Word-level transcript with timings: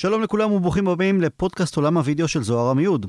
שלום 0.00 0.22
לכולם 0.22 0.52
וברוכים 0.52 0.88
הבאים 0.88 1.20
לפודקאסט 1.20 1.76
עולם 1.76 1.96
הוידאו 1.96 2.28
של 2.28 2.42
זוהר 2.42 2.70
עמיוד. 2.70 3.06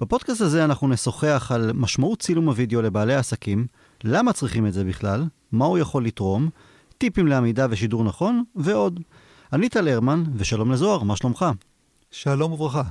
בפודקאסט 0.00 0.40
הזה 0.40 0.64
אנחנו 0.64 0.88
נשוחח 0.88 1.52
על 1.54 1.72
משמעות 1.74 2.18
צילום 2.18 2.48
הוידאו 2.48 2.82
לבעלי 2.82 3.14
עסקים, 3.14 3.66
למה 4.04 4.32
צריכים 4.32 4.66
את 4.66 4.72
זה 4.72 4.84
בכלל, 4.84 5.24
מה 5.52 5.64
הוא 5.64 5.78
יכול 5.78 6.04
לתרום, 6.04 6.48
טיפים 6.98 7.26
לעמידה 7.26 7.66
ושידור 7.70 8.04
נכון, 8.04 8.44
ועוד. 8.54 9.00
אני 9.52 9.68
טל 9.68 9.88
הרמן, 9.88 10.24
ושלום 10.36 10.72
לזוהר, 10.72 11.02
מה 11.02 11.16
שלומך? 11.16 11.44
שלום 12.10 12.52
וברכה. 12.52 12.82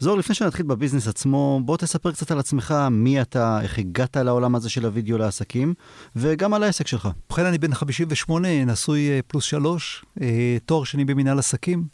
זוהר, 0.00 0.16
לפני 0.16 0.34
שנתחיל 0.34 0.66
בביזנס 0.66 1.08
עצמו, 1.08 1.60
בוא 1.64 1.76
תספר 1.76 2.12
קצת 2.12 2.30
על 2.30 2.38
עצמך, 2.38 2.74
מי 2.90 3.22
אתה, 3.22 3.60
איך 3.62 3.78
הגעת 3.78 4.16
לעולם 4.16 4.54
הזה 4.54 4.70
של 4.70 4.84
הוידאו 4.84 5.18
לעסקים, 5.18 5.74
וגם 6.16 6.54
על 6.54 6.62
העסק 6.62 6.86
שלך. 6.86 7.08
ובכן, 7.26 7.46
אני 7.46 7.58
בן 7.58 7.74
58, 7.74 8.64
נשוי 8.64 9.10
אה, 9.10 9.20
פלוס 9.26 9.44
שלוש, 9.44 10.04
אה, 10.20 10.56
תואר 10.66 10.84
שני 10.84 11.04
במנהל 11.04 11.38
עסקים, 11.38 11.84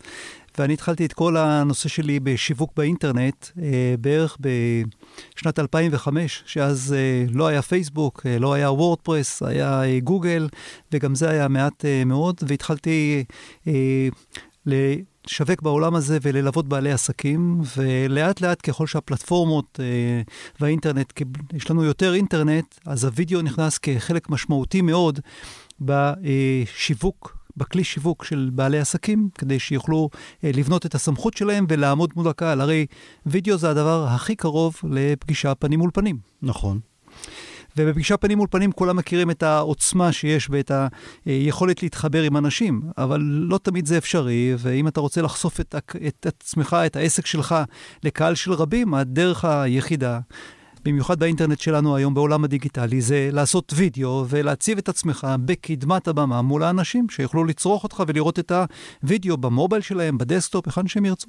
ואני 0.59 0.75
התחלתי 0.75 1.07
את 1.07 1.13
כל 1.13 1.37
הנושא 1.37 1.89
שלי 1.89 2.21
בשיווק 2.21 2.73
באינטרנט 2.77 3.47
אה, 3.63 3.95
בערך 4.01 4.37
בשנת 5.37 5.59
2005, 5.59 6.43
שאז 6.47 6.95
לא 7.31 7.47
היה 7.47 7.63
פייסבוק, 7.63 8.27
לא 8.41 8.55
היה 8.55 8.71
וורדפרס, 8.71 9.43
היה 9.43 10.01
גוגל, 10.01 10.49
וגם 10.93 11.15
זה 11.15 11.31
היה 11.31 11.49
מעט 11.49 11.85
מאוד, 12.07 12.37
והתחלתי 12.47 13.25
לשווק 14.67 15.63
בעולם 15.63 15.95
הזה 15.95 16.19
וללוות 16.23 16.69
בעלי 16.69 16.93
עסקים, 16.93 17.61
ולאט 17.77 18.41
לאט 18.41 18.61
ככל 18.63 18.87
שהפלטפורמות 18.87 19.81
אה, 19.83 20.23
והאינטרנט, 20.61 21.13
יש 21.53 21.71
לנו 21.71 21.85
יותר 21.85 22.15
אינטרנט, 22.15 22.75
אז 22.87 23.05
הווידאו 23.05 23.43
נכנס 23.43 23.79
כחלק 23.79 24.31
משמעותי 24.31 24.81
מאוד 24.81 25.21
בשיווק. 25.81 27.38
בכלי 27.59 27.85
שיווק 27.85 28.25
של 28.25 28.51
בעלי 28.53 28.79
עסקים, 28.79 29.29
כדי 29.35 29.59
שיוכלו 29.59 30.11
אה, 30.45 30.51
לבנות 30.55 30.87
את 30.87 30.95
הסמכות 30.95 31.37
שלהם 31.37 31.67
ולעמוד 31.69 32.11
מול 32.17 32.29
הקהל. 32.29 32.61
הרי 32.61 32.87
וידאו 33.27 33.57
זה 33.57 33.71
הדבר 33.71 34.07
הכי 34.09 34.37
קרוב 34.37 34.77
לפגישה 34.91 35.55
פנים 35.55 35.79
מול 35.79 35.91
פנים. 35.95 36.19
נכון. 36.43 36.81
ובפגישה 37.77 38.17
פנים 38.17 38.39
מול 38.39 38.47
פנים 38.51 38.73
כולם 38.73 38.97
מכירים 38.97 39.31
את 39.31 39.43
העוצמה 39.43 40.13
שיש 40.13 40.49
ואת 40.51 40.71
היכולת 41.25 41.83
להתחבר 41.83 42.23
עם 42.23 42.37
אנשים, 42.37 42.83
אבל 42.99 43.21
לא 43.23 43.59
תמיד 43.59 43.87
זה 43.87 43.99
אפשרי, 43.99 44.55
ואם 44.59 44.89
אתה 44.89 45.01
רוצה 45.01 45.23
לחשוף 45.23 45.61
את, 45.61 45.75
את 46.07 46.27
עצמך, 46.27 46.77
את 46.87 46.97
העסק 46.97 47.27
שלך, 47.27 47.55
לקהל 48.03 48.35
של 48.35 48.53
רבים, 48.53 48.95
הדרך 48.95 49.45
היחידה 49.45 50.21
במיוחד 50.89 51.19
באינטרנט 51.19 51.61
שלנו 51.61 51.97
היום 51.97 52.15
בעולם 52.15 52.45
הדיגיטלי, 52.45 53.01
זה 53.01 53.29
לעשות 53.33 53.73
וידאו 53.77 54.25
ולהציב 54.29 54.79
את 54.79 54.89
עצמך 54.89 55.27
בקדמת 55.45 56.09
הבמה 56.09 56.43
מול 56.43 56.63
האנשים 56.63 57.09
שיוכלו 57.11 57.45
לצרוך 57.45 57.85
אותך 57.85 58.03
ולראות 58.07 58.39
את 58.39 58.53
הוידאו 59.03 59.37
ב 59.37 59.43
mobile 59.43 59.83
שלהם, 59.83 60.19
ב 60.19 60.24
desktop, 60.24 60.67
היכן 60.67 60.89
שהם 60.89 61.05
ירצו. 61.05 61.29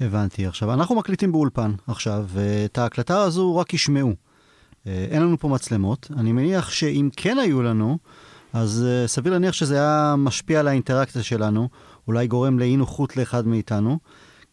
הבנתי. 0.00 0.46
עכשיו, 0.46 0.72
אנחנו 0.72 0.94
מקליטים 0.94 1.32
באולפן 1.32 1.72
עכשיו, 1.86 2.24
ואת 2.28 2.78
ההקלטה 2.78 3.22
הזו 3.22 3.56
רק 3.56 3.74
ישמעו. 3.74 4.14
אה, 4.86 5.06
אין 5.10 5.22
לנו 5.22 5.38
פה 5.38 5.48
מצלמות. 5.48 6.08
אני 6.16 6.32
מניח 6.32 6.70
שאם 6.70 7.08
כן 7.16 7.38
היו 7.38 7.62
לנו, 7.62 7.98
אז 8.52 8.86
אה, 8.86 9.08
סביר 9.08 9.32
להניח 9.32 9.52
שזה 9.52 9.74
היה 9.74 10.14
משפיע 10.18 10.60
על 10.60 10.68
האינטראקציה 10.68 11.22
שלנו, 11.22 11.68
אולי 12.08 12.26
גורם 12.26 12.58
לאי 12.58 12.76
נוחות 12.76 13.16
לאחד 13.16 13.46
מאיתנו, 13.46 13.98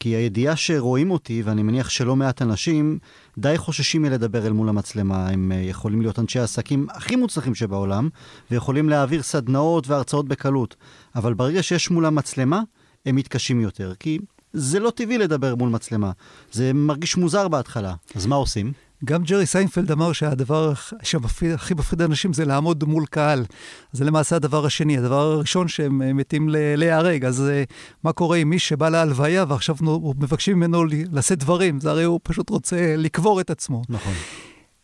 כי 0.02 0.10
הידיעה 0.10 0.56
שרואים 0.56 1.12
אותי, 1.12 1.42
ואני 1.46 1.64
מניח 1.64 1.90
שלא 1.90 2.16
מעט 2.16 2.42
אנשים, 2.42 3.00
די 3.38 3.58
חוששים 3.58 4.02
מלדבר 4.02 4.48
אל 4.48 4.52
מול 4.52 4.70
המצלמה. 4.70 5.30
הם 5.30 5.52
אה, 5.52 5.70
יכולים 5.70 6.02
להיות 6.02 6.20
אנשי 6.20 6.40
העסקים 6.40 6.88
הכי 6.90 7.16
מוצלחים 7.16 7.56
שבעולם, 7.56 8.10
ויכולים 8.52 8.90
להעביר 8.90 9.22
סדנאות 9.22 9.88
והרצאות 9.88 10.28
בקלות. 10.28 10.76
אבל 11.16 11.34
ברגע 11.34 11.64
שיש 11.64 11.92
מולם 11.92 12.16
מצלמה, 12.16 12.62
הם 13.06 13.16
מתקשים 13.16 13.62
יותר, 13.62 13.94
כי 14.00 14.20
זה 14.54 14.80
לא 14.80 14.90
טבעי 14.90 15.18
לדבר 15.18 15.56
מול 15.56 15.70
מצלמה. 15.70 16.12
זה 16.52 16.74
מרגיש 16.74 17.18
מוזר 17.18 17.48
בהתחלה. 17.48 17.94
אז 18.16 18.26
מה 18.26 18.36
עושים? 18.36 18.74
גם 19.06 19.24
ג'רי 19.24 19.46
סיינפלד 19.46 19.92
אמר 19.92 20.14
שהדבר 20.14 20.74
שהכי 21.04 21.74
מפחיד 21.74 22.02
אנשים 22.02 22.34
זה 22.34 22.46
לעמוד 22.46 22.84
מול 22.84 23.06
קהל. 23.06 23.46
זה 23.92 24.06
למעשה 24.06 24.36
הדבר 24.36 24.66
השני, 24.66 24.98
הדבר 24.98 25.20
הראשון 25.20 25.68
שהם 25.68 26.02
אה, 26.02 26.14
מתים 26.14 26.50
להיהרג. 26.52 27.26
אז 27.26 27.50
אה, 27.50 27.64
מה 28.04 28.14
קורה 28.14 28.38
עם 28.38 28.50
מי 28.50 28.60
שבא 28.60 28.90
להלוויה 28.90 29.46
ועכשיו 29.48 29.76
מבקשים 30.20 30.58
ממנו 30.58 30.86
לשאת 30.86 31.40
דברים? 31.40 31.80
זה 31.80 31.90
הרי 31.90 32.04
הוא 32.04 32.20
פשוט 32.24 32.50
רוצה 32.50 32.96
לקבור 32.98 33.42
את 33.42 33.50
עצמו. 33.50 33.82
נכון. 33.90 34.14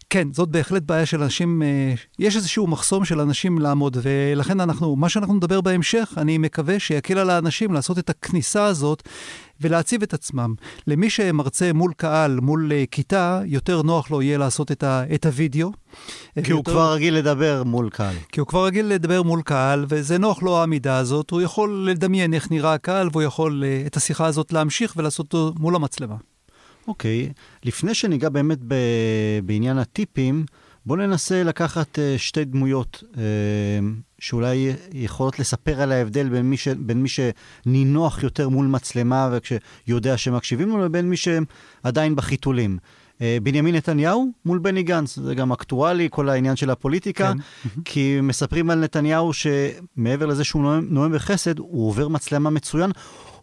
כן, 0.09 0.27
זאת 0.33 0.49
בהחלט 0.49 0.83
בעיה 0.83 1.05
של 1.05 1.23
אנשים, 1.23 1.61
אה, 1.61 1.93
יש 2.19 2.35
איזשהו 2.35 2.67
מחסום 2.67 3.05
של 3.05 3.19
אנשים 3.19 3.59
לעמוד, 3.59 3.97
ולכן 4.01 4.59
אנחנו, 4.59 4.95
מה 4.95 5.09
שאנחנו 5.09 5.33
נדבר 5.33 5.61
בהמשך, 5.61 6.13
אני 6.17 6.37
מקווה 6.37 6.79
שיקל 6.79 7.17
על 7.17 7.29
האנשים 7.29 7.73
לעשות 7.73 7.99
את 7.99 8.09
הכניסה 8.09 8.65
הזאת 8.65 9.03
ולהציב 9.61 10.03
את 10.03 10.13
עצמם. 10.13 10.55
למי 10.87 11.09
שמרצה 11.09 11.73
מול 11.73 11.93
קהל, 11.97 12.39
מול 12.39 12.71
uh, 12.71 12.87
כיתה, 12.91 13.41
יותר 13.45 13.81
נוח 13.81 14.11
לו 14.11 14.21
יהיה 14.21 14.37
לעשות 14.37 14.71
את, 14.71 14.83
ה, 14.83 15.03
את 15.13 15.25
הוידאו. 15.25 15.71
כי 15.71 16.39
יותר... 16.39 16.53
הוא 16.53 16.63
כבר 16.63 16.93
רגיל 16.93 17.15
לדבר 17.15 17.63
מול 17.63 17.89
קהל. 17.89 18.15
כי 18.31 18.39
הוא 18.39 18.47
כבר 18.47 18.65
רגיל 18.65 18.85
לדבר 18.85 19.23
מול 19.23 19.41
קהל, 19.41 19.85
וזה 19.89 20.17
נוח 20.17 20.43
לו 20.43 20.57
העמידה 20.57 20.97
הזאת, 20.97 21.29
הוא 21.29 21.41
יכול 21.41 21.87
לדמיין 21.89 22.33
איך 22.33 22.51
נראה 22.51 22.73
הקהל, 22.73 23.09
והוא 23.11 23.23
יכול 23.23 23.63
uh, 23.63 23.87
את 23.87 23.97
השיחה 23.97 24.25
הזאת 24.25 24.53
להמשיך 24.53 24.93
ולעשות 24.97 25.33
אותו 25.33 25.53
מול 25.59 25.75
המצלמה. 25.75 26.15
אוקיי, 26.87 27.29
לפני 27.63 27.93
שניגע 27.93 28.29
באמת 28.29 28.59
ב... 28.67 28.75
בעניין 29.45 29.77
הטיפים, 29.77 30.45
בואו 30.85 30.99
ננסה 30.99 31.43
לקחת 31.43 31.99
שתי 32.17 32.45
דמויות 32.45 33.03
שאולי 34.19 34.73
יכולות 34.93 35.39
לספר 35.39 35.81
על 35.81 35.91
ההבדל 35.91 36.29
בין 36.29 36.49
מי, 36.49 36.57
ש... 36.57 36.67
בין 36.67 37.03
מי 37.03 37.09
שנינוח 37.09 38.23
יותר 38.23 38.49
מול 38.49 38.67
מצלמה 38.67 39.29
וכשיודע 39.31 40.17
שמקשיבים 40.17 40.69
לו, 40.69 40.85
לבין 40.85 41.09
מי 41.09 41.15
שעדיין 41.17 42.15
בחיתולים. 42.15 42.77
Uh, 43.17 43.19
בנימין 43.43 43.75
נתניהו 43.75 44.31
מול 44.45 44.59
בני 44.59 44.83
גנץ, 44.83 45.19
זה 45.19 45.35
גם 45.35 45.51
אקטואלי, 45.51 46.07
כל 46.11 46.29
העניין 46.29 46.55
של 46.55 46.69
הפוליטיקה, 46.69 47.33
כן. 47.33 47.81
כי 47.85 48.21
מספרים 48.21 48.69
על 48.69 48.79
נתניהו 48.79 49.31
שמעבר 49.33 50.25
לזה 50.25 50.43
שהוא 50.43 50.61
נואם, 50.61 50.87
נואם 50.89 51.13
בחסד, 51.13 51.59
הוא 51.59 51.87
עובר 51.87 52.07
מצלמה 52.07 52.49
מצוין. 52.49 52.91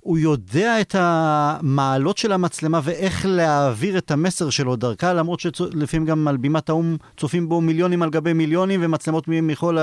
הוא 0.05 0.19
יודע 0.19 0.81
את 0.81 0.95
המעלות 0.99 2.19
של 2.19 2.33
המצלמה 2.33 2.81
ואיך 2.85 3.27
להעביר 3.29 3.99
את 3.99 4.11
המסר 4.11 4.51
שלו 4.51 4.77
דרכה, 4.77 5.13
למרות 5.13 5.41
שלפעמים 5.41 6.07
גם 6.07 6.29
על 6.29 6.37
בימת 6.37 6.69
האו"ם 6.69 6.97
צופים 7.17 7.49
בו 7.49 7.61
מיליונים 7.61 8.03
על 8.03 8.11
גבי 8.11 8.33
מיליונים 8.33 8.81
ומצלמות 8.83 9.25
מכל 9.29 9.79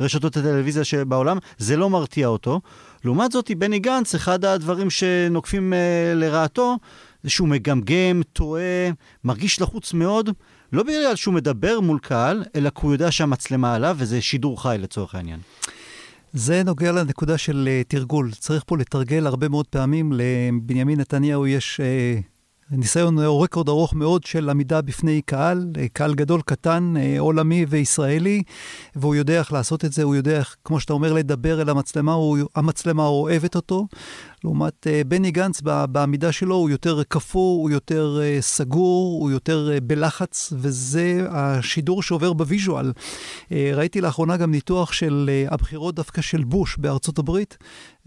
הרשתות 0.00 0.36
הטלוויזיה 0.36 0.84
שבעולם, 0.84 1.38
זה 1.58 1.76
לא 1.76 1.90
מרתיע 1.90 2.26
אותו. 2.26 2.60
לעומת 3.04 3.32
זאת, 3.32 3.50
בני 3.58 3.78
גנץ, 3.78 4.14
אחד 4.14 4.44
הדברים 4.44 4.90
שנוקפים 4.90 5.72
uh, 5.72 5.76
לרעתו, 6.14 6.76
זה 7.22 7.30
שהוא 7.30 7.48
מגמגם, 7.48 8.20
טועה, 8.32 8.90
מרגיש 9.24 9.60
לחוץ 9.60 9.92
מאוד. 9.92 10.30
לא 10.72 10.82
בגלל 10.82 11.16
שהוא 11.16 11.34
מדבר 11.34 11.80
מול 11.80 11.98
קהל, 11.98 12.44
אלא 12.56 12.70
כי 12.70 12.80
הוא 12.82 12.92
יודע 12.92 13.10
שהמצלמה 13.10 13.74
עליו, 13.74 13.96
וזה 13.98 14.20
שידור 14.20 14.62
חי 14.62 14.76
לצורך 14.78 15.14
העניין. 15.14 15.40
זה 16.32 16.62
נוגע 16.62 16.92
לנקודה 16.92 17.38
של 17.38 17.68
אה, 17.68 17.88
תרגול. 17.88 18.30
צריך 18.32 18.62
פה 18.66 18.76
לתרגל 18.76 19.26
הרבה 19.26 19.48
מאוד 19.48 19.66
פעמים. 19.66 20.12
לבנימין 20.12 21.00
נתניהו 21.00 21.46
יש 21.46 21.80
אה, 21.80 22.22
ניסיון 22.70 23.24
או 23.24 23.40
רקורד 23.40 23.68
ארוך 23.68 23.94
מאוד 23.94 24.24
של 24.24 24.50
עמידה 24.50 24.82
בפני 24.82 25.22
קהל, 25.22 25.66
אה, 25.74 25.78
קהל 25.92 26.14
גדול, 26.14 26.40
קטן, 26.42 26.94
עולמי 27.18 27.66
וישראלי, 27.68 28.42
והוא 28.96 29.14
יודע 29.14 29.38
איך 29.38 29.52
לעשות 29.52 29.84
את 29.84 29.92
זה, 29.92 30.02
הוא 30.02 30.16
יודע 30.16 30.38
איך, 30.38 30.56
כמו 30.64 30.80
שאתה 30.80 30.92
אומר, 30.92 31.12
לדבר 31.12 31.62
אל 31.62 31.68
המצלמה, 31.68 32.12
הוא, 32.12 32.38
המצלמה 32.56 33.06
אוהבת 33.06 33.56
אותו. 33.56 33.86
לעומת 34.44 34.86
אה, 34.86 35.08
בני 35.08 35.30
גנץ 35.30 35.60
בעמידה 35.88 36.32
שלו, 36.32 36.54
הוא 36.54 36.70
יותר 36.70 37.02
קפוא, 37.08 37.62
הוא 37.62 37.70
יותר 37.70 38.20
uh, 38.20 38.42
סגור, 38.42 39.22
הוא 39.22 39.30
יותר 39.30 39.70
uh, 39.76 39.80
בלחץ, 39.80 40.52
וזה 40.56 41.26
השידור 41.30 42.02
שעובר 42.02 42.32
ב 42.32 42.39
visual. 42.39 42.92
ראיתי 43.50 44.00
לאחרונה 44.00 44.36
גם 44.36 44.50
ניתוח 44.50 44.92
של 44.92 45.30
הבחירות 45.48 45.94
דווקא 45.94 46.22
של 46.22 46.44
בוש 46.44 46.76
בארצות 46.78 47.18
הברית, 47.18 47.58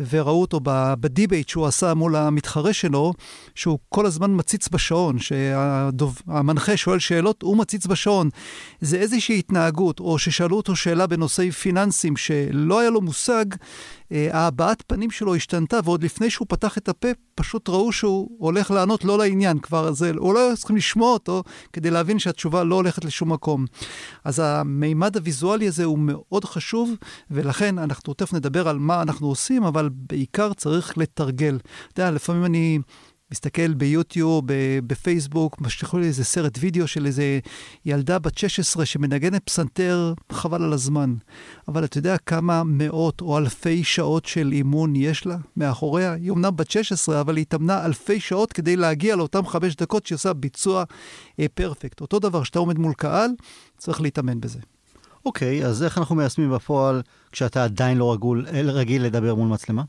וראו 0.10 0.42
אותו 0.42 0.60
בדיבייט 1.00 1.50
שהוא 1.50 1.66
עשה 1.66 1.94
מול 1.94 2.16
המתחרה 2.16 2.74
שלו, 2.74 3.14
שהוא 3.56 3.80
כל 3.90 4.06
הזמן 4.06 4.36
מציץ 4.36 4.68
בשעון, 4.70 5.20
שהמנחה 5.20 6.78
שואל 6.78 7.00
שאלות, 7.00 7.42
הוא 7.42 7.58
מציץ 7.58 7.88
בשעון. 7.88 8.30
זה 8.82 8.98
איזושהי 8.98 9.40
התנהגות, 9.40 10.00
או 10.00 10.20
ששאלו 10.20 10.58
אותו 10.58 10.76
שאלה 10.76 11.08
בנושאי 11.08 11.52
פיננסים 11.52 12.18
שלא 12.18 12.80
היה 12.80 12.90
לו 12.90 13.02
מושג, 13.02 13.46
ההבעת 14.32 14.84
פנים 14.88 15.12
שלו 15.12 15.36
השתנתה, 15.36 15.80
ועוד 15.84 16.04
לפני 16.04 16.30
שהוא 16.30 16.46
פתח 16.50 16.78
את 16.78 16.90
הפה, 16.90 17.08
פשוט 17.36 17.70
ראו 17.70 17.92
שהוא 17.92 18.30
הולך 18.40 18.72
לענות 18.72 19.06
לא 19.06 19.18
לעניין 19.18 19.60
כבר, 19.60 19.94
זה, 19.94 20.12
הוא 20.18 20.34
לא 20.34 20.52
צריכים 20.56 20.76
לשמוע 20.76 21.14
אותו 21.14 21.44
כדי 21.74 21.92
להבין 21.92 22.20
שהתשובה 22.20 22.64
לא 22.64 22.76
הולכת 22.76 23.06
לשום 23.06 23.32
מקום. 23.32 23.66
אז 24.24 24.40
המימד 24.40 25.18
הוויזואלי 25.18 25.68
הזה 25.68 25.84
הוא 25.84 26.00
מאוד 26.00 26.46
חשוב, 26.46 26.92
ולכן 27.32 27.78
אנחנו 27.78 28.14
תכף 28.14 28.34
נדבר 28.34 28.68
על 28.68 28.80
מה 28.80 29.02
אנחנו 29.02 29.28
עושים, 29.28 29.64
אבל 29.64 29.90
בעיקר 29.94 30.54
צריך 30.54 30.98
לתרגל. 30.98 31.60
אתה 31.94 32.02
יודע, 32.02 32.12
לפעמים 32.12 32.46
אני... 32.46 32.80
מסתכל 33.32 33.74
ביוטיוב, 33.74 34.44
בפייסבוק, 34.88 35.62
משליכו 35.62 35.98
לי 35.98 36.08
איזה 36.08 36.24
סרט 36.24 36.58
וידאו 36.60 36.88
של 36.88 37.06
איזה 37.06 37.40
ילדה 37.86 38.20
בת 38.20 38.38
16 38.38 38.86
שמנגנת 38.86 39.42
פסנתר, 39.46 40.14
חבל 40.32 40.64
על 40.64 40.74
הזמן. 40.74 41.16
אבל 41.68 41.86
אתה 41.86 41.98
יודע 41.98 42.18
כמה 42.18 42.64
מאות 42.66 43.22
או 43.22 43.38
אלפי 43.38 43.84
שעות 43.84 44.26
של 44.26 44.52
אימון 44.52 44.96
יש 44.96 45.26
לה 45.26 45.38
מאחוריה? 45.58 46.14
היא 46.14 46.30
אומנם 46.30 46.56
בת 46.56 46.72
16, 46.72 47.22
אבל 47.22 47.36
היא 47.38 47.42
התאמנה 47.42 47.86
אלפי 47.86 48.20
שעות 48.20 48.54
כדי 48.54 48.76
להגיע 48.76 49.16
לאותם 49.16 49.46
חמש 49.46 49.76
דקות 49.76 50.06
שהיא 50.06 50.16
עושה 50.16 50.34
ביצוע 50.34 50.84
אה, 51.40 51.46
פרפקט. 51.54 52.02
אותו 52.02 52.20
דבר, 52.20 52.44
כשאתה 52.44 52.60
עומד 52.60 52.78
מול 52.80 52.94
קהל, 52.94 53.30
צריך 53.78 54.02
להתאמן 54.02 54.42
בזה. 54.42 54.60
אוקיי, 55.26 55.66
אז 55.66 55.84
איך 55.84 55.98
אנחנו 55.98 56.16
מיישמים 56.16 56.52
בפועל 56.52 57.02
כשאתה 57.32 57.64
עדיין 57.64 57.98
לא 57.98 58.14
רגול, 58.14 58.46
רגיל 58.50 59.04
לדבר 59.04 59.36
מול 59.36 59.48
מצלמה? 59.48 59.84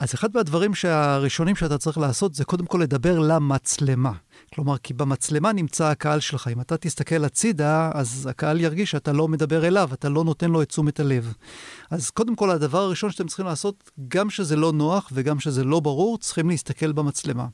אז 0.00 0.14
אחד 0.14 0.28
מהדברים 0.34 0.74
שהראשונים 0.74 1.56
שאתה 1.56 1.78
צריך 1.78 1.98
לעשות 1.98 2.34
זה 2.34 2.44
קודם 2.44 2.66
כל 2.66 2.78
לדבר 2.78 3.18
למצלמה. 3.18 4.12
כלומר, 4.54 4.78
כי 4.78 4.94
במצלמה 4.94 5.52
נמצא 5.52 5.84
הקהל 5.84 6.20
שלך. 6.20 6.48
אם 6.48 6.60
אתה 6.60 6.76
תסתכל 6.76 7.24
הצידה, 7.24 7.90
אז 7.94 8.28
הקהל 8.30 8.60
ירגיש 8.60 8.90
שאתה 8.90 9.12
לא 9.12 9.28
מדבר 9.28 9.66
אליו, 9.66 9.90
אתה 9.92 10.08
לא 10.08 10.24
נותן 10.24 10.50
לו 10.50 10.62
את 10.62 10.68
תשומת 10.68 11.00
הלב. 11.00 11.34
אז 11.90 12.10
קודם 12.10 12.36
כל, 12.36 12.50
הדבר 12.50 12.78
הראשון 12.78 13.10
שאתם 13.10 13.26
צריכים 13.26 13.46
לעשות, 13.46 13.90
גם 14.08 14.30
שזה 14.30 14.56
לא 14.56 14.72
נוח 14.72 15.10
וגם 15.12 15.40
שזה 15.40 15.64
לא 15.64 15.80
ברור, 15.80 16.18
צריכים 16.18 16.48
להסתכל 16.48 16.92
במצלמה. 16.92 17.46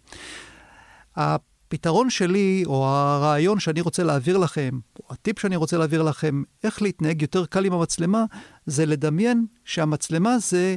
הפתרון 1.16 2.10
שלי, 2.10 2.62
או 2.66 2.87
הרעיון 2.87 3.60
שאני 3.60 3.81
רוצה 3.81 4.02
להעביר 4.02 4.38
לכם, 4.38 4.78
או 5.00 5.04
הטיפ 5.10 5.38
שאני 5.38 5.56
רוצה 5.56 5.78
להעביר 5.78 6.02
לכם, 6.02 6.42
איך 6.64 6.82
להתנהג 6.82 7.22
יותר 7.22 7.46
קל 7.46 7.64
עם 7.64 7.72
המצלמה, 7.72 8.25
זה 8.66 8.87
לדמיין 8.87 9.46
שהמצלמה 9.64 10.38
זה 10.38 10.76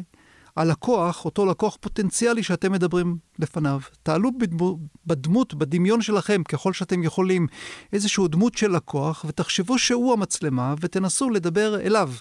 הלקוח, 0.59 1.25
אותו 1.25 1.45
לקוח 1.45 1.77
פוטנציאלי 1.81 2.43
שאתם 2.43 2.71
מדברים 2.71 3.17
לפניו. 3.39 3.79
תעלו 4.03 4.37
בדמו, 4.37 4.79
בדמות, 5.05 5.53
בדמיון 5.53 6.01
שלכם, 6.01 6.43
ככל 6.43 6.73
שאתם 6.73 7.03
יכולים, 7.03 7.47
איזושהי 7.93 8.27
דמות 8.27 8.55
של 8.55 8.71
לקוח, 8.71 9.25
ותחשבו 9.27 9.79
שהוא 9.79 10.13
המצלמה, 10.13 10.73
ותנסו 10.81 11.29
לדבר 11.29 11.79
אליו. 11.79 12.11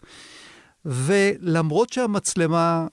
ולמרות 0.85 1.93
שהמצלמה 1.93 2.87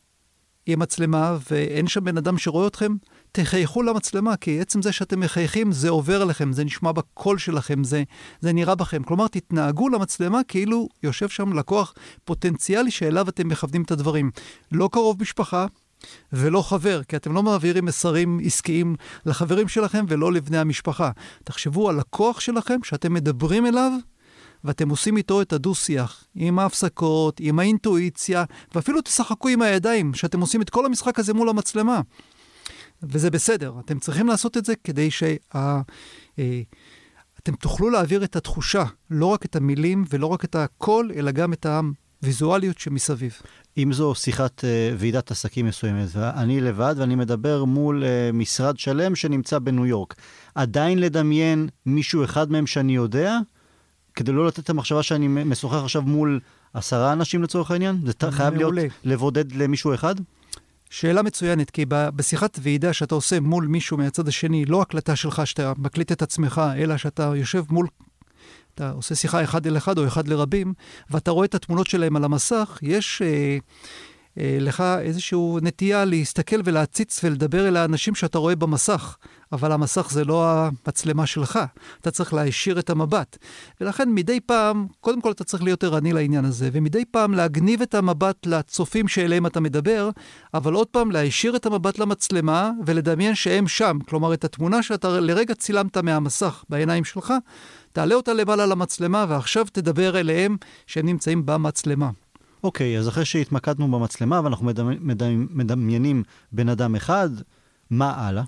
היא 0.66 0.78
מצלמה 0.78 1.38
ואין 1.52 1.88
שם 1.88 2.04
בן 2.04 2.18
אדם 2.18 2.38
שרואה 2.38 2.68
אתכם, 2.68 2.96
תחייכו 3.36 3.84
למצלמה, 3.84 4.36
כי 4.36 4.62
עצם 4.62 4.82
זה 4.82 4.92
שאתם 4.92 5.20
מחייכים, 5.20 5.72
זה 5.72 5.90
עובר 5.90 6.24
לכם, 6.24 6.54
זה 6.54 6.64
נשמע 6.64 6.92
בקול 6.92 7.38
שלכם, 7.38 7.84
זה, 7.84 8.04
זה 8.40 8.54
נראה 8.54 8.76
בכם. 8.76 9.04
כלומר, 9.04 9.28
תתנהגו 9.28 9.90
למצלמה 9.90 10.44
כאילו 10.48 10.88
יושב 11.04 11.30
שם 11.30 11.54
לקוח 11.54 11.94
פוטנציאלי 12.26 12.92
שאליו 12.92 13.30
אתם 13.30 13.48
מכוונים 13.48 13.82
את 13.82 13.92
הדברים. 13.92 14.32
לא 14.72 14.90
קרוב 14.92 15.22
משפחה, 15.22 15.66
ולא 16.34 16.62
חבר, 16.62 17.04
כי 17.04 17.16
אתם 17.16 17.34
לא 17.34 17.44
מעבירים 17.44 17.86
מסרים 17.86 18.40
עסקיים 18.46 18.96
לחברים 19.26 19.68
שלכם 19.68 20.06
ולא 20.08 20.34
לבני 20.34 20.58
המשפחה. 20.58 21.12
תחשבו 21.44 21.90
על 21.90 21.96
לקוח 21.96 22.40
שלכם 22.40 22.80
שאתם 22.84 23.14
מדברים 23.14 23.66
אליו 23.66 23.92
ואתם 24.64 24.90
עושים 24.90 25.18
איתו 25.18 25.42
את 25.42 25.54
הדו-שיח, 25.54 26.24
עם 26.36 26.60
ההפסקות, 26.60 27.40
עם 27.40 27.60
האינטואיציה, 27.60 28.44
ואפילו 28.76 29.02
תשחקו 29.02 29.48
עם 29.48 29.62
הידיים, 29.62 30.14
שאתם 30.14 30.42
עושים 30.42 30.62
את 30.62 30.70
כל 30.70 30.86
המשחק 30.86 31.20
הזה 31.20 31.34
מול 31.34 31.50
המצלמה. 31.50 32.02
וזה 33.04 33.30
בסדר, 33.30 33.74
אתם 33.86 34.00
צריכים 34.00 34.28
לעשות 34.28 34.58
את 34.58 34.66
זה 34.66 34.74
כדי 34.84 35.12
שאתם 35.12 35.82
אה, 36.40 37.56
תוכלו 37.60 37.90
להעביר 37.90 38.24
את 38.24 38.36
התחושה, 38.36 38.84
לא 39.10 39.26
רק 39.26 39.46
את 39.46 39.56
המילים 39.56 40.06
ולא 40.10 40.28
רק 40.28 40.46
את 40.46 40.56
הקול, 40.56 41.12
אלא 41.16 41.32
גם 41.32 41.54
את 41.54 41.66
הוויזואליות 42.22 42.80
שמסביב. 42.80 43.34
אם 43.78 43.94
זו 43.94 44.16
שיחת 44.16 44.60
uh, 44.60 44.66
ועידת 44.98 45.32
עסקים 45.32 45.66
מסוימת, 45.66 46.08
ואני 46.12 46.62
לבד 46.62 46.96
ואני 46.98 47.16
מדבר 47.16 47.66
מול 47.66 48.04
uh, 48.04 48.36
משרד 48.36 48.80
שלם 48.80 49.16
שנמצא 49.16 49.60
בניו 49.60 49.86
יורק, 49.86 50.16
עדיין 50.56 51.00
לדמיין 51.00 51.70
מישהו 51.86 52.24
אחד 52.24 52.52
מהם 52.52 52.68
שאני 52.68 52.96
יודע, 52.96 53.38
כדי 54.16 54.32
לא 54.32 54.48
לתת 54.48 54.60
את 54.60 54.70
המחשבה 54.70 55.04
שאני 55.04 55.28
משוחח 55.28 55.84
עכשיו 55.84 56.02
מול 56.02 56.40
עשרה 56.74 57.14
אנשים 57.14 57.44
לצורך 57.44 57.72
העניין? 57.72 58.02
זה 58.06 58.32
חייב 58.32 58.54
להיות 58.54 58.74
לבודד 59.04 59.52
למישהו 59.52 59.94
אחד? 59.94 60.16
שאלה 60.90 61.22
מצוינת, 61.22 61.70
כי 61.70 61.86
בשיחת 61.90 62.60
ועידה 62.62 62.94
שאתה 62.94 63.16
עושה 63.16 63.40
מול 63.40 63.68
מישהו 63.68 63.98
מהצד 63.98 64.28
השני, 64.28 64.66
לא 64.66 64.82
הקלטה 64.82 65.16
שלך 65.16 65.48
שאתה 65.48 65.74
מקליט 65.78 66.12
את 66.12 66.22
עצמך, 66.22 66.62
אלא 66.78 66.98
שאתה 66.98 67.32
יושב 67.36 67.64
מול, 67.70 67.88
אתה 68.76 68.92
עושה 68.92 69.16
שיחה 69.16 69.44
אחד 69.44 69.68
אל 69.68 69.78
אחד 69.78 69.98
או 69.98 70.08
אחד 70.08 70.28
לרבים, 70.28 70.74
ואתה 71.10 71.32
רואה 71.32 71.46
את 71.46 71.56
התמונות 71.56 71.88
שלהם 71.88 72.16
על 72.16 72.24
המסך, 72.24 72.80
יש... 72.82 73.22
אה, 73.22 73.58
לך 74.38 74.84
איזושהי 75.02 75.40
נטייה 75.62 76.06
להסתכל 76.06 76.62
ולהציץ 76.64 77.24
ולדבר 77.24 77.68
אל 77.68 77.78
האנשים 77.78 78.16
שאתה 78.16 78.38
רואה 78.38 78.56
במסך, 78.56 79.18
אבל 79.52 79.72
המסך 79.72 80.08
זה 80.12 80.26
לא 80.26 80.48
המצלמה 80.48 81.26
שלך, 81.26 81.60
אתה 82.02 82.12
צריך 82.12 82.34
להישיר 82.34 82.80
את 82.80 82.90
המבט. 82.90 83.38
ולכן 83.82 84.10
מדי 84.10 84.40
פעם, 84.40 84.88
קודם 85.02 85.22
כל 85.22 85.32
אתה 85.32 85.44
צריך 85.44 85.64
להיות 85.64 85.84
ערני 85.84 86.14
לעניין 86.14 86.46
הזה, 86.46 86.70
ומדי 86.72 87.06
פעם 87.06 87.34
להגניב 87.34 87.82
את 87.82 87.96
המבט 87.96 88.46
לצופים 88.46 89.08
שאליהם 89.08 89.46
אתה 89.46 89.60
מדבר, 89.60 90.10
אבל 90.54 90.74
עוד 90.74 90.88
פעם 90.88 91.12
להישיר 91.12 91.56
את 91.56 91.66
המבט 91.66 92.00
למצלמה 92.00 92.72
ולדמיין 92.86 93.36
שהם 93.36 93.68
שם, 93.68 93.98
כלומר 94.10 94.34
את 94.34 94.44
התמונה 94.46 94.84
שאתה 94.84 95.20
לרגע 95.20 95.56
צילמת 95.56 95.98
מהמסך 95.98 96.64
בעיניים 96.70 97.04
שלך, 97.04 97.34
תעלה 97.92 98.16
אותה 98.16 98.34
למעלה 98.34 98.66
למצלמה 98.66 99.26
ועכשיו 99.30 99.66
תדבר 99.72 100.20
אליהם 100.20 100.58
שהם 100.88 101.06
נמצאים 101.06 101.46
במצלמה. 101.46 102.10
אוקיי, 102.66 103.00
אז 103.00 103.08
אחרי 103.08 103.26
שהתמקדנו 103.26 103.92
במצלמה 103.92 104.42
ואנחנו 104.44 104.66
מדמיינים, 104.66 105.48
מדמיינים 105.52 106.24
בן 106.52 106.70
אדם 106.70 106.96
אחד, 106.96 107.30
מה 107.90 108.28
הלאה? 108.28 108.44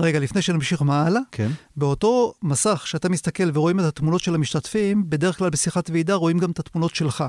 רגע, 0.00 0.18
לפני 0.18 0.42
שנמשיך 0.42 0.82
מה 0.82 1.06
הלאה, 1.06 1.20
כן. 1.32 1.48
באותו 1.76 2.34
מסך 2.42 2.82
שאתה 2.86 3.08
מסתכל 3.08 3.50
ורואים 3.54 3.80
את 3.80 3.84
התמונות 3.84 4.20
של 4.20 4.34
המשתתפים, 4.34 5.10
בדרך 5.10 5.38
כלל 5.38 5.50
בשיחת 5.50 5.90
ועידה 5.90 6.14
רואים 6.14 6.38
גם 6.38 6.50
את 6.50 6.58
התמונות 6.58 6.94
שלך. 6.94 7.24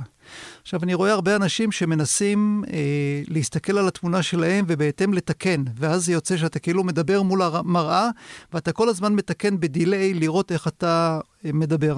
עכשיו, 0.62 0.80
אני 0.83 0.94
רואה 0.94 1.12
הרבה 1.12 1.36
אנשים 1.36 1.71
שמנסים 1.71 2.63
אה, 2.74 2.80
להסתכל 3.27 3.77
על 3.77 3.88
התמונה 3.88 4.24
שלהם 4.24 4.66
ובהתאם 4.68 5.13
לתקן, 5.13 5.63
ואז 5.75 6.06
זה 6.06 6.12
יוצא 6.13 6.38
שאתה 6.38 6.60
כאילו 6.60 6.83
מדבר 6.83 7.21
מול 7.21 7.42
המראה, 7.42 8.10
ואתה 8.54 8.72
כל 8.72 8.89
הזמן 8.89 9.13
מתקן 9.13 9.60
בדיליי 9.60 10.13
לראות 10.13 10.51
איך 10.51 10.68
אתה 10.68 11.19
אה, 11.45 11.51
מדבר. 11.54 11.98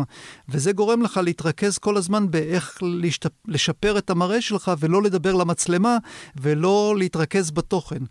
וזה 0.49 0.71
גורם 0.71 1.01
לך 1.01 1.19
להתרכז 1.23 1.77
כל 1.77 1.97
הזמן 1.97 2.31
באיך 2.31 2.77
להשתפ... 2.81 3.31
לשפר 3.47 3.97
את 3.97 4.09
המראה 4.09 4.41
שלך, 4.41 4.71
ולא 4.79 5.03
לדבר 5.03 5.33
למצלמה, 5.33 5.97
ולא 6.35 6.95
להתרכז 6.97 7.51
בתוכן. 7.51 8.03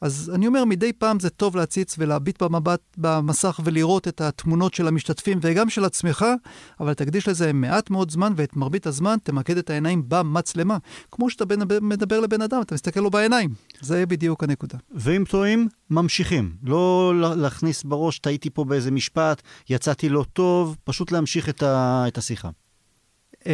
אז 0.00 0.32
אני 0.34 0.46
אומר, 0.46 0.64
מדי 0.64 0.92
פעם 0.92 1.20
זה 1.20 1.30
טוב 1.30 1.56
להציץ 1.56 1.94
ולהביט 1.98 2.42
במבט 2.42 2.80
במסך 2.96 3.60
ולראות 3.64 4.08
את 4.08 4.20
התמונות 4.20 4.74
של 4.74 4.88
המשתתפים 4.88 5.38
וגם 5.42 5.70
של 5.70 5.84
עצמך, 5.84 6.26
אבל 6.80 6.94
תקדיש 6.94 7.28
לזה 7.28 7.52
מעט 7.52 7.90
מאוד 7.90 8.10
זמן, 8.10 8.32
ואת 8.36 8.56
מרבית 8.56 8.86
הזמן 8.86 9.16
תמקד 9.22 9.56
את 9.58 9.70
העיניים 9.70 10.02
במצלמה. 10.08 10.78
כמו 11.10 11.30
שאתה 11.30 11.44
מדבר 11.80 12.20
לבן 12.20 12.42
אדם, 12.42 12.60
אתה 12.62 12.74
מסתכל 12.74 13.00
לו 13.00 13.10
בעיניים. 13.10 13.50
זה 13.80 14.06
בדיוק 14.06 14.44
הנקודה. 14.44 14.78
ואם 14.90 15.24
טועים, 15.28 15.68
ממשיכים. 15.90 16.52
לא 16.62 17.12
להכניס 17.36 17.82
בראש, 17.82 18.18
טעיתי 18.18 18.50
פה 18.50 18.64
באיזה 18.64 18.90
משפט, 18.90 19.42
יצאתי 19.68 20.08
לא 20.08 20.24
טוב, 20.32 20.76
פשוט 20.84 21.12
להמשיך 21.12 21.48
את, 21.48 21.62
ה... 21.62 22.04
את 22.08 22.18
השיחה. 22.18 22.50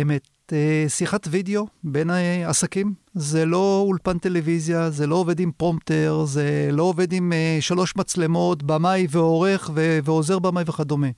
אמת. 0.00 0.28
אה, 0.52 0.84
שיחת 0.88 1.28
וידאו 1.30 1.66
בין 1.84 2.10
העסקים. 2.10 3.01
זה 3.14 3.46
לא 3.46 3.84
אולפן 3.86 4.18
טלוויזיה, 4.18 4.90
זה 4.90 5.06
לא 5.06 5.14
עובד 5.14 5.40
עם 5.40 5.50
פרומפטר, 5.56 6.24
זה 6.26 6.68
לא 6.72 6.82
עובד 6.82 7.12
עם 7.12 7.32
uh, 7.32 7.62
שלוש 7.62 7.96
מצלמות, 7.96 8.62
במאי 8.62 9.06
ועורך 9.10 9.70
ו- 9.74 9.98
ועוזר 10.04 10.38
במאי 10.38 10.64
וכדומה. 10.66 11.08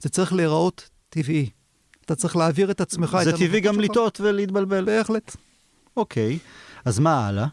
זה 0.00 0.08
צריך 0.08 0.32
להיראות 0.32 0.88
טבעי. 1.08 1.50
אתה 2.04 2.14
צריך 2.14 2.36
להעביר 2.36 2.70
את 2.70 2.80
עצמך. 2.80 3.18
זה 3.24 3.32
טבעי 3.32 3.60
גם 3.60 3.80
לטעות 3.80 4.20
ולהתבלבל. 4.20 4.84
בהחלט. 4.84 5.36
אוקיי, 5.96 6.38
אז 6.84 6.98
מה 6.98 7.26
הלאה? 7.26 7.46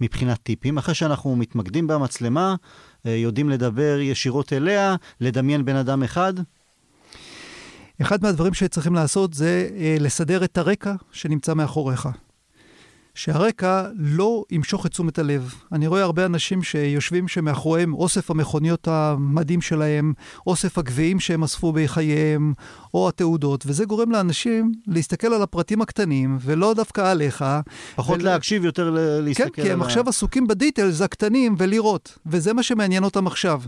מבחינת 0.00 0.38
טיפים, 0.42 0.78
אחרי 0.78 0.94
שאנחנו 0.94 1.36
מתמקדים 1.36 1.86
במצלמה, 1.86 2.54
אה, 3.06 3.10
יודעים 3.10 3.50
לדבר 3.50 3.98
ישירות 4.00 4.52
אליה, 4.52 4.96
לדמיין 5.20 5.64
בן 5.64 5.76
אדם 5.76 6.02
אחד, 6.02 6.34
אחד 8.02 8.22
מהדברים 8.22 8.54
שצריכים 8.54 8.94
לעשות 8.94 9.34
זה 9.34 9.68
אה, 9.76 9.96
לסדר 10.00 10.44
את 10.44 10.58
הרקע 10.58 10.94
שנמצא 11.12 11.54
מאחוריך. 11.54 12.08
שהרקע 13.14 13.86
לא 13.96 14.44
ימשוך 14.50 14.86
את 14.86 14.90
תשומת 14.90 15.18
הלב. 15.18 15.54
אני 15.72 15.86
רואה 15.86 16.02
הרבה 16.02 16.26
אנשים 16.26 16.62
שיושבים 16.62 17.28
שמאחוריהם 17.28 17.94
אוסף 17.94 18.30
המכוניות 18.30 18.88
המדהים 18.88 19.60
שלהם, 19.60 20.12
אוסף 20.46 20.78
הגביעים 20.78 21.20
שהם 21.20 21.42
אספו 21.42 21.72
בחייהם, 21.72 22.52
או 22.94 23.08
התעודות, 23.08 23.64
וזה 23.66 23.84
גורם 23.84 24.10
לאנשים 24.10 24.72
להסתכל 24.86 25.26
על 25.26 25.42
הפרטים 25.42 25.82
הקטנים, 25.82 26.38
ולא 26.40 26.74
דווקא 26.74 27.00
עליך. 27.10 27.44
פחות 27.96 28.18
ול... 28.18 28.24
להקשיב, 28.24 28.64
יותר 28.64 28.90
להסתכל 29.22 29.50
כן, 29.54 29.62
כי 29.62 29.72
הם 29.72 29.82
עכשיו 29.82 30.08
עסוקים 30.08 30.46
בדיטלס 30.46 31.00
הקטנים 31.00 31.54
ולראות, 31.58 32.18
וזה 32.26 32.52
מה 32.52 32.62
שמעניין 32.62 33.04
אותם 33.04 33.26
עכשיו. 33.26 33.62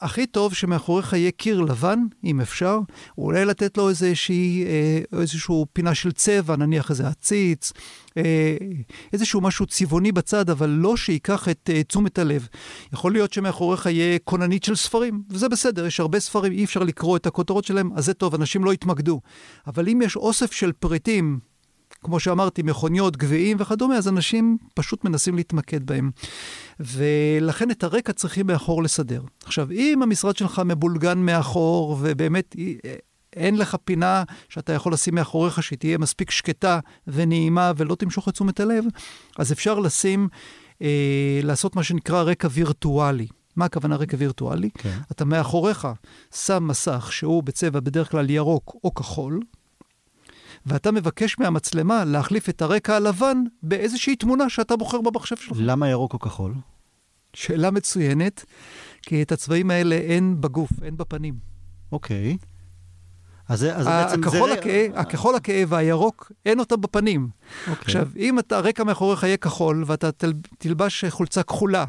הכי 0.00 0.26
טוב 0.26 0.54
שמאחוריך 0.54 1.12
יהיה 1.12 1.30
קיר 1.30 1.60
לבן, 1.60 1.98
אם 2.24 2.40
אפשר, 2.40 2.78
אולי 3.18 3.44
לתת 3.44 3.76
לו 3.76 3.88
איזושהי, 3.88 4.64
אה, 4.66 5.18
איזשהו 5.20 5.66
פינה 5.72 5.94
של 5.94 6.12
צבע, 6.12 6.56
נניח 6.56 6.90
איזה 6.90 7.08
עציץ, 7.08 7.72
אה, 8.16 8.56
איזשהו 9.12 9.40
משהו 9.40 9.66
צבעוני 9.66 10.12
בצד, 10.12 10.50
אבל 10.50 10.68
לא 10.68 10.96
שייקח 10.96 11.48
את 11.48 11.70
אה, 11.72 11.82
תשומת 11.82 12.18
הלב. 12.18 12.48
יכול 12.92 13.12
להיות 13.12 13.32
שמאחוריך 13.32 13.86
יהיה 13.86 14.18
כוננית 14.18 14.64
של 14.64 14.76
ספרים, 14.76 15.22
וזה 15.30 15.48
בסדר, 15.48 15.86
יש 15.86 16.00
הרבה 16.00 16.20
ספרים, 16.20 16.52
אי 16.52 16.64
אפשר 16.64 16.80
לקרוא 16.80 17.16
את 17.16 17.26
הכותרות 17.26 17.64
שלהם, 17.64 17.90
אז 17.94 18.04
זה 18.04 18.14
טוב, 18.14 18.34
אנשים 18.34 18.64
לא 18.64 18.72
יתמקדו. 18.72 19.20
אבל 19.66 19.88
אם 19.88 20.02
יש 20.02 20.16
אוסף 20.16 20.52
של 20.52 20.72
פריטים, 20.72 21.38
כמו 22.04 22.20
שאמרתי, 22.20 22.62
מכוניות, 22.62 23.16
גביעים 23.16 23.56
וכדומה, 23.60 23.96
אז 23.96 24.08
אנשים 24.08 24.58
פשוט 24.74 25.04
מנסים 25.04 25.36
להתמקד 25.36 25.86
בהם. 25.86 26.10
ולכן 26.80 27.70
את 27.70 27.84
הרקע 27.84 28.12
צריכים 28.12 28.46
מאחור 28.46 28.82
לסדר. 28.82 29.22
עכשיו, 29.44 29.70
אם 29.70 30.02
המשרד 30.02 30.36
שלך 30.36 30.62
מבולגן 30.64 31.18
מאחור, 31.18 31.98
ובאמת 32.00 32.56
אין 33.36 33.56
לך 33.58 33.76
פינה 33.84 34.24
שאתה 34.48 34.72
יכול 34.72 34.92
לשים 34.92 35.14
מאחוריך, 35.14 35.62
שהיא 35.62 35.78
תהיה 35.78 35.98
מספיק 35.98 36.30
שקטה 36.30 36.80
ונעימה 37.06 37.72
ולא 37.76 37.94
תמשוך 37.94 38.28
את 38.28 38.34
תשומת 38.34 38.60
הלב, 38.60 38.84
אז 39.38 39.52
אפשר 39.52 39.78
לשים, 39.78 40.28
אה, 40.82 41.40
לעשות 41.42 41.76
מה 41.76 41.82
שנקרא 41.82 42.22
רקע 42.22 42.48
וירטואלי. 42.50 43.26
מה 43.56 43.64
הכוונה 43.64 43.96
רקע 43.96 44.16
וירטואלי? 44.20 44.70
כן. 44.78 44.98
אתה 45.12 45.24
מאחוריך 45.24 45.88
שם 46.34 46.66
מסך 46.68 47.08
שהוא 47.12 47.42
בצבע 47.42 47.80
בדרך 47.80 48.10
כלל 48.10 48.30
ירוק 48.30 48.76
או 48.84 48.94
כחול, 48.94 49.40
ואתה 50.66 50.92
מבקש 50.92 51.38
מהמצלמה 51.38 52.04
להחליף 52.04 52.48
את 52.48 52.62
הרקע 52.62 52.96
הלבן 52.96 53.38
באיזושהי 53.62 54.16
תמונה 54.16 54.48
שאתה 54.48 54.76
בוחר 54.76 55.00
במחשב 55.00 55.36
שלך. 55.36 55.56
למה 55.60 55.88
ירוק 55.88 56.14
או 56.14 56.18
כחול? 56.18 56.54
שאלה 57.34 57.70
מצוינת, 57.70 58.44
כי 59.02 59.22
את 59.22 59.32
הצבעים 59.32 59.70
האלה 59.70 59.94
אין 59.94 60.40
בגוף, 60.40 60.70
אין 60.82 60.96
בפנים. 60.96 61.34
אוקיי. 61.92 62.36
אז, 63.48 63.64
אז 63.64 63.86
בעצם 63.86 64.20
הכחול 64.20 64.50
זה... 64.50 64.54
הכהה, 64.54 64.86
הכחול 64.94 65.34
הכהה 65.34 65.64
והירוק, 65.68 66.32
אין 66.46 66.60
אותם 66.60 66.80
בפנים. 66.80 67.28
Okay. 67.28 67.70
אוקיי. 67.70 67.82
עכשיו, 67.84 68.08
אם 68.16 68.38
אתה, 68.38 68.56
הרקע 68.56 68.84
מאחוריך 68.84 69.22
יהיה 69.22 69.36
כחול, 69.36 69.84
ואתה 69.86 70.12
תל, 70.12 70.32
תלבש 70.58 71.04
חולצה 71.04 71.42
כחולה, 71.42 71.84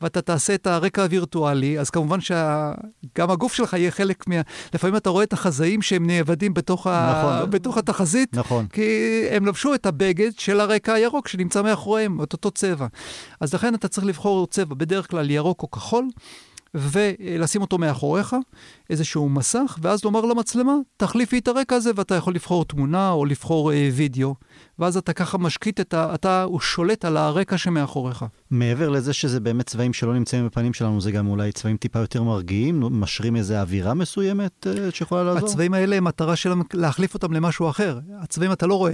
ואתה 0.00 0.20
תעשה 0.20 0.54
את 0.54 0.66
הרקע 0.66 1.02
הווירטואלי, 1.02 1.78
אז 1.78 1.90
כמובן 1.90 2.18
שגם 2.20 3.30
הגוף 3.30 3.54
שלך 3.54 3.72
יהיה 3.72 3.90
חלק 3.90 4.26
מה... 4.26 4.36
לפעמים 4.74 4.96
אתה 4.96 5.10
רואה 5.10 5.24
את 5.24 5.32
החזאים 5.32 5.82
שהם 5.82 6.06
נאבדים 6.06 6.54
בתוך, 6.54 6.86
נכון. 6.86 7.32
ה... 7.32 7.46
בתוך 7.46 7.78
התחזית, 7.78 8.34
נכון. 8.34 8.66
כי 8.66 9.22
הם 9.30 9.46
לבשו 9.46 9.74
את 9.74 9.86
הבגד 9.86 10.30
של 10.38 10.60
הרקע 10.60 10.92
הירוק 10.92 11.28
שנמצא 11.28 11.62
מאחוריהם, 11.62 12.22
את 12.22 12.32
אותו 12.32 12.50
צבע. 12.50 12.86
אז 13.40 13.54
לכן 13.54 13.74
אתה 13.74 13.88
צריך 13.88 14.06
לבחור 14.06 14.46
צבע, 14.46 14.74
בדרך 14.74 15.10
כלל 15.10 15.30
ירוק 15.30 15.62
או 15.62 15.70
כחול. 15.70 16.08
ולשים 16.74 17.60
אותו 17.60 17.78
מאחוריך, 17.78 18.36
איזשהו 18.90 19.28
מסך, 19.28 19.78
ואז 19.82 20.04
לומר 20.04 20.20
למצלמה, 20.20 20.74
תחליפי 20.96 21.38
את 21.38 21.48
הרקע 21.48 21.76
הזה, 21.76 21.90
ואתה 21.96 22.14
יכול 22.14 22.34
לבחור 22.34 22.64
תמונה 22.64 23.10
או 23.10 23.24
לבחור 23.24 23.72
אה, 23.72 23.88
וידאו. 23.92 24.34
ואז 24.78 24.96
אתה 24.96 25.12
ככה 25.12 25.38
משקיט 25.38 25.80
את 25.80 25.94
ה... 25.94 26.14
אתה 26.14 26.42
הוא 26.42 26.60
שולט 26.60 27.04
על 27.04 27.16
הרקע 27.16 27.58
שמאחוריך. 27.58 28.24
מעבר 28.50 28.88
לזה 28.88 29.12
שזה 29.12 29.40
באמת 29.40 29.66
צבעים 29.66 29.92
שלא 29.92 30.14
נמצאים 30.14 30.46
בפנים 30.46 30.72
שלנו, 30.72 31.00
זה 31.00 31.10
גם 31.10 31.26
אולי 31.26 31.52
צבעים 31.52 31.76
טיפה 31.76 31.98
יותר 31.98 32.22
מרגיעים, 32.22 32.80
משרים 32.80 33.36
איזו 33.36 33.54
אווירה 33.54 33.94
מסוימת 33.94 34.66
אה, 34.66 34.90
שיכולה 34.90 35.24
לעזור? 35.24 35.48
הצבעים 35.48 35.74
האלה, 35.74 35.96
המטרה 35.96 36.36
שלהם 36.36 36.62
להחליף 36.72 37.14
אותם 37.14 37.32
למשהו 37.32 37.70
אחר. 37.70 37.98
הצבעים 38.20 38.52
אתה 38.52 38.66
לא 38.66 38.74
רואה, 38.74 38.92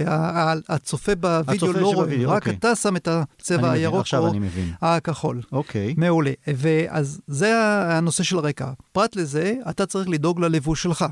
הצופה 0.69 1.15
בווידאו 1.15 1.73
לא 1.73 1.93
רואה, 1.93 2.05
בווידאו, 2.05 2.29
רק 2.29 2.41
אוקיי. 2.41 2.55
אתה 2.59 2.75
שם 2.75 2.95
את 2.95 3.07
הצבע 3.07 3.71
הירוק 3.71 4.05
או 4.13 4.29
הכחול. 4.81 5.41
אוקיי. 5.51 5.93
מעולה. 5.97 6.31
ואז 6.47 7.21
זה 7.27 7.53
הנושא 7.89 8.23
של 8.23 8.37
הרקע. 8.37 8.71
פרט 8.91 9.15
לזה, 9.15 9.53
אתה 9.69 9.85
צריך 9.85 10.09
לדאוג 10.09 10.39
ללבוש 10.39 10.83
שלך. 10.83 11.05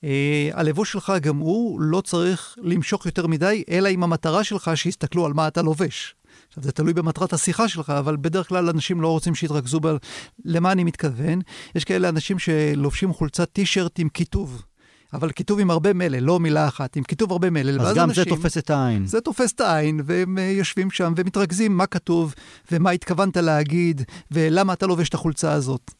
Uh, 0.00 0.08
הלבוש 0.52 0.92
שלך 0.92 1.12
גם 1.20 1.36
הוא 1.36 1.80
לא 1.80 2.00
צריך 2.00 2.56
למשוך 2.62 3.06
יותר 3.06 3.26
מדי, 3.26 3.64
אלא 3.70 3.88
אם 3.88 4.02
המטרה 4.02 4.44
שלך 4.44 4.70
שיסתכלו 4.74 5.26
על 5.26 5.32
מה 5.32 5.48
אתה 5.48 5.62
לובש. 5.62 6.14
עכשיו, 6.48 6.62
זה 6.62 6.72
תלוי 6.72 6.92
במטרת 6.92 7.32
השיחה 7.32 7.68
שלך, 7.68 7.90
אבל 7.90 8.16
בדרך 8.16 8.48
כלל 8.48 8.68
אנשים 8.68 9.00
לא 9.00 9.08
רוצים 9.08 9.34
שיתרכזו 9.34 9.80
ב... 9.80 9.96
למה 10.44 10.72
אני 10.72 10.84
מתכוון? 10.84 11.40
יש 11.74 11.84
כאלה 11.84 12.08
אנשים 12.08 12.38
שלובשים 12.38 13.12
חולצת 13.12 13.52
טישרט 13.52 13.98
עם 13.98 14.08
כיתוב. 14.08 14.62
אבל 15.12 15.30
כיתוב 15.30 15.60
עם 15.60 15.70
הרבה 15.70 15.92
מלל, 15.92 16.18
לא 16.18 16.40
מילה 16.40 16.68
אחת, 16.68 16.96
עם 16.96 17.04
כיתוב 17.04 17.32
הרבה 17.32 17.50
מלל. 17.50 17.80
אז 17.80 17.96
גם 17.96 18.08
אנשים, 18.08 18.24
זה 18.24 18.30
תופס 18.30 18.58
את 18.58 18.70
העין. 18.70 19.06
זה 19.06 19.20
תופס 19.20 19.52
את 19.52 19.60
העין, 19.60 20.00
והם 20.04 20.38
uh, 20.38 20.40
יושבים 20.40 20.90
שם 20.90 21.12
ומתרכזים 21.16 21.76
מה 21.76 21.86
כתוב, 21.86 22.34
ומה 22.72 22.90
התכוונת 22.90 23.36
להגיד, 23.36 24.02
ולמה 24.30 24.72
אתה 24.72 24.86
לובש 24.86 25.08
את 25.08 25.14
החולצה 25.14 25.52
הזאת. 25.52 25.90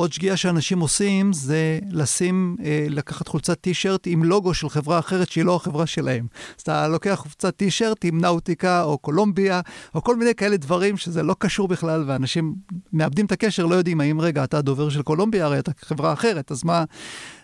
עוד 0.00 0.12
שגיאה 0.12 0.36
שאנשים 0.36 0.80
עושים 0.80 1.32
זה 1.32 1.78
לשים, 1.90 2.56
אה, 2.64 2.86
לקחת 2.88 3.28
חולצת 3.28 3.60
טישרט 3.60 4.06
עם 4.06 4.24
לוגו 4.24 4.54
של 4.54 4.68
חברה 4.68 4.98
אחרת 4.98 5.28
שהיא 5.28 5.44
לא 5.44 5.56
החברה 5.56 5.86
שלהם. 5.86 6.26
אז 6.56 6.62
אתה 6.62 6.88
לוקח 6.88 7.14
חולצת 7.22 7.56
טישרט 7.56 8.04
עם 8.04 8.20
נאוטיקה 8.20 8.82
או 8.82 8.98
קולומביה, 8.98 9.60
או 9.94 10.02
כל 10.02 10.16
מיני 10.16 10.34
כאלה 10.34 10.56
דברים 10.56 10.96
שזה 10.96 11.22
לא 11.22 11.36
קשור 11.38 11.68
בכלל, 11.68 12.04
ואנשים 12.06 12.54
מאבדים 12.92 13.26
את 13.26 13.32
הקשר, 13.32 13.66
לא 13.66 13.74
יודעים 13.74 14.00
האם, 14.00 14.20
רגע, 14.20 14.44
אתה 14.44 14.62
דובר 14.62 14.88
של 14.88 15.02
קולומביה, 15.02 15.44
הרי 15.44 15.58
אתה 15.58 15.72
חברה 15.80 16.12
אחרת, 16.12 16.50
אז 16.50 16.64
מה, 16.64 16.84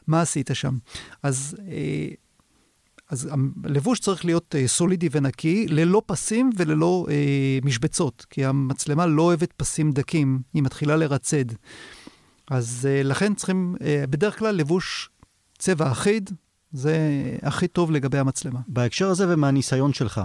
מה 0.06 0.20
עשית 0.20 0.50
שם? 0.54 0.76
אז... 1.22 1.56
אה, 1.68 2.08
אז 3.10 3.28
הלבוש 3.64 4.00
צריך 4.00 4.24
להיות 4.24 4.54
אה, 4.58 4.68
סולידי 4.68 5.08
ונקי, 5.12 5.66
ללא 5.68 6.02
פסים 6.06 6.50
וללא 6.56 7.06
אה, 7.10 7.58
משבצות, 7.64 8.26
כי 8.30 8.44
המצלמה 8.44 9.06
לא 9.06 9.22
אוהבת 9.22 9.52
פסים 9.52 9.92
דקים, 9.92 10.40
היא 10.54 10.62
מתחילה 10.62 10.96
לרצד. 10.96 11.44
אז 12.50 12.88
uh, 12.88 13.06
לכן 13.06 13.34
צריכים 13.34 13.74
uh, 13.78 13.82
בדרך 14.10 14.38
כלל 14.38 14.54
לבוש 14.54 15.10
צבע 15.58 15.92
אחיד, 15.92 16.30
זה 16.72 16.98
הכי 17.42 17.68
טוב 17.68 17.90
לגבי 17.90 18.18
המצלמה. 18.18 18.60
בהקשר 18.68 19.08
הזה 19.08 19.34
ומהניסיון 19.34 19.92
שלך, 19.92 20.20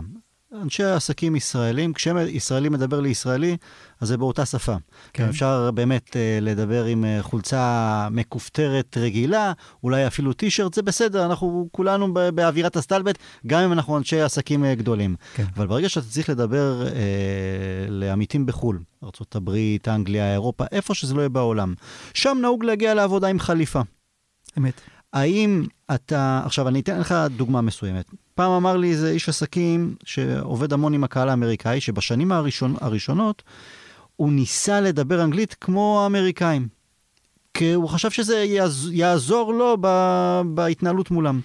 אנשי 0.54 0.84
עסקים 0.84 1.36
ישראלים, 1.36 1.94
כשישראלי 1.94 2.70
מדבר 2.70 3.00
לישראלי, 3.00 3.58
אז 4.02 4.08
זה 4.08 4.18
באותה 4.18 4.46
שפה. 4.46 4.76
כן. 5.14 5.30
אפשר 5.30 5.72
באמת 5.72 6.10
uh, 6.10 6.16
לדבר 6.42 6.86
עם 6.86 7.04
uh, 7.04 7.24
חולצה 7.24 8.08
מכופתרת 8.12 8.98
רגילה, 8.98 9.54
אולי 9.84 10.08
אפילו 10.08 10.34
טישרט, 10.34 10.74
זה 10.74 10.82
בסדר, 10.82 11.26
אנחנו 11.26 11.68
כולנו 11.72 12.14
באווירת 12.14 12.76
הסטלבט, 12.76 13.18
גם 13.48 13.62
אם 13.62 13.74
אנחנו 13.74 13.98
אנשי 13.98 14.22
עסקים 14.22 14.64
uh, 14.64 14.68
גדולים. 14.76 15.16
כן. 15.34 15.46
אבל 15.56 15.68
ברגע 15.68 15.90
שאתה 15.90 16.08
צריך 16.08 16.30
לדבר 16.30 16.84
uh, 16.88 16.92
לעמיתים 17.90 18.46
בחו"ל, 18.46 18.80
ארה"ב, 19.04 19.58
אנגליה, 19.88 20.34
אירופה, 20.34 20.64
איפה 20.72 20.96
שזה 20.96 21.14
לא 21.14 21.20
יהיה 21.20 21.30
בעולם, 21.30 21.74
שם 22.14 22.38
נהוג 22.42 22.64
להגיע 22.64 22.94
לעבודה 22.94 23.28
עם 23.28 23.40
חליפה. 23.40 23.82
אמת. 24.58 24.82
האם 25.14 25.64
אתה, 25.96 26.42
עכשיו 26.46 26.68
אני 26.68 26.80
אתן 26.80 27.00
לך 27.00 27.16
דוגמה 27.36 27.62
מסוימת. 27.62 28.06
פעם 28.36 28.52
אמר 28.52 28.78
לי 28.78 28.92
איזה 28.92 29.12
איש 29.12 29.30
עסקים 29.30 29.96
שעובד 30.04 30.74
המון 30.74 30.94
עם 30.94 31.04
הקהל 31.04 31.30
האמריקאי, 31.30 31.82
שבשנים 31.82 32.32
הראשון, 32.32 32.76
הראשונות 32.82 33.44
הוא 34.16 34.32
ניסה 34.32 34.82
לדבר 34.82 35.24
אנגלית 35.24 35.56
כמו 35.62 36.00
האמריקאים. 36.04 36.68
כי 37.54 37.74
הוא 37.74 37.90
חשב 37.90 38.12
שזה 38.12 38.38
יעז, 38.38 38.90
יעזור 38.92 39.54
לו 39.54 39.78
ב, 39.82 39.88
בהתנהלות 40.46 41.12
מולם. 41.12 41.42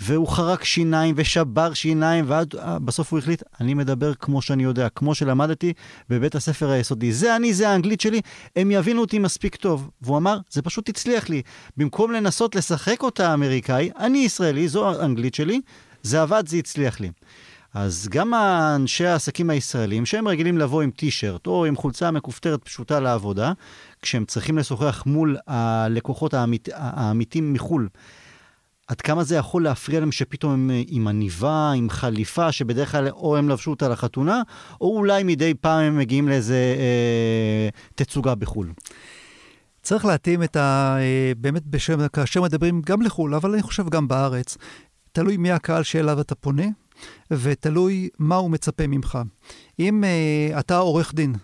והוא 0.00 0.28
חרק 0.28 0.64
שיניים 0.64 1.14
ושבר 1.18 1.74
שיניים, 1.74 2.24
ועד 2.28 2.54
אה, 2.54 2.78
בסוף 2.78 3.12
הוא 3.12 3.18
החליט, 3.18 3.42
אני 3.60 3.74
מדבר 3.74 4.14
כמו 4.14 4.42
שאני 4.42 4.62
יודע, 4.62 4.88
כמו 4.88 5.14
שלמדתי 5.14 5.72
בבית 6.08 6.34
הספר 6.34 6.70
היסודי. 6.70 7.12
זה 7.12 7.36
אני, 7.36 7.54
זה 7.54 7.68
האנגלית 7.68 8.00
שלי, 8.00 8.20
הם 8.56 8.70
יבינו 8.70 9.00
אותי 9.00 9.18
מספיק 9.18 9.56
טוב. 9.56 9.90
והוא 10.02 10.16
אמר, 10.16 10.38
זה 10.50 10.62
פשוט 10.62 10.88
הצליח 10.88 11.28
לי. 11.28 11.42
במקום 11.76 12.12
לנסות 12.12 12.54
לשחק 12.54 13.02
אותה 13.02 13.34
אמריקאי, 13.34 13.90
אני 13.98 14.18
ישראלי, 14.18 14.68
זו 14.68 14.90
האנגלית 14.90 15.34
שלי, 15.34 15.60
זה 16.02 16.22
עבד, 16.22 16.44
זה 16.46 16.56
הצליח 16.56 17.00
לי. 17.00 17.10
אז 17.74 18.08
גם 18.10 18.34
אנשי 18.34 19.06
העסקים 19.06 19.50
הישראלים, 19.50 20.06
שהם 20.06 20.28
רגילים 20.28 20.58
לבוא 20.58 20.82
עם 20.82 20.90
טישרט 20.90 21.46
או 21.46 21.64
עם 21.64 21.76
חולצה 21.76 22.10
מכופתרת 22.10 22.62
פשוטה 22.62 23.00
לעבודה, 23.00 23.52
כשהם 24.02 24.24
צריכים 24.24 24.58
לשוחח 24.58 25.02
מול 25.06 25.36
הלקוחות 25.46 26.34
האמית, 26.34 27.36
מחו"ל, 27.42 27.88
עד 28.86 29.00
כמה 29.00 29.24
זה 29.24 29.36
יכול 29.36 29.64
להפריע 29.64 30.00
להם 30.00 30.12
שפתאום 30.12 30.52
הם 30.52 30.70
אה, 30.70 30.82
עם 30.86 31.08
עניבה, 31.08 31.72
עם 31.76 31.90
חליפה, 31.90 32.52
שבדרך 32.52 32.92
כלל 32.92 33.08
או 33.08 33.36
הם 33.36 33.48
לבשו 33.48 33.70
אותה 33.70 33.88
לחתונה, 33.88 34.42
או 34.80 34.96
אולי 34.96 35.22
מדי 35.22 35.54
פעם 35.54 35.84
הם 35.84 35.98
מגיעים 35.98 36.28
לאיזה 36.28 36.76
אה, 36.78 37.68
תצוגה 37.94 38.34
בחו"ל. 38.34 38.72
צריך 39.82 40.04
להתאים 40.04 40.42
את 40.42 40.56
ה... 40.56 40.96
אה, 40.98 41.32
באמת, 41.38 41.66
בשם, 41.66 42.08
כאשר 42.08 42.42
מדברים 42.42 42.82
גם 42.86 43.02
לחו"ל, 43.02 43.34
אבל 43.34 43.52
אני 43.52 43.62
חושב 43.62 43.88
גם 43.88 44.08
בארץ, 44.08 44.56
תלוי 45.12 45.36
מי 45.36 45.52
הקהל 45.52 45.82
שאליו 45.82 46.20
אתה 46.20 46.34
פונה, 46.34 46.66
ותלוי 47.30 48.08
מה 48.18 48.36
הוא 48.36 48.50
מצפה 48.50 48.86
ממך. 48.86 49.18
אם 49.78 50.04
uh, 50.04 50.60
אתה 50.60 50.76
עורך 50.76 51.14
דין, 51.14 51.34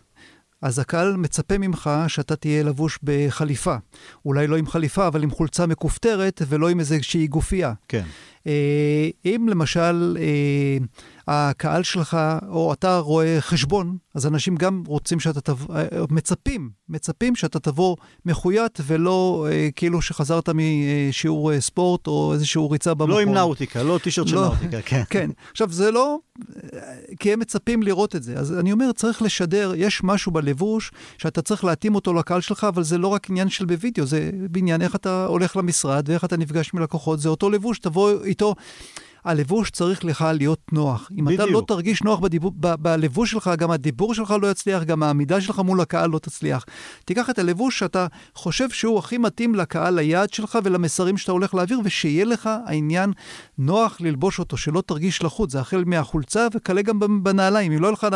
אז 0.62 0.79
הקהל 0.79 1.17
מצפה 1.17 1.59
ממך 1.59 1.90
שאתה 2.09 2.37
תהיה 2.37 2.62
לבוש 2.62 2.99
בחליפה. 3.02 3.76
אולי 4.25 4.47
לא 4.47 4.57
עם 4.57 4.67
חליפה, 4.67 5.07
אבל 5.07 5.23
עם 5.23 5.31
חולצה 5.31 5.67
מכופתרת 5.67 6.43
ולא 6.49 6.69
עם 6.69 6.81
איזושהי 6.81 7.26
גופייה. 7.26 7.73
כן. 7.88 8.05
אה, 8.47 9.09
אם 9.25 9.47
למשל 9.50 10.16
אה, 10.20 10.78
הקהל 11.28 11.82
שלך, 11.82 12.16
או 12.49 12.73
אתה 12.73 12.99
רואה 12.99 13.40
חשבון, 13.40 13.97
אז 14.14 14.26
אנשים 14.26 14.56
גם 14.56 14.82
רוצים 14.87 15.20
שאתה 15.20 15.40
תבוא, 15.40 15.76
אה, 15.76 15.85
מצפים, 16.11 16.70
מצפים 16.88 17.37
שאתה 17.37 17.59
תבוא 17.59 17.97
מחויט 18.26 18.80
ולא 18.87 19.47
כאילו 19.76 20.02
שחזרת 20.02 20.49
משיעור 20.54 21.61
ספורט 21.61 22.06
או 22.06 22.32
איזשהו 22.35 22.70
ריצה 22.70 22.94
במכון. 22.94 23.11
לא 23.11 23.20
עם 23.20 23.35
נאוטיקה, 23.35 23.82
לא 23.82 23.99
טישרט 24.02 24.28
של 24.28 24.35
לא, 24.35 24.42
נאוטיקה, 24.42 24.82
כן. 24.82 25.02
כן. 25.11 25.30
עכשיו, 25.50 25.73
זה 25.73 25.90
לא... 25.90 26.18
כי 27.20 27.32
הם 27.32 27.38
מצפים 27.38 27.82
לראות 27.82 28.16
את 28.16 28.23
זה. 28.23 28.38
אז 28.38 28.59
אני 28.59 28.73
אומר, 28.73 28.92
צריך 28.92 29.23
לשדר, 29.23 29.73
יש 29.76 30.00
משהו 30.04 30.32
בלבוש 30.32 30.92
שאתה 31.18 31.42
צריך 31.42 31.64
להתאים 31.64 31.94
אותו 31.94 32.14
לקהל 32.14 32.40
שלך, 32.40 32.64
אבל 32.64 32.82
זה 32.82 32.99
לא 32.99 33.09
רק 33.09 33.30
עניין 33.30 33.49
של 33.49 33.64
בווידאו, 33.64 34.06
זה 34.06 34.30
בעניין 34.50 34.82
איך 34.82 34.94
אתה 34.94 35.26
הולך 35.26 35.56
למשרד 35.56 36.09
ואיך 36.09 36.25
אתה 36.25 36.37
נפגש 36.37 36.70
עם 36.75 36.82
לקוחות, 36.82 37.20
זה 37.20 37.28
אותו 37.28 37.50
לבוש, 37.50 37.78
תבוא 37.78 38.25
איתו. 38.30 38.54
הלבוש 39.25 39.70
צריך 39.70 40.04
לך 40.04 40.25
להיות 40.34 40.72
נוח. 40.72 41.10
אם 41.18 41.25
בדיוק. 41.25 41.40
אתה 41.40 41.50
לא 41.50 41.62
תרגיש 41.66 42.02
נוח 42.02 42.20
בדיבור, 42.20 42.52
ב, 42.60 42.75
בלבוש 42.75 43.30
שלך, 43.30 43.50
גם 43.58 43.70
הדיבור 43.70 44.14
שלך 44.14 44.34
לא 44.42 44.50
יצליח, 44.50 44.82
גם 44.82 45.02
העמידה 45.02 45.40
שלך 45.40 45.58
מול 45.58 45.80
הקהל 45.80 46.10
לא 46.10 46.18
תצליח. 46.18 46.64
תיקח 47.04 47.30
את 47.30 47.38
הלבוש 47.38 47.78
שאתה 47.78 48.06
חושב 48.34 48.70
שהוא 48.70 48.99
הכי 48.99 49.18
מתאים 49.18 49.54
לקהל 49.54 49.99
היעד 49.99 50.32
שלך 50.32 50.58
ולמסרים 50.64 51.16
שאתה 51.16 51.32
הולך 51.32 51.54
להעביר, 51.54 51.80
ושיהיה 51.84 52.25
לך 52.25 52.50
העניין 52.66 53.12
נוח 53.58 54.00
ללבוש 54.00 54.38
אותו, 54.38 54.56
שלא 54.56 54.82
תרגיש 54.87 55.22
לחוץ. 55.22 55.52
זה 55.52 55.60
החל 55.60 55.84
מהחולצה 55.87 56.46
וכלה 56.54 56.82
גם 56.82 57.22
בנעליים. 57.22 57.72
אם 57.72 57.80
לא 57.82 57.87
יהיה 57.87 57.92
לך 57.92 58.06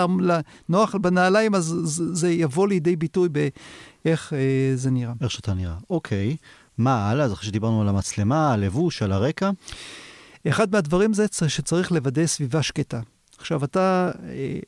נוח 0.69 0.95
בנעליים, 0.95 1.55
אז 1.55 1.65
זה 2.13 2.31
יבוא 2.31 2.69
לידי 2.69 2.97
ביטוי 2.97 3.29
באיך 3.29 4.33
אה, 4.33 4.73
זה 4.75 4.91
נראה. 4.91 5.13
איך 5.21 5.31
שאתה 5.31 5.55
נראה. 5.55 5.75
אוקיי. 5.91 6.37
מה 6.79 7.11
הלאה? 7.11 7.25
אז 7.25 7.33
אחרי 7.33 7.47
שדיברנו 7.47 7.81
על 7.81 7.89
המצלמה, 7.89 8.53
הלבוש, 8.53 9.03
על 9.03 9.13
הרקע. 9.13 9.51
אחד 10.49 10.73
מהדברים 10.73 11.13
זה 11.13 11.27
שצריך 11.49 11.93
לוודא 11.93 12.27
סביבה 12.27 12.63
שקטה. 12.63 13.01
עכשיו, 13.39 13.65
אתה, 13.65 14.11
אה, 14.29 14.59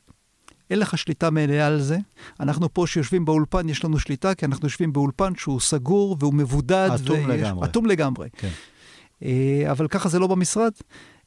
אין 0.69 0.79
לך 0.79 0.97
שליטה 0.97 1.29
מלאה 1.29 1.67
על 1.67 1.81
זה. 1.81 1.97
אנחנו 2.39 2.73
פה 2.73 2.87
שיושבים 2.87 3.25
באולפן, 3.25 3.69
יש 3.69 3.85
לנו 3.85 3.99
שליטה, 3.99 4.35
כי 4.35 4.45
אנחנו 4.45 4.65
יושבים 4.65 4.93
באולפן 4.93 5.35
שהוא 5.35 5.59
סגור 5.59 6.17
והוא 6.19 6.33
מבודד. 6.33 6.89
אטום 6.95 7.17
ויש, 7.17 7.27
לגמרי. 7.27 7.65
אטום 7.65 7.85
לגמרי. 7.85 8.29
כן. 8.37 8.49
אה, 9.23 9.71
אבל 9.71 9.87
ככה 9.87 10.09
זה 10.09 10.19
לא 10.19 10.27
במשרד, 10.27 10.71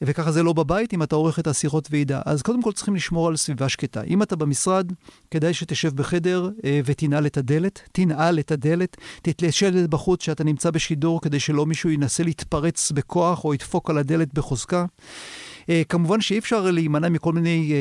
וככה 0.02 0.32
זה 0.32 0.42
לא 0.42 0.52
בבית 0.52 0.94
אם 0.94 1.02
אתה 1.02 1.16
עורך 1.16 1.38
את 1.38 1.46
השיחות 1.46 1.88
ועידה. 1.90 2.20
אז 2.26 2.42
קודם 2.42 2.62
כל 2.62 2.72
צריכים 2.72 2.94
לשמור 2.94 3.28
על 3.28 3.36
סביבה 3.36 3.68
שקטה. 3.68 4.02
אם 4.02 4.22
אתה 4.22 4.36
במשרד, 4.36 4.92
כדאי 5.30 5.54
שתשב 5.54 5.96
בחדר 5.96 6.50
אה, 6.64 6.80
ותנעל 6.84 7.26
את 7.26 7.36
הדלת, 7.36 7.80
תנעל 7.92 8.38
את 8.38 8.50
הדלת, 8.50 8.96
תתלה 9.22 9.52
שלט 9.52 9.90
בחוץ 9.90 10.22
שאתה 10.22 10.44
נמצא 10.44 10.70
בשידור 10.70 11.20
כדי 11.20 11.40
שלא 11.40 11.66
מישהו 11.66 11.90
ינסה 11.90 12.22
להתפרץ 12.22 12.92
בכוח 12.92 13.44
או 13.44 13.54
ידפוק 13.54 13.90
על 13.90 13.98
הדלת 13.98 14.34
בחוזקה. 14.34 14.84
Uh, 15.60 15.72
כמובן 15.88 16.20
שאי 16.20 16.38
אפשר 16.38 16.70
להימנע 16.70 17.08
מכל 17.08 17.32
מיני 17.32 17.72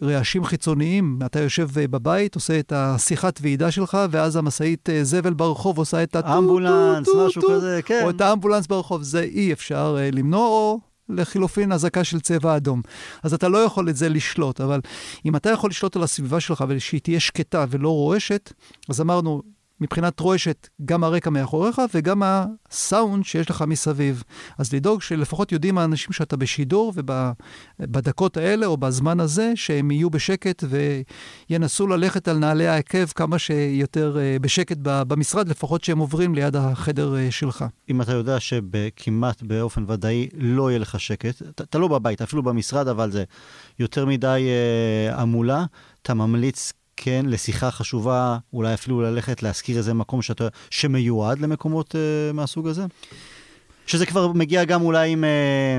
uh, 0.00 0.04
רעשים 0.04 0.44
חיצוניים. 0.44 1.18
אתה 1.26 1.40
יושב 1.40 1.68
uh, 1.70 1.88
בבית, 1.90 2.34
עושה 2.34 2.58
את 2.58 2.72
השיחת 2.72 3.38
ועידה 3.42 3.70
שלך, 3.70 3.98
ואז 4.10 4.36
המשאית 4.36 4.88
uh, 4.88 4.92
זבל 5.02 5.32
ברחוב 5.32 5.78
עושה 5.78 6.02
את 6.02 6.16
ה... 6.16 6.38
אמבולנס, 6.38 7.08
משהו 7.26 7.42
כזה, 7.50 7.80
כן. 7.84 8.00
או 8.04 8.10
את 8.10 8.20
האמבולנס 8.20 8.66
ברחוב, 8.66 9.02
זה 9.02 9.22
אי 9.22 9.52
אפשר 9.52 9.96
uh, 9.96 10.14
למנוע, 10.14 10.46
או 10.46 10.93
לחילופין 11.08 11.72
אזעקה 11.72 12.04
של 12.04 12.20
צבע 12.20 12.56
אדום. 12.56 12.82
אז 13.22 13.34
אתה 13.34 13.48
לא 13.48 13.58
יכול 13.58 13.88
את 13.88 13.96
זה 13.96 14.08
לשלוט, 14.08 14.60
אבל 14.60 14.80
אם 15.26 15.36
אתה 15.36 15.50
יכול 15.50 15.70
לשלוט 15.70 15.96
על 15.96 16.02
הסביבה 16.02 16.40
שלך 16.40 16.64
ושהיא 16.68 17.00
תהיה 17.00 17.20
שקטה 17.20 17.64
ולא 17.70 17.88
רועשת, 17.88 18.52
אז 18.88 19.00
אמרנו, 19.00 19.42
מבחינת 19.80 20.20
רועשת, 20.20 20.68
גם 20.84 21.04
הרקע 21.04 21.30
מאחוריך 21.30 21.80
וגם 21.94 22.22
הסאונד 22.24 23.24
שיש 23.24 23.50
לך 23.50 23.64
מסביב. 23.66 24.22
אז 24.58 24.72
לדאוג 24.72 25.02
שלפחות 25.02 25.52
יודעים 25.52 25.78
האנשים 25.78 26.12
שאתה 26.12 26.36
בשידור 26.36 26.92
ובדקות 26.96 28.36
האלה 28.36 28.66
או 28.66 28.76
בזמן 28.76 29.20
הזה, 29.20 29.52
שהם 29.54 29.90
יהיו 29.90 30.10
בשקט 30.10 30.64
וינסו 31.50 31.86
ללכת 31.86 32.28
על 32.28 32.38
נעלי 32.38 32.66
העקב 32.66 33.06
כמה 33.06 33.38
שיותר 33.38 34.18
אה, 34.20 34.36
בשקט 34.40 34.76
במשרד, 34.82 35.48
לפחות 35.48 35.84
שהם 35.84 35.98
עוברים 35.98 36.34
ליד 36.34 36.56
החדר 36.56 37.16
אה, 37.16 37.30
שלך. 37.30 37.64
אם 37.90 38.02
אתה 38.02 38.12
יודע 38.12 38.40
שכמעט 38.40 39.42
באופן 39.42 39.84
ודאי 39.88 40.28
לא 40.34 40.70
יהיה 40.70 40.78
לך 40.78 41.00
שקט, 41.00 41.42
אתה, 41.42 41.78
לא 41.78 41.88
בבית, 41.88 42.22
אפילו 42.22 42.42
במשרד, 42.42 42.88
אבל 42.88 43.10
זה 43.10 43.24
יותר 43.78 44.06
מדי 44.06 44.46
אה, 44.48 45.22
המולה, 45.22 45.64
אתה 46.02 46.14
ממליץ 46.14 46.72
כן, 46.96 47.26
לשיחה 47.28 47.70
חשובה, 47.70 48.38
אולי 48.52 48.74
אפילו 48.74 49.00
ללכת 49.02 49.42
להזכיר 49.42 49.78
איזה 49.78 49.94
מקום 49.94 50.22
שאתה, 50.22 50.48
שמיועד 50.70 51.38
למקומות 51.38 51.94
uh, 51.94 52.32
מהסוג 52.32 52.68
הזה? 52.68 52.86
שזה 53.86 54.06
כבר 54.06 54.32
מגיע 54.32 54.64
גם 54.64 54.82
אולי 54.82 55.10
עם... 55.10 55.24
אה, 55.24 55.78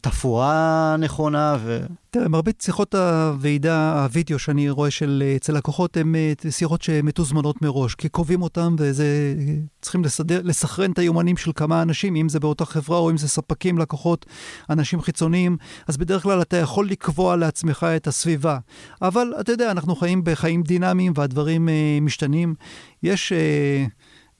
תפאורה 0.00 0.96
נכונה. 0.98 1.56
ו... 1.60 1.86
תראה, 2.10 2.28
מרבית 2.28 2.60
שיחות 2.60 2.94
הוועידה, 2.94 4.02
הווידאו 4.02 4.38
שאני 4.38 4.70
רואה 4.70 4.90
של 4.90 5.22
אה, 5.26 5.36
אצל 5.36 5.52
לקוחות, 5.52 5.96
הן 5.96 6.14
אה, 6.14 6.32
שיחות 6.50 6.82
שמתוזמנות 6.82 7.62
מראש, 7.62 7.94
כי 7.94 8.08
קובעים 8.08 8.42
אותן 8.42 8.74
וזה, 8.78 9.34
צריכים 9.82 10.04
לסדר, 10.04 10.40
לסכרן 10.44 10.92
את 10.92 10.98
היומנים 10.98 11.36
של 11.36 11.50
כמה 11.54 11.82
אנשים, 11.82 12.16
אם 12.16 12.28
זה 12.28 12.40
באותה 12.40 12.64
חברה 12.64 12.98
או 12.98 13.10
אם 13.10 13.16
זה 13.16 13.28
ספקים, 13.28 13.78
לקוחות, 13.78 14.26
אנשים 14.70 15.00
חיצוניים, 15.00 15.56
אז 15.88 15.96
בדרך 15.96 16.22
כלל 16.22 16.42
אתה 16.42 16.56
יכול 16.56 16.88
לקבוע 16.88 17.36
לעצמך 17.36 17.86
את 17.96 18.06
הסביבה. 18.06 18.58
אבל 19.02 19.32
אתה 19.40 19.52
יודע, 19.52 19.70
אנחנו 19.70 19.96
חיים 19.96 20.24
בחיים 20.24 20.62
דינמיים 20.62 21.12
והדברים 21.16 21.68
אה, 21.68 21.98
משתנים. 22.00 22.54
יש... 23.02 23.32
אה, 23.32 23.86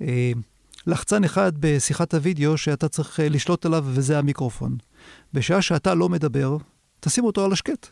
אה, 0.00 0.32
לחצן 0.86 1.24
אחד 1.24 1.52
בשיחת 1.60 2.14
הוידאו 2.14 2.56
שאתה 2.56 2.88
צריך 2.88 3.20
לשלוט 3.22 3.66
עליו, 3.66 3.84
וזה 3.86 4.18
המיקרופון. 4.18 4.76
בשעה 5.32 5.62
שאתה 5.62 5.94
לא 5.94 6.08
מדבר, 6.08 6.56
תשים 7.00 7.24
אותו 7.24 7.44
על 7.44 7.52
השקט. 7.52 7.86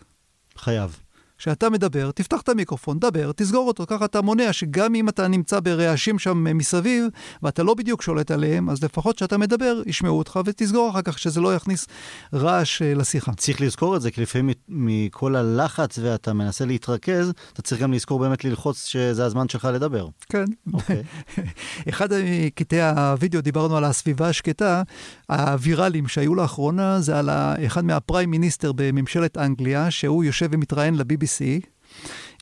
חייב. 0.56 1.00
כשאתה 1.38 1.70
מדבר, 1.70 2.10
תפתח 2.10 2.40
את 2.40 2.48
המיקרופון, 2.48 2.98
דבר, 2.98 3.32
תסגור 3.32 3.68
אותו, 3.68 3.84
ככה 3.86 4.04
אתה 4.04 4.20
מונע 4.20 4.52
שגם 4.52 4.94
אם 4.94 5.08
אתה 5.08 5.28
נמצא 5.28 5.60
ברעשים 5.60 6.18
שם 6.18 6.58
מסביב, 6.58 7.04
ואתה 7.42 7.62
לא 7.62 7.74
בדיוק 7.74 8.02
שולט 8.02 8.30
עליהם, 8.30 8.70
אז 8.70 8.84
לפחות 8.84 9.16
כשאתה 9.16 9.38
מדבר, 9.38 9.82
ישמעו 9.86 10.18
אותך 10.18 10.40
ותסגור 10.44 10.90
אחר 10.90 11.02
כך, 11.02 11.18
שזה 11.18 11.40
לא 11.40 11.54
יכניס 11.54 11.86
רעש 12.34 12.82
אה, 12.82 12.94
לשיחה. 12.94 13.32
צריך 13.34 13.60
לזכור 13.60 13.96
את 13.96 14.02
זה, 14.02 14.10
כי 14.10 14.20
לפעמים 14.20 14.54
מכל 14.68 15.36
הלחץ 15.36 15.98
ואתה 16.02 16.32
מנסה 16.32 16.64
להתרכז, 16.64 17.32
אתה 17.52 17.62
צריך 17.62 17.80
גם 17.80 17.92
לזכור 17.92 18.18
באמת 18.18 18.44
ללחוץ 18.44 18.86
שזה 18.86 19.24
הזמן 19.24 19.48
שלך 19.48 19.68
לדבר. 19.72 20.08
כן. 20.28 20.44
אוקיי. 20.72 21.02
אחד 21.88 22.08
מקטעי 22.24 22.82
הווידאו, 22.82 23.40
דיברנו 23.40 23.76
על 23.76 23.84
הסביבה 23.84 24.28
השקטה, 24.28 24.82
הוויראליים 25.28 26.08
שהיו 26.08 26.34
לאחרונה, 26.34 27.00
זה 27.00 27.18
על 27.18 27.30
אחד 27.66 27.84
מהפריים 27.84 28.30
מיניסטר 28.30 28.72
בממשלת 28.72 29.36
אנגליה, 29.36 29.90
שהוא 29.90 30.24
יושב 30.24 30.48
ומתראיין 30.50 30.94
לביבי. 30.94 31.25
BBC, 31.26 31.66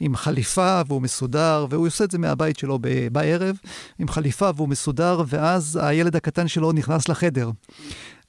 עם 0.01 0.17
חליפה 0.17 0.81
והוא 0.89 1.03
מסודר, 1.03 1.67
והוא 1.71 1.87
עושה 1.87 2.05
את 2.05 2.11
זה 2.11 2.19
מהבית 2.19 2.59
שלו 2.59 2.79
בערב, 3.13 3.57
עם 3.99 4.09
חליפה 4.09 4.51
והוא 4.57 4.69
מסודר, 4.69 5.23
ואז 5.27 5.79
הילד 5.83 6.17
הקטן 6.17 6.49
שלו 6.49 6.73
נכנס 6.73 7.09
לחדר. 7.09 7.51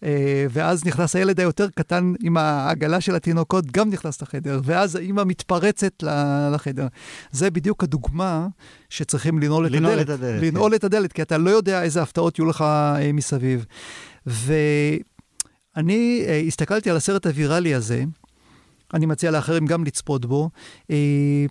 אה, 0.03 0.45
ואז 0.49 0.85
נכנס 0.85 1.15
הילד 1.15 1.39
היותר 1.39 1.67
קטן 1.75 2.13
עם 2.23 2.37
העגלה 2.37 3.01
של 3.01 3.15
התינוקות, 3.15 3.71
גם 3.71 3.89
נכנס 3.89 4.21
לחדר, 4.21 4.59
ואז 4.63 4.95
האימא 4.95 5.23
מתפרצת 5.23 6.03
לחדר. 6.53 6.87
זה 7.31 7.49
בדיוק 7.49 7.83
הדוגמה 7.83 8.47
שצריכים 8.89 9.39
לנעול 9.39 9.65
את 9.65 9.71
לנעול 9.71 9.93
הדלת. 9.93 10.05
את 10.05 10.09
הדלת. 10.09 10.43
לנעול 10.43 10.71
כן. 10.71 10.75
את 10.75 10.83
הדלת, 10.83 11.13
כי 11.13 11.21
אתה 11.21 11.37
לא 11.37 11.49
יודע 11.49 11.83
איזה 11.83 12.01
הפתעות 12.01 12.39
יהיו 12.39 12.49
לך 12.49 12.61
אה, 12.61 13.11
מסביב. 13.13 13.65
ואני 14.25 16.23
אה, 16.27 16.41
הסתכלתי 16.47 16.89
על 16.89 16.97
הסרט 16.97 17.25
הוויראלי 17.25 17.75
הזה, 17.75 18.03
אני 18.95 19.05
מציע 19.05 19.31
לאחרים 19.31 19.65
גם 19.65 19.83
לצפות 19.83 20.25
בו. 20.25 20.49
אה, 20.91 21.45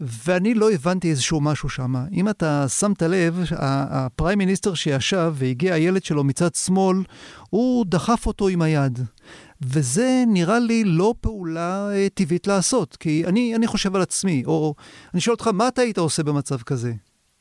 ואני 0.00 0.54
לא 0.54 0.70
הבנתי 0.70 1.10
איזשהו 1.10 1.40
משהו 1.40 1.68
שם. 1.68 1.94
אם 2.12 2.28
אתה 2.28 2.68
שמת 2.68 3.02
לב, 3.02 3.40
הפריים 3.58 4.38
מיניסטר 4.38 4.74
שישב 4.74 5.34
והגיע 5.36 5.74
הילד 5.74 6.04
שלו 6.04 6.24
מצד 6.24 6.54
שמאל, 6.54 6.96
הוא 7.50 7.86
דחף 7.88 8.26
אותו 8.26 8.48
עם 8.48 8.62
היד. 8.62 8.98
וזה 9.60 10.24
נראה 10.26 10.58
לי 10.58 10.84
לא 10.84 11.14
פעולה 11.20 11.88
אה, 11.92 12.06
טבעית 12.14 12.46
לעשות, 12.46 12.96
כי 12.96 13.26
אני, 13.26 13.54
אני 13.56 13.66
חושב 13.66 13.96
על 13.96 14.02
עצמי, 14.02 14.42
או 14.46 14.74
אני 15.14 15.20
שואל 15.20 15.34
אותך, 15.34 15.48
מה 15.48 15.68
אתה 15.68 15.82
היית 15.82 15.98
עושה 15.98 16.22
במצב 16.22 16.62
כזה? 16.62 16.92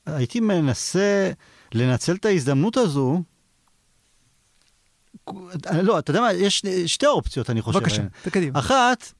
הייתי 0.05 0.39
מנסה 0.39 1.31
לנצל 1.73 2.15
את 2.15 2.25
ההזדמנות 2.25 2.77
הזו 2.77 3.21
לא, 5.83 5.99
אתה 5.99 6.11
יודע 6.11 6.21
מה, 6.21 6.33
יש 6.33 6.61
שתי 6.85 7.05
אופציות, 7.05 7.49
אני 7.49 7.61
חושב. 7.61 7.79
בבקשה, 7.79 8.03
תקדימה. 8.23 8.59
אחת, 8.59 9.11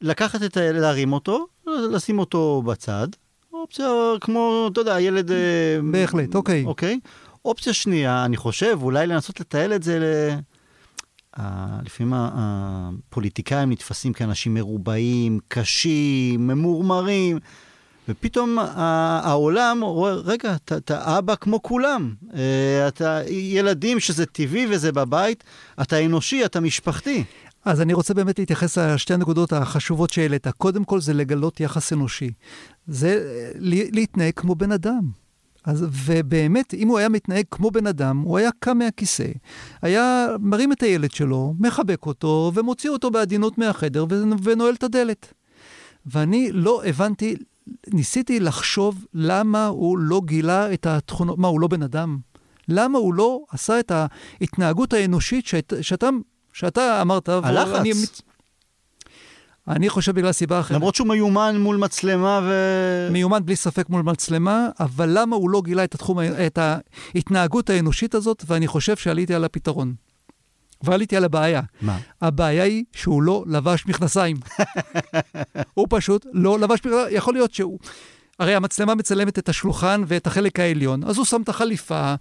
לקחת 0.00 0.42
את 0.42 0.56
הילד, 0.56 0.80
להרים 0.80 1.12
אותו, 1.12 1.46
לשים 1.66 2.18
אותו 2.18 2.62
בצד. 2.66 3.08
אופציה 3.52 3.86
כמו, 4.20 4.68
אתה 4.72 4.80
יודע, 4.80 4.94
הילד... 4.94 5.30
אה, 5.30 5.36
בהחלט, 5.90 6.34
אוקיי. 6.34 6.64
אוקיי. 6.64 7.00
אופציה 7.44 7.72
שנייה, 7.72 8.24
אני 8.24 8.36
חושב, 8.36 8.78
אולי 8.82 9.06
לנסות 9.06 9.40
לתעל 9.40 9.72
את 9.72 9.82
זה 9.82 9.98
ל... 9.98 10.04
לפעמים 11.84 12.12
הפוליטיקאים 12.16 13.70
נתפסים 13.70 14.12
כאנשים 14.12 14.54
מרובעים, 14.54 15.38
קשים, 15.48 16.46
ממורמרים. 16.46 17.38
ופתאום 18.08 18.58
העולם 18.58 19.80
רואה, 19.84 20.12
רגע, 20.12 20.54
אתה, 20.54 20.76
אתה 20.76 21.18
אבא 21.18 21.34
כמו 21.34 21.62
כולם. 21.62 22.14
אה, 22.34 22.88
אתה 22.88 23.20
ילדים 23.28 24.00
שזה 24.00 24.26
טבעי 24.26 24.66
וזה 24.70 24.92
בבית, 24.92 25.44
אתה 25.82 26.04
אנושי, 26.04 26.44
אתה 26.44 26.60
משפחתי. 26.60 27.24
אז 27.64 27.80
אני 27.80 27.92
רוצה 27.92 28.14
באמת 28.14 28.38
להתייחס 28.38 28.78
לשתי 28.78 29.14
הנקודות 29.14 29.52
החשובות 29.52 30.10
שהעלית. 30.10 30.46
קודם 30.48 30.84
כל 30.84 31.00
זה 31.00 31.14
לגלות 31.14 31.60
יחס 31.60 31.92
אנושי. 31.92 32.30
זה 32.86 33.08
אה, 33.08 33.50
להתנהג 33.90 34.32
כמו 34.36 34.54
בן 34.54 34.72
אדם. 34.72 35.10
אז, 35.64 35.86
ובאמת, 35.90 36.74
אם 36.74 36.88
הוא 36.88 36.98
היה 36.98 37.08
מתנהג 37.08 37.44
כמו 37.50 37.70
בן 37.70 37.86
אדם, 37.86 38.18
הוא 38.18 38.38
היה 38.38 38.50
קם 38.58 38.78
מהכיסא, 38.78 39.26
היה 39.82 40.26
מרים 40.40 40.72
את 40.72 40.82
הילד 40.82 41.10
שלו, 41.10 41.54
מחבק 41.58 42.06
אותו, 42.06 42.52
ומוציא 42.54 42.90
אותו 42.90 43.10
בעדינות 43.10 43.58
מהחדר, 43.58 44.06
ונועל 44.42 44.74
את 44.74 44.82
הדלת. 44.82 45.32
ואני 46.06 46.52
לא 46.52 46.84
הבנתי, 46.84 47.36
ניסיתי 47.92 48.40
לחשוב 48.40 49.06
למה 49.14 49.66
הוא 49.66 49.98
לא 49.98 50.20
גילה 50.24 50.72
את 50.72 50.86
התכונות, 50.86 51.38
מה, 51.38 51.48
הוא 51.48 51.60
לא 51.60 51.68
בן 51.68 51.82
אדם? 51.82 52.18
למה 52.68 52.98
הוא 52.98 53.14
לא 53.14 53.40
עשה 53.50 53.80
את 53.80 53.92
ההתנהגות 54.40 54.92
האנושית 54.92 55.46
שאת, 55.46 55.72
שאתה, 55.80 56.08
שאתה 56.52 57.02
אמרת... 57.02 57.28
הלחץ. 57.28 57.72
ואני, 57.72 57.92
אני 59.68 59.88
חושב 59.88 60.14
בגלל 60.14 60.32
סיבה 60.32 60.60
אחרת. 60.60 60.76
למרות 60.76 60.94
שהוא 60.94 61.08
מיומן 61.08 61.56
מול 61.60 61.76
מצלמה 61.76 62.40
ו... 62.42 62.52
מיומן 63.12 63.44
בלי 63.44 63.56
ספק 63.56 63.88
מול 63.88 64.02
מצלמה, 64.02 64.68
אבל 64.80 65.08
למה 65.12 65.36
הוא 65.36 65.50
לא 65.50 65.62
גילה 65.64 65.84
את, 65.84 65.94
התחום, 65.94 66.18
את 66.46 66.58
ההתנהגות 67.14 67.70
האנושית 67.70 68.14
הזאת, 68.14 68.44
ואני 68.46 68.66
חושב 68.66 68.96
שעליתי 68.96 69.34
על 69.34 69.44
הפתרון. 69.44 69.94
ועליתי 70.82 71.16
על 71.16 71.24
הבעיה. 71.24 71.60
מה? 71.80 71.98
הבעיה 72.22 72.64
היא 72.64 72.84
שהוא 72.92 73.22
לא 73.22 73.44
לבש 73.46 73.86
מכנסיים. 73.86 74.36
הוא 75.74 75.86
פשוט 75.90 76.26
לא 76.32 76.58
לבש 76.58 76.80
מכנסיים. 76.80 77.16
יכול 77.16 77.34
להיות 77.34 77.54
שהוא... 77.54 77.78
הרי 78.38 78.54
המצלמה 78.54 78.94
מצלמת 78.94 79.38
את 79.38 79.48
השולחן 79.48 80.02
ואת 80.06 80.26
החלק 80.26 80.60
העליון, 80.60 81.04
אז 81.04 81.16
הוא 81.16 81.24
שם 81.24 81.42
את 81.42 81.48
החליפה, 81.48 82.14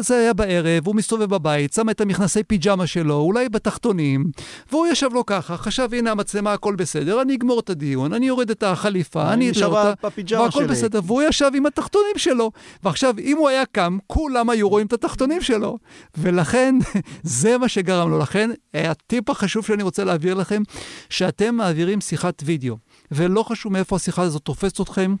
זה 0.00 0.18
היה 0.18 0.32
בערב, 0.32 0.86
הוא 0.86 0.94
מסתובב 0.94 1.24
בבית, 1.24 1.72
שם 1.72 1.90
את 1.90 2.00
המכנסי 2.00 2.42
פיג'מה 2.42 2.86
שלו, 2.86 3.14
אולי 3.16 3.48
בתחתונים, 3.48 4.24
והוא 4.70 4.86
ישב 4.86 5.08
לו 5.12 5.26
ככה, 5.26 5.56
חשב, 5.56 5.88
הנה 5.92 6.10
המצלמה, 6.10 6.52
הכל 6.52 6.74
בסדר, 6.74 7.22
אני 7.22 7.34
אגמור 7.34 7.60
את 7.60 7.70
הדיון, 7.70 8.12
אני 8.12 8.26
יורד 8.26 8.50
את 8.50 8.62
החליפה, 8.62 9.32
אני 9.32 9.50
אתלה 9.50 9.66
אותה, 9.66 9.92
והכל 10.30 10.66
בסדר, 10.66 11.00
והוא 11.04 11.22
ישב 11.22 11.50
עם 11.54 11.66
התחתונים 11.66 12.16
שלו. 12.16 12.50
ועכשיו, 12.82 13.14
אם 13.18 13.36
הוא 13.36 13.48
היה 13.48 13.66
קם, 13.66 13.98
כולם 14.06 14.50
היו 14.50 14.68
רואים 14.68 14.86
את 14.86 14.92
התחתונים 14.92 15.42
שלו. 15.42 15.78
ולכן, 16.16 16.74
זה 17.22 17.58
מה 17.58 17.68
שגרם 17.68 18.10
לו. 18.10 18.18
לכן, 18.18 18.50
הטיפ 18.74 19.30
החשוב 19.30 19.66
שאני 19.66 19.82
רוצה 19.82 20.04
להעביר 20.04 20.34
לכם, 20.34 20.62
שאתם 21.10 21.54
מעבירים 21.54 22.00
שיחת 22.00 22.42
וידאו, 22.46 22.76
ולא 23.10 23.42
חשוב 23.42 23.72
מאיפה 23.72 23.96
השיחה 23.96 24.22
הזאת 24.22 24.42
תופסת 24.42 24.80
אתכם, 24.80 25.14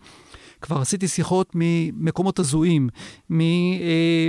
כבר 0.64 0.80
עשיתי 0.80 1.08
שיחות 1.08 1.50
ממקומות 1.54 2.38
הזויים, 2.38 2.88
מ... 3.30 3.40
אה, 3.40 4.28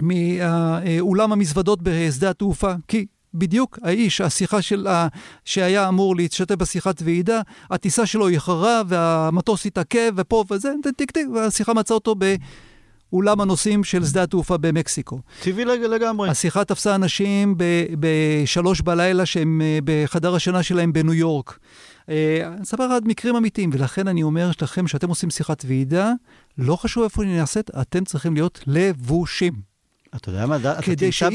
מאולם 0.00 1.32
המזוודות 1.32 1.78
בשדה 1.82 2.30
התעופה, 2.30 2.72
כי 2.88 3.06
בדיוק 3.34 3.78
האיש, 3.82 4.20
השיחה 4.20 4.62
של 4.62 4.86
ה... 4.86 5.08
שהיה 5.44 5.88
אמור 5.88 6.16
להשתתף 6.16 6.54
בשיחת 6.54 7.02
ועידה, 7.04 7.40
הטיסה 7.70 8.06
שלו 8.06 8.28
איחרה 8.28 8.82
והמטוס 8.88 9.66
התעכב 9.66 10.12
ופה 10.16 10.44
וזה, 10.50 10.72
טיק 10.96 11.10
טיק, 11.10 11.26
והשיחה 11.34 11.74
מצאה 11.74 11.94
אותו 11.94 12.14
באולם 13.12 13.40
הנוסעים 13.40 13.84
של 13.84 14.04
שדה 14.04 14.22
התעופה 14.22 14.56
במקסיקו. 14.56 15.20
טבעי 15.42 15.64
לגמרי. 15.64 16.30
השיחה 16.30 16.64
תפסה 16.64 16.94
אנשים 16.94 17.54
בשלוש 17.98 18.80
בלילה 18.80 19.26
שהם 19.26 19.60
אה, 19.64 19.78
בחדר 19.84 20.34
השינה 20.34 20.62
שלהם 20.62 20.92
בניו 20.92 21.14
יורק. 21.14 21.58
אה, 22.08 22.52
אני 22.52 22.62
אספר 22.62 22.86
לך 22.86 22.92
על 22.92 23.00
מקרים 23.04 23.36
אמיתיים, 23.36 23.70
ולכן 23.72 24.08
אני 24.08 24.22
אומר 24.22 24.50
לכם, 24.62 24.86
שאתם 24.86 25.08
עושים 25.08 25.30
שיחת 25.30 25.64
ועידה, 25.66 26.12
לא 26.58 26.76
חשוב 26.76 27.02
איפה 27.02 27.24
היא 27.24 27.36
נעשית, 27.36 27.70
אתם 27.70 28.04
צריכים 28.04 28.34
להיות 28.34 28.60
לבושים. 28.66 29.73
אתה 30.16 30.30
יודע 30.30 30.46
מה, 30.46 30.56
אתה 30.56 30.96
תמצא 30.96 31.28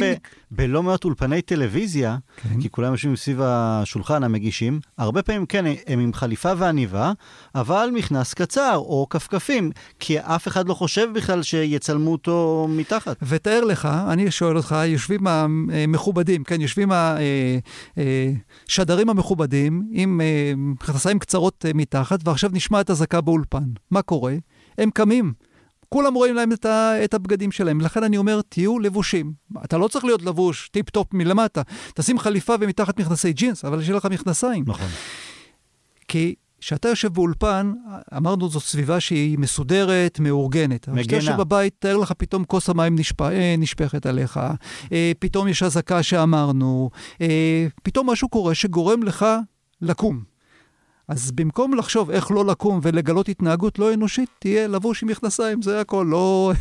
בלא 0.52 0.84
מעט 0.84 1.04
אולפני 1.04 1.42
טלוויזיה, 1.42 2.18
כן. 2.36 2.62
כי 2.62 2.70
כולם 2.70 2.92
יושבים 2.92 3.16
סביב 3.16 3.42
השולחן 3.44 4.24
המגישים, 4.24 4.80
הרבה 4.98 5.22
פעמים 5.22 5.46
כן, 5.46 5.66
הם 5.88 6.00
עם 6.00 6.14
חליפה 6.14 6.52
ועניבה, 6.58 7.12
אבל 7.56 7.90
מכנס 7.94 8.34
קצר 8.34 8.76
או 8.76 9.08
כפכפים, 9.10 9.72
כי 10.00 10.20
אף 10.20 10.48
אחד 10.48 10.68
לא 10.68 10.74
חושב 10.74 11.08
בכלל 11.14 11.44
שיצלמו 11.44 12.12
אותו 12.12 12.68
מתחת. 12.70 13.18
ותאר 13.22 13.64
לך, 13.64 13.88
אני 14.12 14.32
שואל 14.32 14.58
אותך, 14.58 14.76
יושבים 14.86 15.28
המכובדים, 15.28 16.44
כן, 16.44 16.62
יושבים 16.62 16.92
השדרים 16.92 19.10
אה, 19.10 19.14
אה, 19.14 19.18
המכובדים 19.18 19.84
עם 19.92 20.22
אה, 20.22 20.54
מכנסיים 20.58 21.20
קצרות 21.20 21.66
מתחת, 21.76 22.28
ועכשיו 22.28 22.50
נשמע 22.54 22.82
את 22.82 22.90
אזעקה 22.90 23.22
באולפן. 23.22 23.64
מה 23.92 24.02
קורה? 24.02 24.36
הם 24.78 24.90
קמים. 24.94 25.49
כולם 25.90 26.14
רואים 26.14 26.36
להם 26.36 26.52
את, 26.52 26.66
ה, 26.66 27.04
את 27.04 27.14
הבגדים 27.14 27.52
שלהם. 27.52 27.82
לכן 27.82 28.04
אני 28.04 28.18
אומר, 28.18 28.42
תהיו 28.50 28.80
לבושים. 28.80 29.34
אתה 29.64 29.78
לא 29.78 29.88
צריך 29.88 30.06
להיות 30.06 30.22
לבוש 30.22 30.70
טיפ-טופ 30.70 31.14
מלמטה. 31.14 31.62
תשים 31.94 32.20
חליפה 32.20 32.56
ומתחת 32.60 33.00
מכנסי 33.00 33.34
ג'ינס, 33.34 33.66
אבל 33.66 33.84
שיהיה 33.84 33.98
לך 33.98 34.06
מכנסיים. 34.06 34.64
נכון. 34.68 34.88
כי 36.08 36.36
כשאתה 36.60 36.90
יושב 36.90 37.14
באולפן, 37.14 37.74
אמרנו 38.18 38.50
זו 38.50 38.60
סביבה 38.60 39.00
שהיא 39.00 39.40
מסודרת, 39.40 40.20
מאורגנת. 40.20 40.88
מגנה. 40.88 41.02
כשאתה 41.02 41.16
יושב 41.16 41.38
בבית, 41.38 41.76
תאר 41.80 41.98
לך 41.98 42.12
פתאום 42.12 42.44
כוס 42.44 42.70
המים 42.70 42.96
נשפ... 43.00 43.22
אה, 43.22 43.56
נשפכת 43.58 44.06
עליך, 44.06 44.40
אה, 44.92 45.12
פתאום 45.20 45.48
יש 45.48 45.64
אזעקה 45.64 46.04
שאמרנו, 46.04 46.90
אה, 47.22 47.68
פתאום 47.84 48.10
משהו 48.10 48.30
קורה 48.30 48.56
שגורם 48.56 49.04
לך 49.04 49.26
לקום. 49.82 50.24
אז 51.10 51.32
במקום 51.32 51.74
לחשוב 51.74 52.12
איך 52.12 52.32
לא 52.32 52.46
לקום 52.46 52.80
ולגלות 52.84 53.30
התנהגות 53.30 53.80
לא 53.80 53.94
אנושית, 53.94 54.30
תהיה 54.40 54.68
לבוש 54.68 55.04
עם 55.04 55.10
מכנסיים, 55.10 55.62
זה 55.62 55.82
הכל, 55.82 56.08
לא, 56.10 56.52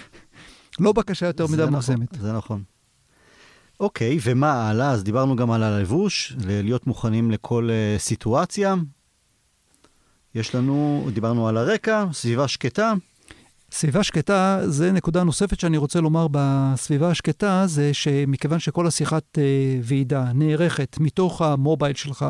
לא 0.80 0.92
בקשה 0.92 1.26
יותר 1.26 1.46
מדי 1.46 1.56
נכון, 1.56 1.72
מוגזמת. 1.72 2.08
זה 2.20 2.32
נכון. 2.32 2.62
אוקיי, 3.80 4.18
ומה 4.22 4.68
הלאה? 4.68 4.90
אז 4.90 5.04
דיברנו 5.04 5.36
גם 5.36 5.50
על 5.50 5.62
הלבוש, 5.62 6.36
להיות 6.46 6.86
מוכנים 6.86 7.30
לכל 7.30 7.68
uh, 7.70 8.00
סיטואציה. 8.00 8.74
יש 10.34 10.54
לנו, 10.54 11.08
דיברנו 11.12 11.48
על 11.48 11.56
הרקע, 11.56 12.04
סביבה 12.12 12.48
שקטה. 12.48 12.92
סביבה 13.76 14.02
שקטה, 14.02 14.60
זה 14.64 14.92
נקודה 14.92 15.24
נוספת 15.24 15.60
שאני 15.60 15.76
רוצה 15.76 16.00
לומר 16.00 16.26
בסביבה 16.30 17.10
השקטה, 17.10 17.62
זה 17.66 17.94
שמכיוון 17.94 18.58
שכל 18.58 18.86
השיחת 18.86 19.38
אה, 19.38 19.42
ועידה 19.82 20.24
נערכת 20.34 20.96
מתוך 21.00 21.42
המובייל 21.42 21.94
שלך, 21.94 22.26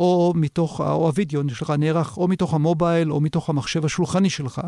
או 0.00 0.32
מתוך, 0.36 0.80
או 0.80 1.06
הווידאו 1.06 1.40
שלך 1.48 1.72
נערך 1.78 2.16
או 2.16 2.28
מתוך 2.28 2.54
המובייל 2.54 3.12
או 3.12 3.20
מתוך 3.20 3.50
המחשב 3.50 3.84
השולחני 3.84 4.30
שלך, 4.30 4.60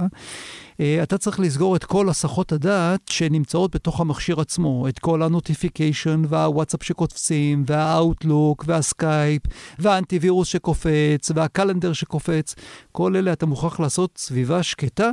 אה, 0.80 1.02
אתה 1.02 1.18
צריך 1.18 1.40
לסגור 1.40 1.76
את 1.76 1.85
כל 1.85 2.08
הסחות 2.08 2.52
הדעת 2.52 3.00
שנמצאות 3.11 3.74
בתוך 3.74 4.00
המכשיר 4.00 4.40
עצמו, 4.40 4.88
את 4.88 4.98
כל 4.98 5.22
ה 5.22 5.30
notification 5.30 6.22
והוואטסאפ 6.28 6.82
שקופצים, 6.82 7.64
וה 7.66 7.88
Outlook 7.88 8.64
וה 8.66 8.86
Skype, 8.86 9.42
והאנטיווירוס 9.78 10.48
שקופץ, 10.48 11.30
וה 11.35 11.46
calendar 11.46 11.92
שקופץ, 11.92 12.54
כל 12.92 13.16
אלה 13.16 13.32
אתה 13.32 13.46
מוכרח 13.46 13.80
לעשות 13.80 14.18
סביבה 14.18 14.62
שקטה. 14.62 15.11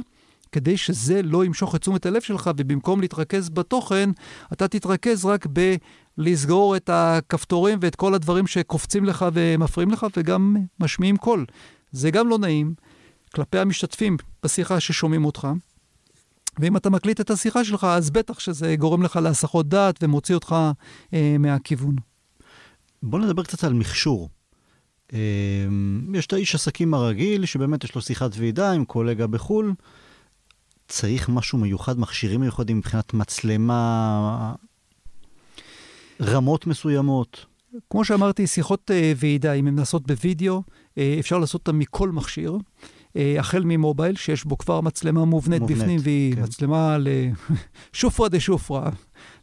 כדי 0.51 0.77
שזה 0.77 1.21
לא 1.21 1.45
ימשוך 1.45 1.75
את 1.75 1.81
תשומת 1.81 2.05
הלב 2.05 2.21
שלך, 2.21 2.49
ובמקום 2.57 3.01
להתרכז 3.01 3.49
בתוכן, 3.49 4.09
אתה 4.53 4.67
תתרכז 4.67 5.25
רק 5.25 5.45
בלסגור 6.17 6.75
את 6.75 6.89
הכפתורים 6.93 7.79
ואת 7.81 7.95
כל 7.95 8.13
הדברים 8.13 8.47
שקופצים 8.47 9.05
לך 9.05 9.25
ומפריעים 9.33 9.91
לך, 9.91 10.07
וגם 10.17 10.55
משמיעים 10.79 11.17
קול. 11.17 11.45
זה 11.91 12.11
גם 12.11 12.27
לא 12.27 12.37
נעים 12.37 12.73
כלפי 13.35 13.59
המשתתפים 13.59 14.17
בשיחה 14.43 14.79
ששומעים 14.79 15.25
אותך. 15.25 15.47
ואם 16.59 16.77
אתה 16.77 16.89
מקליט 16.89 17.21
את 17.21 17.29
השיחה 17.29 17.63
שלך, 17.63 17.83
אז 17.83 18.09
בטח 18.09 18.39
שזה 18.39 18.75
גורם 18.75 19.03
לך 19.03 19.15
להסחות 19.15 19.69
דעת 19.69 20.03
ומוציא 20.03 20.35
אותך 20.35 20.55
אה, 21.13 21.35
מהכיוון. 21.39 21.95
בוא 23.03 23.19
נדבר 23.19 23.43
קצת 23.43 23.63
על 23.63 23.73
מכשור. 23.73 24.29
אה, 25.13 25.19
יש 26.13 26.25
את 26.25 26.33
האיש 26.33 26.55
עסקים 26.55 26.93
הרגיל, 26.93 27.45
שבאמת 27.45 27.83
יש 27.83 27.95
לו 27.95 28.01
שיחת 28.01 28.31
ועידה 28.33 28.71
עם 28.71 28.85
קולגה 28.85 29.27
בחו"ל. 29.27 29.73
צריך 30.89 31.29
משהו 31.29 31.57
מיוחד, 31.57 31.99
מכשירים 31.99 32.41
מיוחדים 32.41 32.77
מבחינת 32.77 33.13
מצלמה, 33.13 34.53
רמות 36.21 36.67
מסוימות? 36.67 37.45
כמו 37.89 38.05
שאמרתי, 38.05 38.47
שיחות 38.47 38.91
uh, 38.91 38.93
ועידה, 39.17 39.53
אם 39.53 39.67
הן 39.67 39.75
נעשות 39.75 40.07
בווידאו, 40.07 40.63
uh, 40.67 40.99
אפשר 41.19 41.37
לעשות 41.37 41.67
אותן 41.67 41.77
מכל 41.77 42.09
מכשיר. 42.09 42.53
Uh, 42.53 43.39
החל 43.39 43.63
ממובייל, 43.65 44.15
שיש 44.15 44.45
בו 44.45 44.57
כבר 44.57 44.81
מצלמה 44.81 45.25
מובנית, 45.25 45.61
מובנית 45.61 45.79
בפנים, 45.79 45.99
והיא 46.03 46.35
כן. 46.35 46.43
מצלמה 46.43 46.97
לשופרה 47.93 48.29
דה 48.33 48.39
שופרה, 48.39 48.89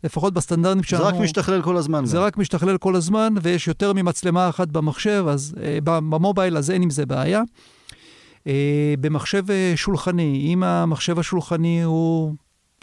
לפחות 0.05 0.35
בסטנדרטים 0.35 0.83
שלנו. 0.83 1.03
זה 1.03 1.09
רק 1.09 1.15
משתכלל 1.15 1.63
כל 1.63 1.77
הזמן. 1.77 2.07
זה 2.07 2.17
גם. 2.17 2.23
רק 2.23 2.37
משתכלל 2.37 2.79
כל 2.79 2.97
הזמן, 2.97 3.35
ויש 3.43 3.69
יותר 3.69 3.93
ממצלמה 3.93 4.49
אחת 4.49 4.69
במחשב, 4.69 5.25
אז 5.29 5.55
uh, 5.57 5.61
במובייל, 5.85 6.57
אז 6.57 6.71
אין 6.71 6.83
עם 6.83 6.91
זה 6.91 7.07
בעיה. 7.07 7.43
אה, 8.47 8.95
במחשב 9.01 9.51
אה, 9.51 9.73
שולחני, 9.77 10.53
אם 10.53 10.63
המחשב 10.63 11.19
השולחני 11.19 11.83
הוא 11.83 12.35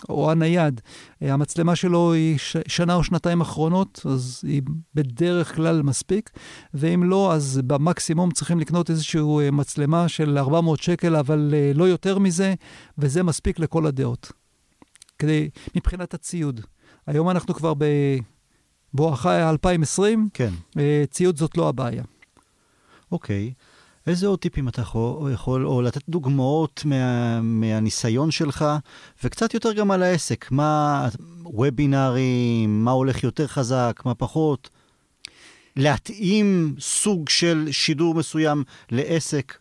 או 0.09 0.31
הנייד, 0.31 0.81
אה, 1.21 1.33
המצלמה 1.33 1.75
שלו 1.75 2.13
היא 2.13 2.37
ש- 2.37 2.57
שנה 2.67 2.95
או 2.95 3.03
שנתיים 3.03 3.41
אחרונות, 3.41 4.01
אז 4.05 4.41
היא 4.47 4.61
בדרך 4.95 5.55
כלל 5.55 5.81
מספיק, 5.81 6.29
ואם 6.73 7.03
לא, 7.03 7.33
אז 7.33 7.61
במקסימום 7.67 8.31
צריכים 8.31 8.59
לקנות 8.59 8.89
איזושהי 8.89 9.21
מצלמה 9.51 10.07
של 10.07 10.37
400 10.37 10.81
שקל, 10.81 11.15
אבל 11.15 11.53
לא 11.75 11.83
יותר 11.83 12.19
מזה, 12.19 12.53
וזה 12.97 13.23
מספיק 13.23 13.59
לכל 13.59 13.85
הדעות. 13.85 14.31
כדי, 15.19 15.49
מבחינת 15.75 16.13
הציוד. 16.13 16.61
היום 17.07 17.29
אנחנו 17.29 17.53
כבר 17.53 17.73
ב... 17.73 17.85
בואכה 18.93 19.49
2020, 19.49 20.29
כן. 20.33 20.49
ציוד 21.09 21.37
זאת 21.37 21.57
לא 21.57 21.69
הבעיה. 21.69 22.03
אוקיי. 23.11 23.53
איזה 24.07 24.27
עוד 24.27 24.39
טיפים 24.39 24.67
אתה 24.67 24.81
יכול, 25.33 25.65
או 25.65 25.81
לתת 25.81 26.01
דוגמאות 26.09 26.81
מה, 26.85 27.41
מהניסיון 27.41 28.31
שלך, 28.31 28.65
וקצת 29.23 29.53
יותר 29.53 29.73
גם 29.73 29.91
על 29.91 30.03
העסק, 30.03 30.51
מה 30.51 31.09
וובינארים, 31.43 32.83
מה 32.83 32.91
הולך 32.91 33.23
יותר 33.23 33.47
חזק, 33.47 34.01
מה 34.05 34.15
פחות, 34.15 34.69
להתאים 35.75 36.75
סוג 36.79 37.29
של 37.29 37.67
שידור 37.71 38.15
מסוים 38.15 38.63
לעסק. 38.91 39.57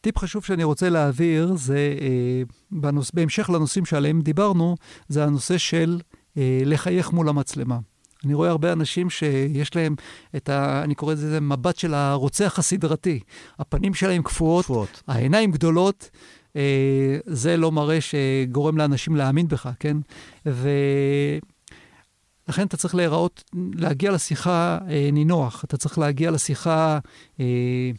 טיפ 0.00 0.18
חשוב 0.18 0.44
שאני 0.44 0.64
רוצה 0.64 0.88
להעביר 0.88 1.54
זה, 1.56 1.94
אה, 2.00 2.42
בנוס, 2.70 3.10
בהמשך 3.14 3.50
לנושאים 3.50 3.84
שעליהם 3.84 4.20
דיברנו, 4.20 4.76
זה 5.08 5.24
הנושא 5.24 5.58
של 5.58 6.00
אה, 6.36 6.60
לחייך 6.64 7.12
מול 7.12 7.28
המצלמה. 7.28 7.78
אני 8.24 8.34
רואה 8.34 8.50
הרבה 8.50 8.72
אנשים 8.72 9.10
שיש 9.10 9.76
להם 9.76 9.94
את 10.36 10.48
ה... 10.48 10.82
אני 10.84 10.94
קורא 10.94 11.12
לזה 11.12 11.40
מבט 11.40 11.76
של 11.76 11.94
הרוצח 11.94 12.58
הסדרתי. 12.58 13.20
הפנים 13.58 13.94
שלהם 13.94 14.22
קפואות, 14.22 14.64
קפואות. 14.64 15.02
העיניים 15.08 15.52
גדולות, 15.52 16.10
אה, 16.56 17.18
זה 17.26 17.56
לא 17.56 17.72
מראה 17.72 17.98
שגורם 18.00 18.78
לאנשים 18.78 19.16
להאמין 19.16 19.48
בך, 19.48 19.68
כן? 19.80 19.96
ולכן 20.46 20.62
אתה 22.66 22.76
צריך 22.76 22.94
להיראות, 22.94 23.44
להגיע 23.74 24.10
לשיחה 24.10 24.78
אה, 24.88 25.08
נינוח, 25.12 25.64
אתה 25.64 25.76
צריך 25.76 25.98
להגיע 25.98 26.30
לשיחה 26.30 26.98
אה, 27.40 27.90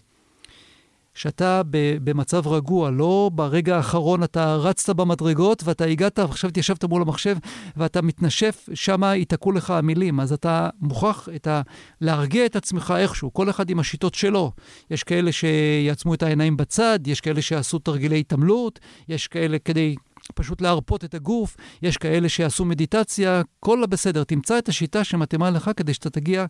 שאתה 1.17 1.61
במצב 2.03 2.47
רגוע, 2.47 2.91
לא 2.91 3.31
ברגע 3.33 3.77
האחרון 3.77 4.23
אתה 4.23 4.55
רצת 4.55 4.95
במדרגות 4.95 5.63
ואתה 5.63 5.85
הגעת, 5.85 6.19
ועכשיו 6.19 6.49
התיישבת 6.49 6.83
מול 6.83 7.01
המחשב 7.01 7.37
ואתה 7.77 8.01
מתנשף, 8.01 8.69
שם 8.73 9.03
ייתקעו 9.03 9.51
לך 9.51 9.69
המילים. 9.69 10.19
אז 10.19 10.33
אתה 10.33 10.69
מוכרח 10.81 11.29
את 11.35 11.47
ה... 11.47 11.61
להרגיע 12.01 12.45
את 12.45 12.55
עצמך 12.55 12.93
איכשהו, 12.97 13.33
כל 13.33 13.49
אחד 13.49 13.69
עם 13.69 13.79
השיטות 13.79 14.13
שלו. 14.13 14.51
יש 14.91 15.03
כאלה 15.03 15.31
שיעצמו 15.31 16.13
את 16.13 16.23
העיניים 16.23 16.57
בצד, 16.57 16.99
יש 17.07 17.21
כאלה 17.21 17.41
שיעשו 17.41 17.79
תרגילי 17.79 18.19
התעמלות, 18.19 18.79
יש 19.09 19.27
כאלה 19.27 19.59
כדי 19.59 19.95
פשוט 20.35 20.61
להרפות 20.61 21.03
את 21.03 21.13
הגוף, 21.13 21.57
יש 21.81 21.97
כאלה 21.97 22.29
שיעשו 22.29 22.65
מדיטציה, 22.65 23.41
כל 23.59 23.83
הבסדר. 23.83 24.23
תמצא 24.23 24.57
את 24.57 24.69
השיטה 24.69 25.03
שמתאימה 25.03 25.49
לך 25.49 25.71
כדי 25.75 25.93
שאתה 25.93 26.09
תגיע 26.09 26.45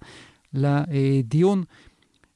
לדיון, 0.53 1.63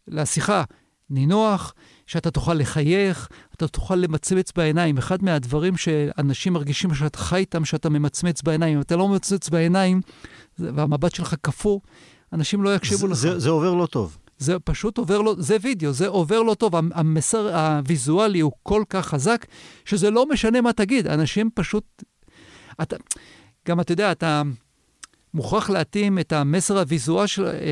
לשיחה 0.08 0.63
נינוח, 1.12 1.74
שאתה 2.12 2.32
תוכל 2.32 2.54
לחייך, 2.54 3.28
אתה 3.56 3.67
תוכל 3.67 3.95
למצמץ 3.95 4.52
בעיניים. 4.56 4.97
אחד 4.97 5.24
מהדברים 5.24 5.78
שאנשים 5.78 6.54
מרגישים 6.54 6.93
שאתה 6.93 7.17
חי 7.17 7.36
איתם, 7.36 7.65
שאתה 7.65 7.89
ממצמץ 7.89 8.41
בעיניים. 8.41 8.76
אם 8.76 8.82
אתה 8.82 8.95
לא 8.95 9.08
ממצמץ 9.08 9.50
בעיניים 9.50 10.02
והמבט 10.60 11.15
שלך 11.15 11.36
קפוא, 11.41 11.80
אנשים 12.34 12.63
לא 12.63 12.76
יקשיבו 12.76 13.08
זה, 13.08 13.08
לך. 13.08 13.13
זה, 13.13 13.39
זה 13.39 13.50
עובר 13.50 13.74
לא 13.74 13.86
טוב. 13.86 14.17
זה 14.38 14.60
פשוט 14.60 14.97
עובר 14.97 15.21
לו, 15.21 15.41
זה 15.41 15.58
וידאו, 15.62 15.93
זה 15.93 16.08
עובר 16.08 16.41
לא 16.41 16.54
טוב. 16.54 16.76
המסר 16.76 17.56
הוויזואלי 17.58 18.39
הוא 18.39 18.52
כל 18.63 18.84
כך 18.89 19.06
חזק, 19.06 19.45
שזה 19.86 20.10
לא 20.10 20.26
משנה 20.30 20.62
מה 20.62 20.74
תגיד, 20.74 21.08
אנשים 21.08 21.50
פשוט... 21.54 22.04
אתה, 22.82 22.95
גם 23.67 23.80
אתה 23.80 23.91
יודע, 23.91 24.12
אתה 24.12 24.41
מוכרח 25.34 25.69
להתאים 25.69 26.19
את 26.19 26.34
המסר, 26.34 26.80
הוויזואל, 26.80 27.26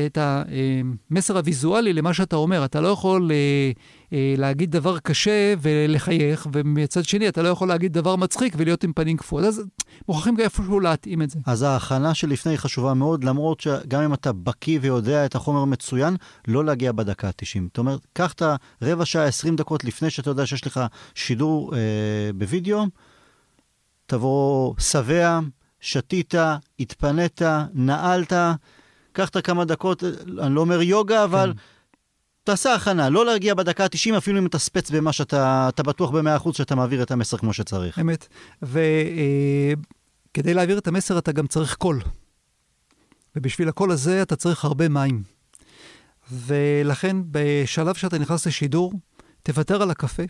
את 0.06 0.18
המסר 0.20 1.36
הוויזואלי 1.36 1.92
למה 1.92 2.14
שאתה 2.14 2.36
אומר. 2.36 2.64
אתה 2.64 2.80
לא 2.80 2.88
יכול 2.88 3.30
אה, 3.30 3.36
אה, 3.36 3.72
להגיד 4.12 4.70
דבר 4.70 4.98
קשה 4.98 5.54
ולחייך, 5.60 6.46
ומצד 6.52 7.04
שני 7.04 7.28
אתה 7.28 7.42
לא 7.42 7.48
יכול 7.48 7.68
להגיד 7.68 7.92
דבר 7.92 8.16
מצחיק 8.16 8.54
ולהיות 8.56 8.84
עם 8.84 8.92
פנים 8.92 9.16
קפואות. 9.16 9.44
אז 9.44 9.62
מוכרחים 10.08 10.34
גם 10.34 10.44
איפשהו 10.44 10.80
להתאים 10.80 11.22
את 11.22 11.30
זה. 11.30 11.38
אז 11.46 11.62
ההכנה 11.62 12.14
שלפני 12.14 12.52
היא 12.52 12.58
חשובה 12.58 12.94
מאוד, 12.94 13.24
למרות 13.24 13.60
שגם 13.60 14.02
אם 14.02 14.14
אתה 14.14 14.32
בקיא 14.32 14.78
ויודע 14.82 15.24
את 15.24 15.34
החומר 15.34 15.64
מצוין, 15.64 16.16
לא 16.48 16.64
להגיע 16.64 16.92
בדקה 16.92 17.28
ה-90. 17.28 17.60
זאת 17.66 17.78
אומרת, 17.78 18.00
קח 18.12 18.32
את 18.32 18.42
הרבע 18.80 19.04
שעה, 19.04 19.24
20 19.24 19.56
דקות 19.56 19.84
לפני 19.84 20.10
שאתה 20.10 20.30
יודע 20.30 20.46
שיש 20.46 20.66
לך 20.66 20.80
שידור 21.14 21.74
אה, 21.74 21.80
בווידאו, 22.34 22.86
תבוא 24.06 24.74
שבע, 24.78 25.40
שתית, 25.80 26.34
התפנית, 26.80 27.42
נעלת, 27.74 28.32
קח 29.12 29.28
את 29.28 29.36
הכמה 29.36 29.64
דקות, 29.64 30.04
אני 30.40 30.54
לא 30.54 30.60
אומר 30.60 30.82
יוגה, 30.82 31.24
אבל... 31.24 31.52
כן. 31.52 31.58
תעשה 32.44 32.74
הכנה, 32.74 33.08
לא 33.08 33.26
להגיע 33.26 33.54
בדקה 33.54 33.84
ה-90, 33.84 34.18
אפילו 34.18 34.38
אם 34.38 34.46
אתה 34.46 34.58
ספץ 34.58 34.90
במה 34.90 35.12
שאתה 35.12 35.68
אתה 35.68 35.82
בטוח 35.82 36.10
ב-100% 36.10 36.52
שאתה 36.52 36.74
מעביר 36.74 37.02
את 37.02 37.10
המסר 37.10 37.36
כמו 37.36 37.52
שצריך. 37.52 37.98
אמת. 37.98 38.28
וכדי 38.62 40.54
להעביר 40.54 40.78
את 40.78 40.88
המסר 40.88 41.18
אתה 41.18 41.32
גם 41.32 41.46
צריך 41.46 41.74
קול. 41.74 42.02
ובשביל 43.36 43.68
הקול 43.68 43.90
הזה 43.90 44.22
אתה 44.22 44.36
צריך 44.36 44.64
הרבה 44.64 44.88
מים. 44.88 45.22
ולכן 46.32 47.16
בשלב 47.30 47.94
שאתה 47.94 48.18
נכנס 48.18 48.46
לשידור, 48.46 48.92
תוותר 49.42 49.82
על 49.82 49.90
הקפה. 49.90 50.22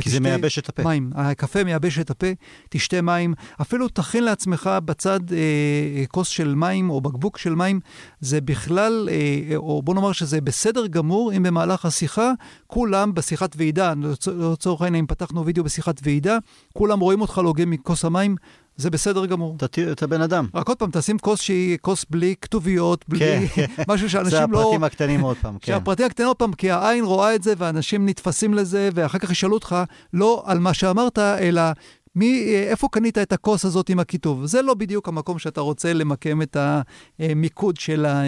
כי 0.00 0.10
זה 0.10 0.20
מייבש 0.20 0.58
את 0.58 0.68
הפה. 0.68 0.82
מים. 0.82 1.10
הקפה 1.14 1.64
מייבש 1.64 1.98
את 1.98 2.10
הפה, 2.10 2.26
תשתה 2.68 3.02
מים. 3.02 3.34
אפילו 3.60 3.88
תכין 3.88 4.24
לעצמך 4.24 4.70
בצד 4.84 5.20
אה, 5.32 5.36
אה, 5.38 6.04
כוס 6.06 6.28
של 6.28 6.54
מים 6.54 6.90
או 6.90 7.00
בקבוק 7.00 7.38
של 7.38 7.54
מים. 7.54 7.80
זה 8.20 8.40
בכלל, 8.40 9.08
אה, 9.12 9.56
או 9.56 9.82
בוא 9.82 9.94
נאמר 9.94 10.12
שזה 10.12 10.40
בסדר 10.40 10.86
גמור 10.86 11.32
אם 11.36 11.42
במהלך 11.42 11.84
השיחה, 11.84 12.32
כולם 12.66 13.14
בשיחת 13.14 13.54
ועידה, 13.58 13.92
לצ- 13.92 14.30
לצורך 14.30 14.82
העניין, 14.82 15.02
אם 15.02 15.06
פתחנו 15.06 15.46
וידאו 15.46 15.64
בשיחת 15.64 16.00
ועידה, 16.02 16.38
כולם 16.72 17.00
רואים 17.00 17.20
אותך 17.20 17.38
לוגם 17.44 17.70
מכוס 17.70 18.04
המים, 18.04 18.36
זה 18.82 18.90
בסדר 18.90 19.26
גמור. 19.26 19.56
אתה, 19.56 19.68
ת- 19.68 19.78
אתה 19.78 20.06
בן 20.06 20.20
אדם. 20.20 20.46
רק 20.54 20.68
עוד 20.68 20.76
פעם, 20.78 20.90
תשים 20.92 21.18
כוס 21.18 21.40
שהיא 21.40 21.78
כוס 21.80 22.04
בלי 22.10 22.34
כתוביות, 22.40 23.04
בלי 23.08 23.18
כן. 23.54 23.64
משהו 23.88 24.06
זה 24.06 24.12
שאנשים 24.12 24.52
לא... 24.52 24.60
הפרטים 24.60 24.84
הקטנים 24.84 25.20
עוד 25.20 25.36
פעם, 25.42 25.58
כן. 25.58 25.72
שהפרטים 25.72 26.06
הקטנים 26.06 26.28
עוד 26.28 26.36
פעם, 26.36 26.52
כי 26.52 26.70
העין 26.70 27.04
רואה 27.04 27.34
את 27.34 27.42
זה 27.42 27.54
ואנשים 27.58 28.06
נתפסים 28.08 28.54
לזה, 28.54 28.88
ואחר 28.94 29.18
כך 29.18 29.30
ישאלו 29.30 29.54
אותך 29.54 29.76
לא 30.12 30.42
על 30.46 30.58
מה 30.58 30.74
שאמרת, 30.74 31.18
אלא 31.18 31.62
מי, 32.14 32.42
איפה 32.70 32.88
קנית 32.92 33.18
את 33.18 33.32
הכוס 33.32 33.64
הזאת 33.64 33.88
עם 33.88 33.98
הכיתוב. 33.98 34.46
זה 34.46 34.62
לא 34.62 34.74
בדיוק 34.74 35.08
המקום 35.08 35.38
שאתה 35.38 35.60
רוצה 35.60 35.92
למקם 35.92 36.42
את 36.42 36.56
המיקוד 37.18 37.76
של, 37.76 38.04
ה, 38.06 38.22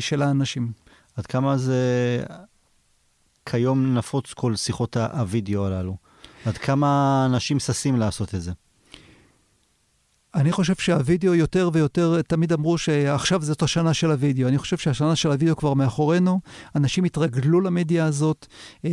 של 0.00 0.22
האנשים. 0.22 0.72
עד 1.16 1.26
כמה 1.26 1.56
זה 1.58 1.76
כיום 3.46 3.94
נפוץ 3.94 4.32
כל 4.32 4.56
שיחות 4.56 4.96
ה- 4.96 5.20
הוידאו 5.20 5.66
הללו? 5.66 5.96
עד 6.46 6.58
כמה 6.58 7.22
אנשים 7.30 7.58
ששים 7.58 7.96
לעשות 7.96 8.34
את 8.34 8.42
זה? 8.42 8.52
אני 10.38 10.52
חושב 10.52 10.74
שהווידאו 10.74 11.34
יותר 11.34 11.70
ויותר, 11.72 12.22
תמיד 12.22 12.52
אמרו 12.52 12.78
שעכשיו 12.78 13.42
זאת 13.42 13.62
השנה 13.62 13.94
של 13.94 14.10
הווידאו. 14.10 14.48
אני 14.48 14.58
חושב 14.58 14.76
שהשנה 14.76 15.16
של 15.16 15.30
הווידאו 15.30 15.56
כבר 15.56 15.74
מאחורינו, 15.74 16.40
אנשים 16.76 17.04
התרגלו 17.04 17.60
למדיה 17.60 18.04
הזאת, 18.04 18.46
אה, 18.84 18.90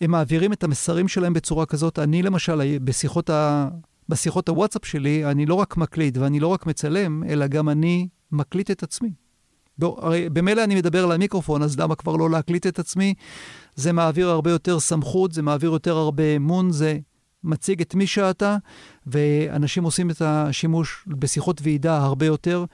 הם 0.00 0.10
מעבירים 0.10 0.52
את 0.52 0.64
המסרים 0.64 1.08
שלהם 1.08 1.32
בצורה 1.32 1.66
כזאת. 1.66 1.98
אני 1.98 2.22
למשל, 2.22 2.78
בשיחות, 2.78 3.30
ה... 3.30 3.68
בשיחות 4.08 4.48
הוואטסאפ 4.48 4.84
שלי, 4.84 5.24
אני 5.24 5.46
לא 5.46 5.54
רק 5.54 5.76
מקליט 5.76 6.16
ואני 6.16 6.40
לא 6.40 6.48
רק 6.48 6.66
מצלם, 6.66 7.24
אלא 7.28 7.46
גם 7.46 7.68
אני 7.68 8.08
מקליט 8.32 8.70
את 8.70 8.82
עצמי. 8.82 9.10
בוא, 9.78 10.04
הרי 10.04 10.30
במילא 10.30 10.64
אני 10.64 10.74
מדבר 10.74 11.06
למיקרופון, 11.06 11.62
אז 11.62 11.78
למה 11.78 11.94
כבר 11.94 12.16
לא 12.16 12.30
להקליט 12.30 12.66
את 12.66 12.78
עצמי? 12.78 13.14
זה 13.74 13.92
מעביר 13.92 14.28
הרבה 14.28 14.50
יותר 14.50 14.80
סמכות, 14.80 15.32
זה 15.32 15.42
מעביר 15.42 15.70
יותר 15.70 15.96
הרבה 15.96 16.36
אמון, 16.36 16.70
זה 16.70 16.98
מציג 17.46 17.80
את 17.80 17.94
מי 17.94 18.06
שאתה, 18.06 18.56
ואנשים 19.06 19.84
עושים 19.84 20.10
את 20.10 20.22
השימוש 20.22 21.04
בשיחות 21.06 21.60
ועידה 21.62 21.98
הרבה 21.98 22.26
יותר. 22.26 22.64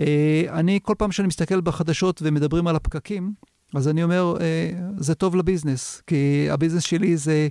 אה, 0.00 0.42
אני, 0.48 0.80
כל 0.82 0.94
פעם 0.98 1.12
שאני 1.12 1.28
מסתכל 1.28 1.60
בחדשות 1.60 2.22
ומדברים 2.24 2.66
על 2.66 2.76
הפקקים, 2.76 3.32
אז 3.74 3.88
אני 3.88 4.02
אומר, 4.02 4.34
אה, 4.40 4.70
זה 4.98 5.14
טוב 5.14 5.36
לביזנס, 5.36 6.02
כי 6.06 6.48
הביזנס 6.50 6.82
שלי 6.82 7.16
זה 7.16 7.48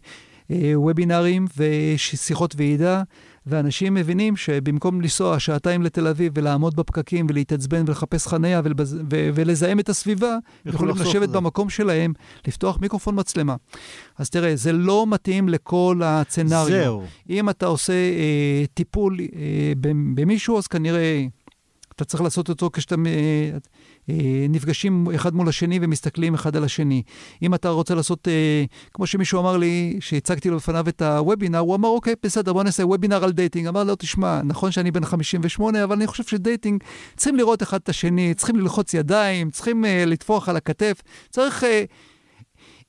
אה, 0.51 0.71
וובינארים 0.75 1.45
ושיחות 1.57 2.55
ועידה, 2.57 3.03
ואנשים 3.47 3.93
מבינים 3.93 4.35
שבמקום 4.35 5.01
לנסוע 5.01 5.39
שעתיים 5.39 5.81
לתל 5.81 6.07
אביב 6.07 6.33
ולעמוד 6.35 6.75
בפקקים 6.75 7.25
ולהתעצבן 7.29 7.83
ולחפש 7.87 8.27
חניה 8.27 8.61
ולבז... 8.63 8.93
ו... 9.11 9.29
ולזהם 9.35 9.79
את 9.79 9.89
הסביבה, 9.89 10.37
יכולים 10.65 10.95
לשבת 10.95 11.29
זה. 11.29 11.35
במקום 11.35 11.69
שלהם, 11.69 12.13
לפתוח 12.47 12.77
מיקרופון 12.81 13.19
מצלמה. 13.19 13.55
אז 14.17 14.29
תראה, 14.29 14.55
זה 14.55 14.71
לא 14.71 15.05
מתאים 15.09 15.49
לכל 15.49 16.01
ה 16.03 16.10
scenario. 16.10 16.65
זהו. 16.65 17.03
אם 17.29 17.49
אתה 17.49 17.65
עושה 17.65 17.93
אה, 17.93 18.63
טיפול 18.73 19.17
אה, 19.19 19.27
במ- 19.81 20.15
במישהו, 20.15 20.57
אז 20.57 20.67
כנראה 20.67 21.25
אתה 21.95 22.05
צריך 22.05 22.23
לעשות 22.23 22.49
אותו 22.49 22.69
כשאתם 22.73 23.05
אה, 23.05 23.11
אה, 23.11 23.57
נפגשים 24.49 25.07
אחד 25.15 25.35
מול 25.35 25.49
השני 25.49 25.79
ומסתכלים 25.81 26.33
אחד 26.33 26.55
על 26.55 26.63
השני. 26.63 27.01
אם 27.41 27.53
אתה 27.53 27.69
רוצה 27.69 27.95
לעשות, 27.95 28.27
אה, 28.27 28.63
כמו 28.93 29.07
שמישהו 29.07 29.39
אמר 29.39 29.57
לי, 29.57 29.97
שהצגתי 29.99 30.49
לו 30.49 30.57
בפניו 30.57 30.89
את 30.89 31.01
הוובינר, 31.01 31.59
הוא 31.59 31.75
אמר, 31.75 31.89
אוקיי, 31.89 32.13
בסדר, 32.23 32.53
בוא 32.53 32.63
נעשה 32.63 32.85
וובינר 32.85 33.23
על 33.23 33.31
dating. 33.31 33.67
אמר 33.67 33.83
לו, 33.83 33.95
תשמע, 33.95 34.41
נכון 34.43 34.71
שאני 34.71 34.91
בן 34.91 35.05
58, 35.05 35.83
אבל 35.83 35.95
אני 35.95 36.07
חושב 36.07 36.23
ש 36.23 36.37
dating, 36.37 36.83
צריכים 37.15 37.35
לראות 37.35 37.63
אחד 37.63 37.79
את 37.83 37.89
השני, 37.89 38.33
צריכים 38.33 38.55
ללחוץ 38.55 38.93
ידיים, 38.93 39.51
צריכים 39.51 39.85
אה, 39.85 40.03
לטפוח 40.05 40.49
על 40.49 40.57
הכתף, 40.57 41.01
צריך... 41.29 41.63
אה, 41.63 41.83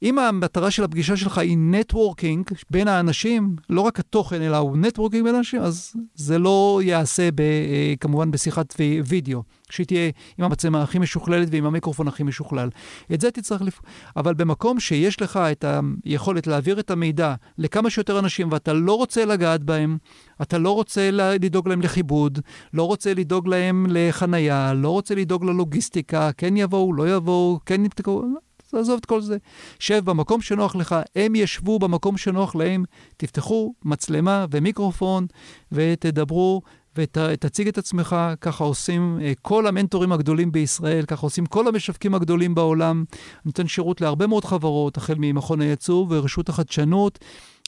אם 0.03 0.19
המטרה 0.19 0.71
של 0.71 0.85
הפגישה 0.85 1.17
שלך 1.17 1.39
היא 1.39 1.59
networking 1.59 2.47
בין 2.71 2.89
האנשים, 2.89 3.57
לא 3.71 3.81
רק 3.81 4.01
התוכן, 4.01 4.43
אלא 4.43 4.57
הוא 4.57 4.77
networking 4.77 5.25
בין 5.25 5.35
האנשים, 5.35 5.61
אז 5.61 5.93
זה 6.15 6.39
לא 6.39 6.81
ייעשה 6.85 7.31
ב, 7.31 7.41
אה, 7.41 7.95
כמובן 8.01 8.31
בשיחת 8.31 8.75
וידאו, 9.07 9.43
שהיא 9.71 9.87
תהיה 9.87 10.11
עם 10.39 10.45
המצלמה 10.45 10.83
הכי 10.83 10.99
משוכללת 10.99 11.49
ועם 11.51 11.67
המיקרופון 11.67 12.09
הכי 12.09 12.23
משוכלל. 12.23 12.69
את 13.15 13.21
זה 13.21 13.31
תצטרך 13.31 13.63
לפ... 13.63 13.81
אבל 14.17 14.35
במקום 14.35 14.81
שיש 14.81 15.23
לך 15.23 15.37
את 15.37 15.65
היכולת 16.05 16.47
להעביר 16.47 16.81
את 16.81 16.91
המידע 16.91 17.35
לכמה 17.59 17.91
שיותר 17.91 18.19
אנשים 18.19 18.53
ואתה 18.53 18.73
לא 18.73 18.93
רוצה 18.93 19.25
לגעת 19.25 19.65
בהם, 19.65 19.99
אתה 20.43 20.59
לא 20.59 20.71
רוצה 20.71 21.11
לדאוג 21.13 21.69
להם 21.69 21.83
לכיבוד, 21.83 22.39
לא 22.73 22.83
רוצה 22.83 23.15
לדאוג 23.15 23.49
להם 23.49 23.87
לחנייה, 23.89 24.73
לא 24.75 24.91
רוצה 24.91 25.15
לדאוג 25.15 25.45
ללוגיסטיקה, 25.45 26.31
כן 26.37 26.57
יבואו, 26.57 26.93
לא 26.93 27.17
יבואו, 27.17 27.61
כן 27.67 27.83
נתקעו, 27.83 28.25
עזוב 28.73 28.99
את 28.99 29.07
כל 29.07 29.21
זה. 29.21 29.37
שב 29.79 30.05
במקום 30.05 30.41
שנוח 30.41 30.77
לך, 30.77 30.97
הם 31.17 31.35
ישבו 31.35 31.79
במקום 31.79 32.17
שנוח 32.17 32.55
להם, 32.55 32.85
תפתחו 33.17 33.75
מצלמה 33.85 34.47
ומיקרופון 34.51 35.27
ותדברו 35.73 36.63
ותציג 36.97 37.69
את 37.69 37.79
עצמך, 37.79 38.17
ככה 38.41 38.65
עושים 38.65 39.19
אה, 39.23 39.33
כל 39.43 39.67
המנטורים 39.67 40.13
הגדולים 40.13 40.53
בישראל, 40.53 41.05
ככה 41.05 41.27
עושים 41.27 41.47
כל 41.47 41.69
המשווקים 41.69 42.15
הגדולים 42.15 42.55
בעולם. 42.55 43.05
נותן 43.45 43.67
שירות 43.67 44.01
להרבה 44.01 44.27
מאוד 44.27 44.45
חברות, 44.45 44.97
החל 44.97 45.15
ממכון 45.19 45.61
הייצוא 45.61 46.07
ורשות 46.09 46.49
החדשנות. 46.49 47.19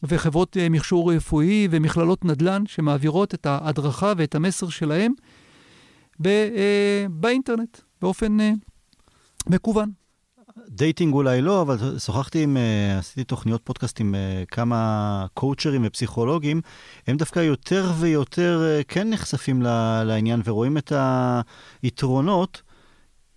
וחברות 0.03 0.57
אה, 0.57 0.69
מכשור 0.69 1.13
רפואי 1.13 1.69
ומכללות 1.71 2.25
נדל"ן 2.25 2.63
שמעבירות 2.67 3.35
את 3.35 3.47
ההדרכה 3.47 4.13
ואת 4.17 4.35
המסר 4.35 4.69
שלהם 4.69 5.13
אה, 6.27 7.07
באינטרנט, 7.11 7.79
באופן 8.03 8.37
מקוון. 9.47 10.08
dating 10.68 11.14
אולי 11.14 11.40
לא, 11.40 11.62
אבל 11.62 11.99
שוחחתי 11.99 12.42
עם, 12.42 12.57
אה, 12.57 12.99
עשיתי 12.99 13.25
תוכניות 13.25 13.61
פודקאסט 13.64 14.01
עם 14.01 14.14
אה, 14.14 14.47
כמה 14.47 15.27
קואוצ'רים 15.35 15.83
ופסיכולוגים, 15.85 16.61
הם 17.07 17.16
דווקא 17.16 17.40
יותר 17.40 17.92
ויותר 17.99 18.62
אה, 18.81 18.85
כן 18.88 19.11
נחשפים 19.11 19.62
לעניין 20.05 20.42
ורואים 20.44 20.79
את 20.79 20.92
היתרונות, 21.83 22.62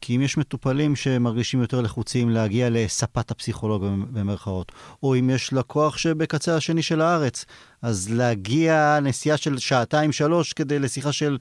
כי 0.01 0.15
אם 0.15 0.21
יש 0.21 0.37
מטופלים 0.37 0.95
שמרגישים 0.95 1.61
יותר 1.61 1.81
לחוצים 1.81 2.29
להגיע 2.29 2.67
לספת 2.71 3.31
הפסיכולוג 3.31 3.85
במרכאות, 4.11 4.71
או 5.03 5.15
אם 5.15 5.29
יש 5.29 5.53
לקוח 5.53 5.97
שבקצה 5.97 6.55
השני 6.55 6.81
של 6.81 7.01
הארץ, 7.01 7.45
אז 7.81 8.09
להגיע 8.13 8.99
נסיעה 9.01 9.37
של 9.37 9.57
שעתיים-שלוש 9.57 10.53
כדי 10.53 10.79
לשיחה 10.79 11.11
של... 11.11 11.37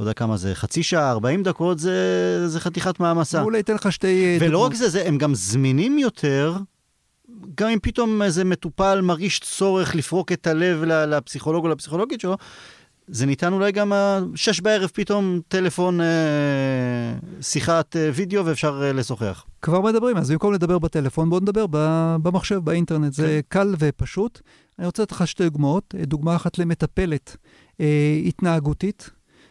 לא 0.00 0.04
יודע 0.04 0.12
כמה 0.12 0.36
זה, 0.36 0.54
חצי 0.54 0.82
שעה, 0.82 1.10
40 1.10 1.42
דקות, 1.42 1.78
זה, 1.78 2.48
זה 2.48 2.60
חתיכת 2.60 3.00
מעמסה. 3.00 3.42
אולי 3.42 3.60
אתן 3.60 3.74
לך 3.74 3.92
שתי... 3.92 4.38
ולא 4.40 4.58
דקות. 4.58 4.72
רק 4.72 4.74
זה, 4.74 4.88
זה, 4.88 5.08
הם 5.08 5.18
גם 5.18 5.34
זמינים 5.34 5.98
יותר, 5.98 6.56
גם 7.54 7.68
אם 7.68 7.78
פתאום 7.82 8.22
איזה 8.22 8.44
מטופל 8.44 9.00
מרגיש 9.00 9.40
צורך 9.40 9.94
לפרוק 9.94 10.32
את 10.32 10.46
הלב 10.46 10.84
לפסיכולוג 10.84 11.64
או 11.64 11.70
לפסיכולוגית 11.70 12.20
שלו, 12.20 12.36
זה 13.08 13.26
ניתן 13.26 13.52
אולי 13.52 13.72
גם 13.72 13.92
שש 14.34 14.60
בערב 14.60 14.90
פתאום 14.94 15.40
טלפון, 15.48 16.00
אה, 16.00 16.06
שיחת 17.40 17.96
אה, 17.96 18.10
וידאו 18.14 18.46
ואפשר 18.46 18.82
אה, 18.82 18.92
לשוחח. 18.92 19.44
כבר 19.62 19.80
מדברים, 19.80 20.16
אז 20.16 20.30
במקום 20.30 20.52
לדבר 20.52 20.78
בטלפון, 20.78 21.30
בואו 21.30 21.40
נדבר 21.40 21.66
במחשב, 22.22 22.58
באינטרנט. 22.58 23.04
כן. 23.16 23.22
זה 23.22 23.40
קל 23.48 23.74
ופשוט. 23.78 24.40
אני 24.78 24.86
רוצה 24.86 25.02
לתת 25.02 25.12
לך 25.12 25.26
שתי 25.26 25.44
דוגמאות. 25.44 25.94
דוגמה 26.06 26.36
אחת 26.36 26.58
למטפלת 26.58 27.36
אה, 27.80 28.20
התנהגותית. 28.26 29.10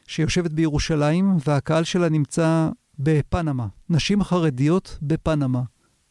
שיושבת 0.10 0.52
בירושלים, 0.52 1.38
והקהל 1.48 1.84
שלה 1.84 2.10
נמצא 2.10 2.70
בפנמה. 3.00 3.68
נשים 3.90 4.24
חרדיות 4.24 4.98
בפנמה. 5.02 5.62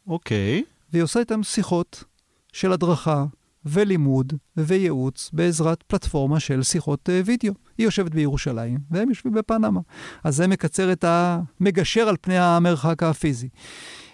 אוקיי. 0.06 0.62
Okay. 0.66 0.70
והיא 0.92 1.02
עושה 1.02 1.20
איתם 1.20 1.42
שיחות 1.42 2.04
של 2.52 2.72
הדרכה 2.72 3.24
ולימוד 3.64 4.32
וייעוץ 4.56 5.30
בעזרת 5.32 5.82
פלטפורמה 5.82 6.40
של 6.40 6.62
שיחות 6.62 7.08
uh, 7.08 7.12
וידאו. 7.24 7.52
היא 7.78 7.84
יושבת 7.84 8.12
בירושלים, 8.12 8.78
והם 8.90 9.08
יושבים 9.08 9.34
בפנמה. 9.34 9.80
אז 10.24 10.36
זה 10.36 10.46
מקצר 10.46 10.92
את 10.92 11.04
המגשר 11.08 12.08
על 12.08 12.16
פני 12.20 12.38
המרחק 12.38 13.02
הפיזי. 13.02 13.48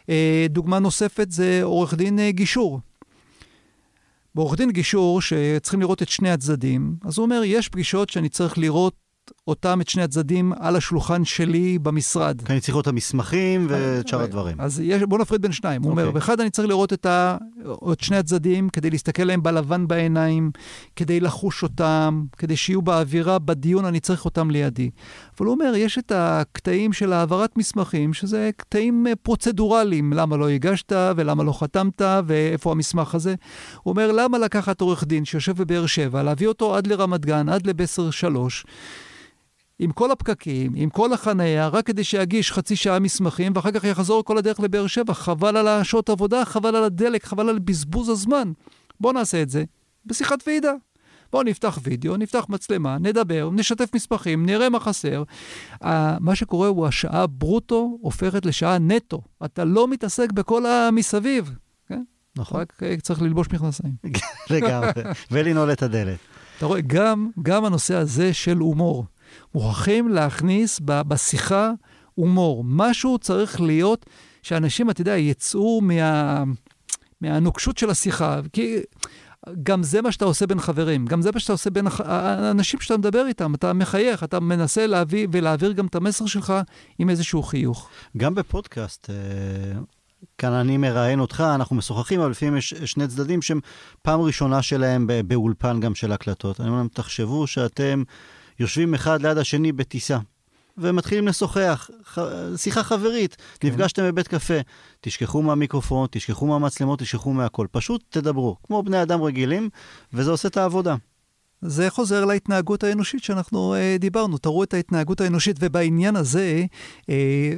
Uh, 0.03 0.07
דוגמה 0.49 0.79
נוספת 0.79 1.31
זה 1.31 1.61
עורך 1.63 1.95
דין 1.95 2.19
uh, 2.19 2.23
גישור. 2.33 2.81
בעורך 4.35 4.57
דין 4.57 4.71
גישור, 4.71 5.21
שצריכים 5.21 5.81
לראות 5.81 6.03
את 6.03 6.09
שני 6.09 6.31
הצדדים, 6.31 6.97
אז 7.05 7.19
הוא 7.19 7.25
אומר, 7.25 7.43
יש 7.45 7.69
פגישות 7.69 8.11
שאני 8.11 8.29
צריך 8.29 8.59
לראות 8.59 9.05
אותם, 9.49 9.81
את 9.81 9.89
שני 9.89 10.03
הצדדים, 10.03 10.53
על 10.61 10.77
השולחן 10.77 11.25
שלי 11.25 11.79
במשרד. 11.79 12.43
כי 12.43 12.53
אני 12.53 12.61
צריך 12.61 12.69
לראות 12.69 12.83
את 12.83 12.89
המסמכים 12.89 13.67
ואת 13.69 14.09
שאר 14.09 14.21
הדברים. 14.21 14.61
אז 14.61 14.81
יש, 14.85 15.03
בוא 15.03 15.19
נפריד 15.19 15.43
בין 15.43 15.53
שניים. 15.53 15.83
הוא 15.83 15.91
אומר, 15.91 16.11
באחד 16.11 16.33
אוקיי. 16.33 16.45
אני 16.45 16.51
צריך 16.51 16.69
לראות 16.69 16.93
את, 16.93 17.07
ה, 17.07 17.37
את 17.93 18.01
שני 18.01 18.17
הצדדים, 18.17 18.69
כדי 18.69 18.91
להסתכל 18.91 19.23
להם 19.23 19.43
בלבן 19.43 19.87
בעיניים, 19.87 20.51
כדי 20.97 21.21
לחוש 21.21 21.63
אותם, 21.63 22.25
כדי 22.39 22.57
שיהיו 22.57 22.83
באווירה, 22.83 23.39
בדיון 23.39 23.85
אני 23.85 24.01
צריך 24.01 24.25
אותם 24.25 24.51
לידי. 24.51 24.91
אבל 25.39 25.47
הוא 25.47 25.55
אומר, 25.55 25.73
יש 25.77 25.99
את 25.99 26.13
הקטעים 26.15 26.93
של 26.93 27.13
העברת 27.13 27.59
מסמכים, 27.59 28.15
שזה 28.15 28.51
קטעים 28.57 29.07
אה, 29.07 29.17
פרוצדורליים, 29.17 30.13
למה 30.13 30.37
לא 30.37 30.49
הגשת 30.49 30.93
ולמה 31.17 31.43
לא 31.45 31.53
חתמת 31.53 32.03
ואיפה 32.27 32.73
המסמך 32.73 33.15
הזה. 33.15 33.35
הוא 33.83 33.93
אומר, 33.93 34.13
למה 34.13 34.39
לקחת 34.39 34.81
עורך 34.81 35.05
דין 35.05 35.25
שיושב 35.25 35.63
בבאר 35.63 35.87
שבע, 35.87 36.23
להביא 36.23 36.47
אותו 36.47 36.77
עד 36.77 36.87
לרמת 36.87 37.27
גן, 37.27 37.49
עד 37.49 37.67
לבסר 37.67 38.11
שלוש, 38.11 38.65
עם 39.85 39.93
כל 39.93 40.11
הפקקים, 40.11 40.73
עם 40.75 40.91
כל 40.91 41.13
החנייה, 41.13 41.69
רק 41.69 41.87
כדי 41.87 42.05
שיגיש 42.05 42.53
חצי 42.53 42.77
שעה 42.77 42.99
מסמכים, 42.99 43.53
ואחר 43.55 43.71
כך 43.71 43.85
יחזור 43.85 44.25
כל 44.25 44.39
הדרך 44.39 44.61
לבאר 44.61 44.87
שבע. 44.87 45.15
חבל 45.15 45.57
על 45.57 45.69
השעות 45.69 46.09
עבודה, 46.09 46.45
חבל 46.45 46.77
על 46.77 46.85
הדלק, 46.85 47.25
חבל 47.25 47.49
על 47.49 47.59
בזבוז 47.59 48.09
הזמן. 48.09 48.53
בואו 49.01 49.13
נעשה 49.13 49.43
את 49.43 49.51
זה 49.51 49.65
בשיחת 50.07 50.39
ועידה. 50.47 50.73
בואו 51.33 51.43
נפתח 51.43 51.79
וידאו, 51.83 52.17
נפתח 52.17 52.47
מצלמה, 52.49 52.99
נדבר, 52.99 53.51
נשתף 53.53 53.91
מסמכים, 53.95 54.47
נראה 54.47 54.69
מה 54.69 54.81
חסר. 54.81 55.23
Uh, 55.83 55.87
מה 56.21 56.35
שקורה 56.35 56.69
הוא 56.69 56.87
השעה 56.87 57.27
ברוטו 57.27 57.99
הופכת 58.01 58.47
לשעה 58.47 58.79
נטו. 58.79 59.23
אתה 59.45 59.65
לא 59.65 59.89
מתעסק 59.89 60.33
בכל 60.33 60.67
המסביב. 60.67 61.55
כן? 61.89 62.03
נכון. 62.37 62.61
רק 62.61 62.73
uh, 62.73 63.01
צריך 63.01 63.23
ללבוש 63.23 63.47
מכנסיים. 63.53 63.95
לגמרי, 64.51 65.03
ולנעול 65.31 65.73
את 65.73 65.83
הדלת. 65.83 66.19
אתה 66.59 66.67
רואה, 66.67 66.81
גם, 66.81 67.31
גם 67.43 67.65
הנושא 67.65 67.95
הזה 67.95 68.35
של 68.35 68.57
הומור. 68.57 69.05
מוכרחים 69.55 70.09
להכניס 70.09 70.81
בשיחה 70.85 71.71
הומור. 72.15 72.65
משהו 72.67 73.19
צריך 73.19 73.61
להיות 73.61 74.07
שאנשים, 74.43 74.91
אתה 74.91 75.01
יודע, 75.01 75.17
יצאו 75.17 75.81
מה, 75.81 76.45
מהנוקשות 77.21 77.79
של 77.79 77.91
השיחה. 77.91 78.41
כי 78.53 78.77
גם 79.63 79.83
זה 79.83 80.03
מה 80.03 80.13
שאתה 80.13 80.25
עושה 80.25 80.47
בין 80.47 80.61
חברים, 80.61 81.07
גם 81.07 81.23
זה 81.23 81.31
מה 81.35 81.41
שאתה 81.41 81.53
עושה 81.53 81.71
בין 81.71 81.87
האנשים 82.05 82.81
שאתה 82.81 82.97
מדבר 82.97 83.27
איתם. 83.27 83.55
אתה 83.55 83.73
מחייך, 83.73 84.25
אתה 84.25 84.41
מנסה 84.41 84.87
להביא 84.87 85.27
ולהעביר 85.33 85.73
גם 85.73 85.87
את 85.87 85.95
המסר 85.95 86.27
שלך 86.27 86.55
עם 86.99 87.11
איזשהו 87.11 87.43
חיוך. 87.43 87.89
גם 88.17 88.35
בפודקאסט, 88.35 89.11
אה, 89.11 89.81
כאן 90.39 90.53
אני 90.53 90.77
מראיין 90.77 91.21
אותך, 91.21 91.45
אנחנו 91.55 91.77
משוחחים, 91.77 92.21
אבל 92.21 92.31
לפעמים 92.31 92.57
יש 92.57 92.75
שני 92.85 93.09
צדדים 93.09 93.43
שהם 93.43 93.61
פעם 94.03 94.21
ראשונה 94.21 94.63
שלהם 94.63 95.07
באולפן 95.27 95.81
גם 95.81 95.95
של 95.95 96.13
הקלטות. 96.13 96.61
אני 96.61 96.69
אומר 96.69 96.79
להם, 96.79 96.89
תחשבו 96.89 97.47
שאתם... 97.47 98.03
יושבים 98.59 98.95
אחד 98.95 99.23
ליד 99.23 99.39
השני 99.39 99.73
בטיסה, 99.73 100.19
ומתחילים 100.79 101.29
לשוחח, 101.29 101.91
ח... 102.05 102.19
שיחה 102.57 102.83
חברית, 102.83 103.37
כן. 103.61 103.69
נפגשתם 103.69 104.03
בבית 104.03 104.29
קפה, 104.29 104.55
תשכחו 105.01 105.43
מהמיקרופון, 105.43 106.07
תשכחו 106.11 106.47
מהמצלמות, 106.47 106.99
תשכחו 106.99 107.33
מהכל, 107.33 107.67
פשוט 107.71 108.05
תדברו, 108.09 108.57
כמו 108.63 108.83
בני 108.83 109.03
אדם 109.03 109.23
רגילים, 109.23 109.69
וזה 110.13 110.31
עושה 110.31 110.49
את 110.49 110.57
העבודה. 110.57 110.95
זה 111.63 111.91
חוזר 111.91 112.25
להתנהגות 112.25 112.85
האנושית 112.85 113.25
שאנחנו 113.25 113.75
אה, 113.75 113.97
דיברנו. 114.01 114.39
תראו 114.39 114.63
את 114.63 114.75
ההתנהגות 114.75 115.21
האנושית, 115.21 115.57
ובעניין 115.61 116.17
הזה, 116.17 116.65
אה, 117.09 117.53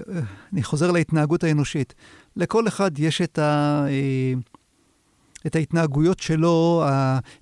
אני 0.52 0.62
חוזר 0.62 0.90
להתנהגות 0.90 1.44
האנושית. 1.44 1.94
לכל 2.36 2.68
אחד 2.68 2.98
יש 2.98 3.22
את 3.22 3.38
ה... 3.38 3.84
אה, 3.88 4.34
את 5.46 5.56
ההתנהגויות 5.56 6.20
שלו, 6.20 6.84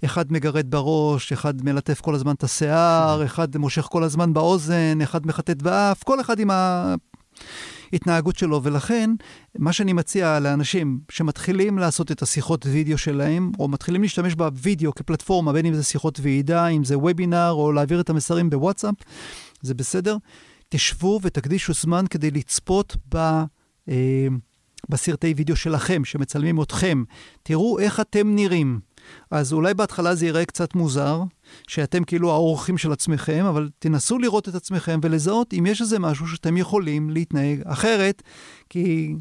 אחד 0.05 0.33
מגרד 0.33 0.71
בראש, 0.71 1.33
אחד 1.33 1.65
מלטף 1.65 2.01
כל 2.01 2.15
הזמן 2.15 2.35
את 2.35 2.45
השיער, 2.45 3.25
אחד 3.25 3.57
מושך 3.57 3.83
כל 3.83 4.03
הזמן 4.03 4.33
באוזן, 4.33 4.99
אחד 5.03 5.27
מחטט 5.27 5.63
באף, 5.63 6.03
כל 6.03 6.21
אחד 6.21 6.41
עם 6.41 6.51
ההתנהגות 7.93 8.37
שלו. 8.37 8.61
ולכן, 8.63 9.11
מה 9.59 9.73
שאני 9.73 9.93
מציע 9.93 10.41
לאנשים 10.41 10.99
שמתחילים 11.11 11.79
לעשות 11.79 12.13
את 12.13 12.23
השיחות 12.23 12.67
וידאו 12.67 12.99
שלהם, 12.99 13.53
או 13.59 13.69
מתחילים 13.69 14.03
להשתמש 14.03 14.35
בווידאו 14.35 14.95
כפלטפורמה, 14.95 15.53
בין 15.53 15.67
אם 15.67 15.75
זה 15.75 15.83
שיחות 15.83 16.21
ועידה, 16.23 16.67
אם 16.67 16.85
זה 16.85 16.99
וובינר, 16.99 17.51
או 17.51 17.73
להעביר 17.73 18.01
את 18.01 18.11
המסרים 18.11 18.51
בוואטסאפ, 18.51 18.95
זה 19.63 19.75
בסדר. 19.75 20.17
תשבו 20.69 21.21
ותקדישו 21.23 21.73
זמן 21.73 22.05
כדי 22.11 22.31
לצפות 22.31 22.97
ב... 23.15 23.17
אה, 23.89 24.29
בסרטי 24.89 25.35
וידאו 25.37 25.57
שלכם, 25.57 26.05
שמצלמים 26.05 26.63
אתכם. 26.63 27.05
תראו 27.43 27.79
איך 27.79 28.01
אתם 28.01 28.35
נראים. 28.35 28.81
אז 29.31 29.53
אולי 29.53 29.75
בהתחלה 29.75 30.15
זה 30.15 30.27
ייראה 30.27 30.45
קצת 30.45 30.75
מוזר, 30.75 31.23
שאתם 31.69 32.05
כאילו 32.05 32.31
האורחים 32.31 32.79
של 32.79 32.93
עצמכם, 32.93 33.45
אבל 33.49 33.71
תנסו 33.79 34.19
לראות 34.19 34.49
את 34.49 34.55
עצמכם 34.55 35.01
ולזהות 35.03 35.55
אם 35.55 35.67
יש 35.67 35.81
איזה 35.81 35.99
משהו 35.99 36.27
שאתם 36.27 36.57
יכולים 36.57 37.11
להתנהג 37.11 37.63
אחרת, 37.65 38.23
כי 38.71 39.15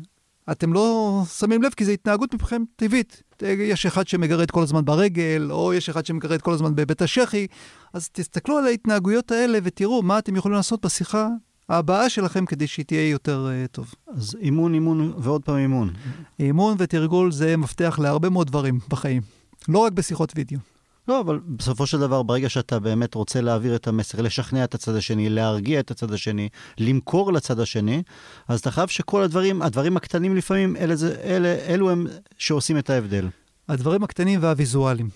אתם 0.52 0.74
לא 0.74 1.22
שמים 1.38 1.64
לב, 1.64 1.72
כי 1.74 1.86
זו 1.86 1.92
התנהגות 1.92 2.34
מבחינתכם 2.34 2.64
טבעית. 2.76 3.24
יש 3.42 3.86
אחד 3.86 4.08
שמגרד 4.08 4.52
כל 4.52 4.64
הזמן 4.64 4.86
ברגל, 4.86 5.48
או 5.52 5.74
יש 5.74 5.90
אחד 5.90 6.06
שמגרד 6.06 6.42
כל 6.42 6.54
הזמן 6.54 6.76
בבית 6.76 7.02
השחי, 7.02 7.48
אז 7.94 8.10
תסתכלו 8.10 8.58
על 8.58 8.66
ההתנהגויות 8.66 9.32
האלה 9.32 9.60
ותראו 9.64 10.02
מה 10.02 10.20
אתם 10.20 10.36
יכולים 10.36 10.58
לעשות 10.58 10.86
בשיחה 10.86 11.28
הבאה 11.70 12.10
שלכם 12.10 12.46
כדי 12.46 12.68
שהיא 12.68 12.86
תהיה 12.86 13.10
יותר 13.10 13.48
uh, 13.48 13.68
טוב. 13.68 13.94
אז 14.08 14.36
אימון, 14.40 14.74
אימון 14.74 15.14
ועוד 15.18 15.42
פעם 15.42 15.58
אימון. 15.58 15.94
אימון 16.40 16.76
ותרגול 16.80 17.32
זה 17.32 17.58
מפתח 17.58 18.00
להרבה 18.02 18.30
מאוד 18.30 18.48
דברים 18.48 18.80
בחיים, 18.90 19.22
לא 19.70 19.80
רק 19.80 19.92
בשיחות 19.92 20.34
וידאו. 20.36 20.60
לא, 21.08 21.20
אבל 21.20 21.40
בסופו 21.48 21.88
של 21.88 22.00
דבר, 22.00 22.24
ברגע 22.24 22.50
שאתה 22.50 22.80
באמת 22.80 23.16
רוצה 23.16 23.42
להעביר 23.42 23.76
את 23.76 23.88
המסר, 23.88 24.22
לשכנע 24.22 24.64
את 24.64 24.76
הצד 24.76 24.96
השני, 24.96 25.30
להרגיע 25.30 25.80
את 25.80 25.92
הצד 25.92 26.12
השני, 26.12 26.50
למכור 26.78 27.34
לצד 27.34 27.60
השני, 27.60 28.04
אז 28.48 28.60
אתה 28.60 28.72
חייב 28.72 28.90
שכל 28.90 29.24
הדברים, 29.24 29.62
הדברים 29.62 29.98
הקטנים 29.98 30.36
לפעמים, 30.36 30.76
אלה, 30.76 30.96
זה, 30.96 31.16
אלה, 31.24 31.56
אלו 31.68 31.90
הם 31.90 32.08
שעושים 32.38 32.78
את 32.78 32.90
ההבדל. 32.90 33.28
הדברים 33.70 34.04
הקטנים 34.04 34.40
והוויזואליים. 34.44 35.10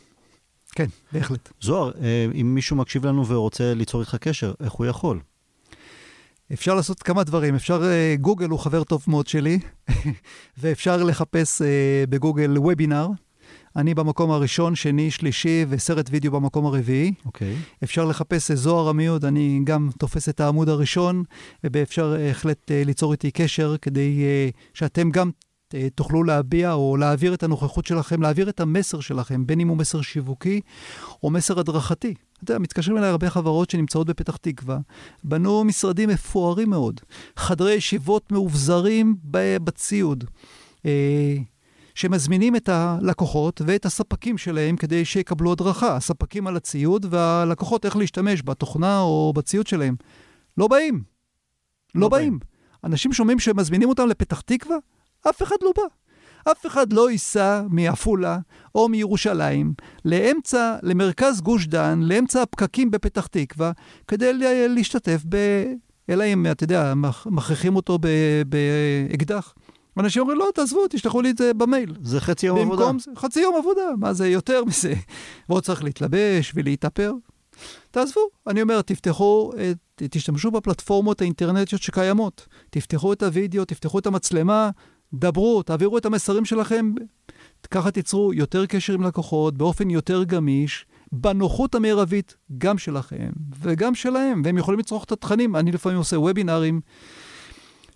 כן, 0.72 0.88
בהחלט. 1.12 1.50
זוהר, 1.62 1.92
אה, 2.02 2.28
אם 2.42 2.56
מישהו 2.56 2.76
מקשיב 2.76 3.06
לנו 3.06 3.28
ורוצה 3.28 3.74
ליצור 3.74 4.02
איתך 4.02 4.16
קשר, 4.16 4.54
איך 4.64 4.74
הוא 4.74 4.86
יכול? 4.86 5.20
אפשר 6.54 6.76
לעשות 6.76 7.04
כמה 7.04 7.24
דברים. 7.24 7.56
אפשר, 7.56 7.84
אה, 7.84 8.16
גוגל 8.22 8.50
הוא 8.50 8.60
חבר 8.60 8.84
טוב 8.84 9.04
מאוד 9.08 9.28
שלי, 9.28 9.60
ואפשר 10.60 11.04
לחפש 11.04 11.62
אה, 11.62 12.04
בגוגל 12.10 12.58
וובינר. 12.58 13.08
אני 13.76 13.94
במקום 13.94 14.32
הראשון, 14.32 14.76
שני, 14.76 15.12
שלישי, 15.12 15.66
וסרט 15.70 16.10
וידאו 16.12 16.32
במקום 16.32 16.66
הרביעי. 16.66 17.14
אוקיי. 17.26 17.54
Okay. 17.54 17.84
אפשר 17.84 18.06
לחפש 18.06 18.52
זוהר 18.52 18.90
עמיוד, 18.90 19.26
אני 19.26 19.62
גם 19.64 19.90
תופס 20.00 20.30
את 20.30 20.40
העמוד 20.40 20.70
הראשון, 20.70 21.24
ואפשר 21.64 22.16
בהחלט 22.18 22.72
ליצור 22.72 23.12
איתי 23.12 23.32
קשר 23.32 23.76
כדי 23.82 24.24
שאתם 24.74 25.12
גם 25.12 25.32
תוכלו 25.96 26.24
להביע 26.24 26.74
או 26.74 26.98
להעביר 26.98 27.34
את 27.34 27.44
הנוכחות 27.44 27.86
שלכם, 27.86 28.22
להעביר 28.22 28.50
את 28.50 28.60
המסר 28.60 29.00
שלכם, 29.00 29.48
בין 29.48 29.60
אם 29.60 29.68
הוא 29.68 29.78
מסר 29.78 30.02
שיווקי 30.02 30.62
או 31.24 31.30
מסר 31.30 31.60
הדרכתי. 31.60 32.14
אתה 32.44 32.52
יודע, 32.52 32.60
מתקשרים 32.60 32.98
אליי 32.98 33.10
הרבה 33.10 33.30
חברות 33.30 33.70
שנמצאות 33.70 34.08
בפתח 34.08 34.38
תקווה, 34.38 34.78
בנו 35.24 35.64
משרדים 35.64 36.10
מפוארים 36.10 36.70
מאוד, 36.70 37.02
חדרי 37.38 37.74
ישיבות 37.74 38.32
מאובזרים 38.32 39.16
בציוד. 39.64 40.24
אה, 40.86 41.38
שמזמינים 41.98 42.56
את 42.56 42.70
הלקוחות 42.70 43.62
ואת 43.66 43.86
הספקים 43.86 44.38
שלהם 44.38 44.76
כדי 44.76 45.06
שיקבלו 45.06 45.52
הדרכה. 45.52 45.96
הספקים 45.96 46.48
על 46.48 46.58
הציוד 46.58 47.06
והלקוחות 47.10 47.86
איך 47.86 47.98
להשתמש 47.98 48.42
בתוכנה 48.46 49.00
או 49.00 49.34
בציוד 49.36 49.68
שלהם. 49.68 49.96
לא 50.58 50.68
באים. 50.68 51.04
לא, 51.96 52.02
לא 52.02 52.10
באים. 52.10 52.40
באים. 52.40 52.40
אנשים 52.84 53.14
שומעים 53.14 53.40
שמזמינים 53.40 53.90
אותם 53.90 54.08
לפתח 54.08 54.42
תקווה, 54.42 54.78
אף 55.30 55.44
אחד 55.44 55.56
לא 55.62 55.72
בא. 55.78 55.84
אף 56.52 56.66
אחד 56.66 56.94
לא 56.94 57.12
ייסע 57.12 57.62
מעפולה 57.70 58.40
או 58.76 58.90
מירושלים 58.90 59.74
לאמצע, 60.06 60.76
למרכז 60.84 61.42
גוש 61.42 61.68
דן, 61.68 62.00
לאמצע 62.04 62.42
הפקקים 62.42 62.92
בפתח 62.92 63.28
תקווה, 63.28 63.72
כדי 64.08 64.34
להשתתף 64.70 65.22
ב... 65.30 65.38
אלא 66.10 66.24
אם, 66.24 66.46
אתה 66.52 66.64
יודע, 66.64 66.94
מכריחים 67.26 67.76
אותו 67.76 68.00
באקדח. 68.50 69.54
אנשים 70.00 70.22
אומרים, 70.22 70.40
לא, 70.40 70.48
תעזבו, 70.54 70.88
תשלחו 70.90 71.22
לי 71.22 71.30
את 71.30 71.38
זה 71.38 71.54
במייל. 71.54 71.94
זה 72.02 72.22
חצי 72.22 72.48
יום 72.48 72.60
עבודה. 72.60 72.92
זה, 73.00 73.12
חצי 73.16 73.40
יום 73.40 73.56
עבודה, 73.56 73.82
מה 73.98 74.14
זה 74.14 74.28
יותר 74.28 74.64
מזה? 74.66 74.94
ועוד 75.50 75.64
צריך 75.64 75.84
להתלבש 75.84 76.52
ולהתאפר. 76.56 77.14
תעזבו. 77.92 78.22
אני 78.48 78.62
אומר, 78.62 78.82
תפתחו, 78.82 79.52
תשתמשו 79.96 80.52
בפלטפורמות 80.52 81.22
האינטרנטיות 81.22 81.82
שקיימות. 81.82 82.48
תפתחו 82.70 83.14
את 83.14 83.24
הוידאו, 83.24 83.66
תפתחו 83.66 84.00
את 84.00 84.08
המצלמה, 84.08 84.70
דברו, 85.14 85.64
תעבירו 85.64 85.98
את 85.98 86.06
המסרים 86.06 86.46
שלכם, 86.46 86.92
ככה 87.72 87.92
תיצרו 87.92 88.34
יותר 88.34 88.66
קשר 88.66 88.94
עם 88.94 89.04
לקוחות 89.04 89.58
באופן 89.58 89.90
יותר 89.90 90.24
גמיש, 90.24 90.86
בנוחות 91.12 91.76
המרבית 91.76 92.36
גם 92.58 92.78
שלכם 92.78 93.30
וגם 93.62 93.96
שלהם, 93.96 94.42
והם 94.46 94.58
יכולים 94.58 94.80
לצרוך 94.80 95.04
את 95.04 95.12
התכנים. 95.12 95.56
אני 95.56 95.72
לפעמים 95.72 95.98
עושה 95.98 96.20
וובינארים. 96.20 96.82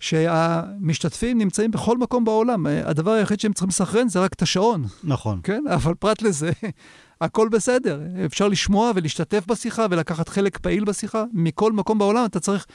שהמשתתפים 0.00 1.38
נמצאים 1.38 1.70
בכל 1.70 1.98
מקום 1.98 2.24
בעולם. 2.24 2.66
הדבר 2.66 3.10
היחיד 3.10 3.40
שהם 3.40 3.52
צריכים 3.52 3.68
לסחרן 3.68 4.08
זה 4.08 4.20
רק 4.20 4.32
את 4.32 4.42
השעון. 4.42 4.84
נכון. 5.04 5.40
כן, 5.42 5.64
אבל 5.74 5.94
פרט 5.94 6.22
לזה, 6.22 6.50
הכל 7.20 7.48
בסדר. 7.48 8.00
אפשר 8.26 8.48
לשמוע 8.48 8.92
ולהשתתף 8.94 9.46
בשיחה 9.46 9.86
ולקחת 9.90 10.28
חלק 10.28 10.58
פעיל 10.58 10.84
בשיחה. 10.84 11.24
מכל 11.32 11.72
מקום 11.72 11.98
בעולם 11.98 12.24
אתה 12.24 12.40
צריך 12.40 12.66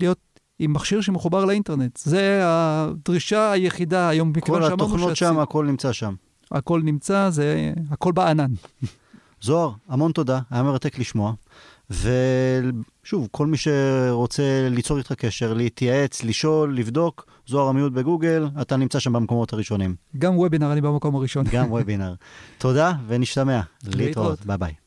להיות 0.00 0.18
עם 0.58 0.72
מכשיר 0.72 1.00
שמחובר 1.00 1.44
לאינטרנט. 1.44 1.96
זה 1.96 2.40
הדרישה 2.44 3.50
היחידה 3.52 4.08
היום, 4.08 4.32
מכיוון 4.36 4.62
שאמרנו 4.62 4.78
כל 4.78 4.84
התוכנות 4.84 5.16
שם, 5.16 5.38
הכל 5.38 5.66
נמצא 5.66 5.92
שם. 5.92 6.14
הכל 6.50 6.80
נמצא, 6.82 7.30
זה 7.30 7.72
הכל 7.90 8.12
בענן. 8.12 8.52
זוהר, 9.42 9.70
המון 9.88 10.12
תודה, 10.12 10.40
היה 10.50 10.62
מרתק 10.62 10.98
לשמוע. 10.98 11.32
ושוב, 11.90 13.28
כל 13.30 13.46
מי 13.46 13.56
שרוצה 13.56 14.68
ליצור 14.70 14.98
איתך 14.98 15.12
קשר, 15.12 15.54
להתייעץ, 15.54 16.24
לשאול, 16.24 16.76
לבדוק, 16.76 17.26
זוהר 17.46 17.68
עמיוד 17.68 17.94
בגוגל, 17.94 18.46
אתה 18.60 18.76
נמצא 18.76 18.98
שם 18.98 19.12
במקומות 19.12 19.52
הראשונים. 19.52 19.94
גם 20.18 20.38
וובינר 20.38 20.72
אני 20.72 20.80
במקום 20.80 21.14
הראשון. 21.14 21.44
גם 21.52 21.70
וובינר. 21.72 22.14
תודה, 22.58 22.92
ונשתמע. 23.06 23.60
להתראות. 23.84 24.46
ביי 24.46 24.58
ביי. 24.58 24.81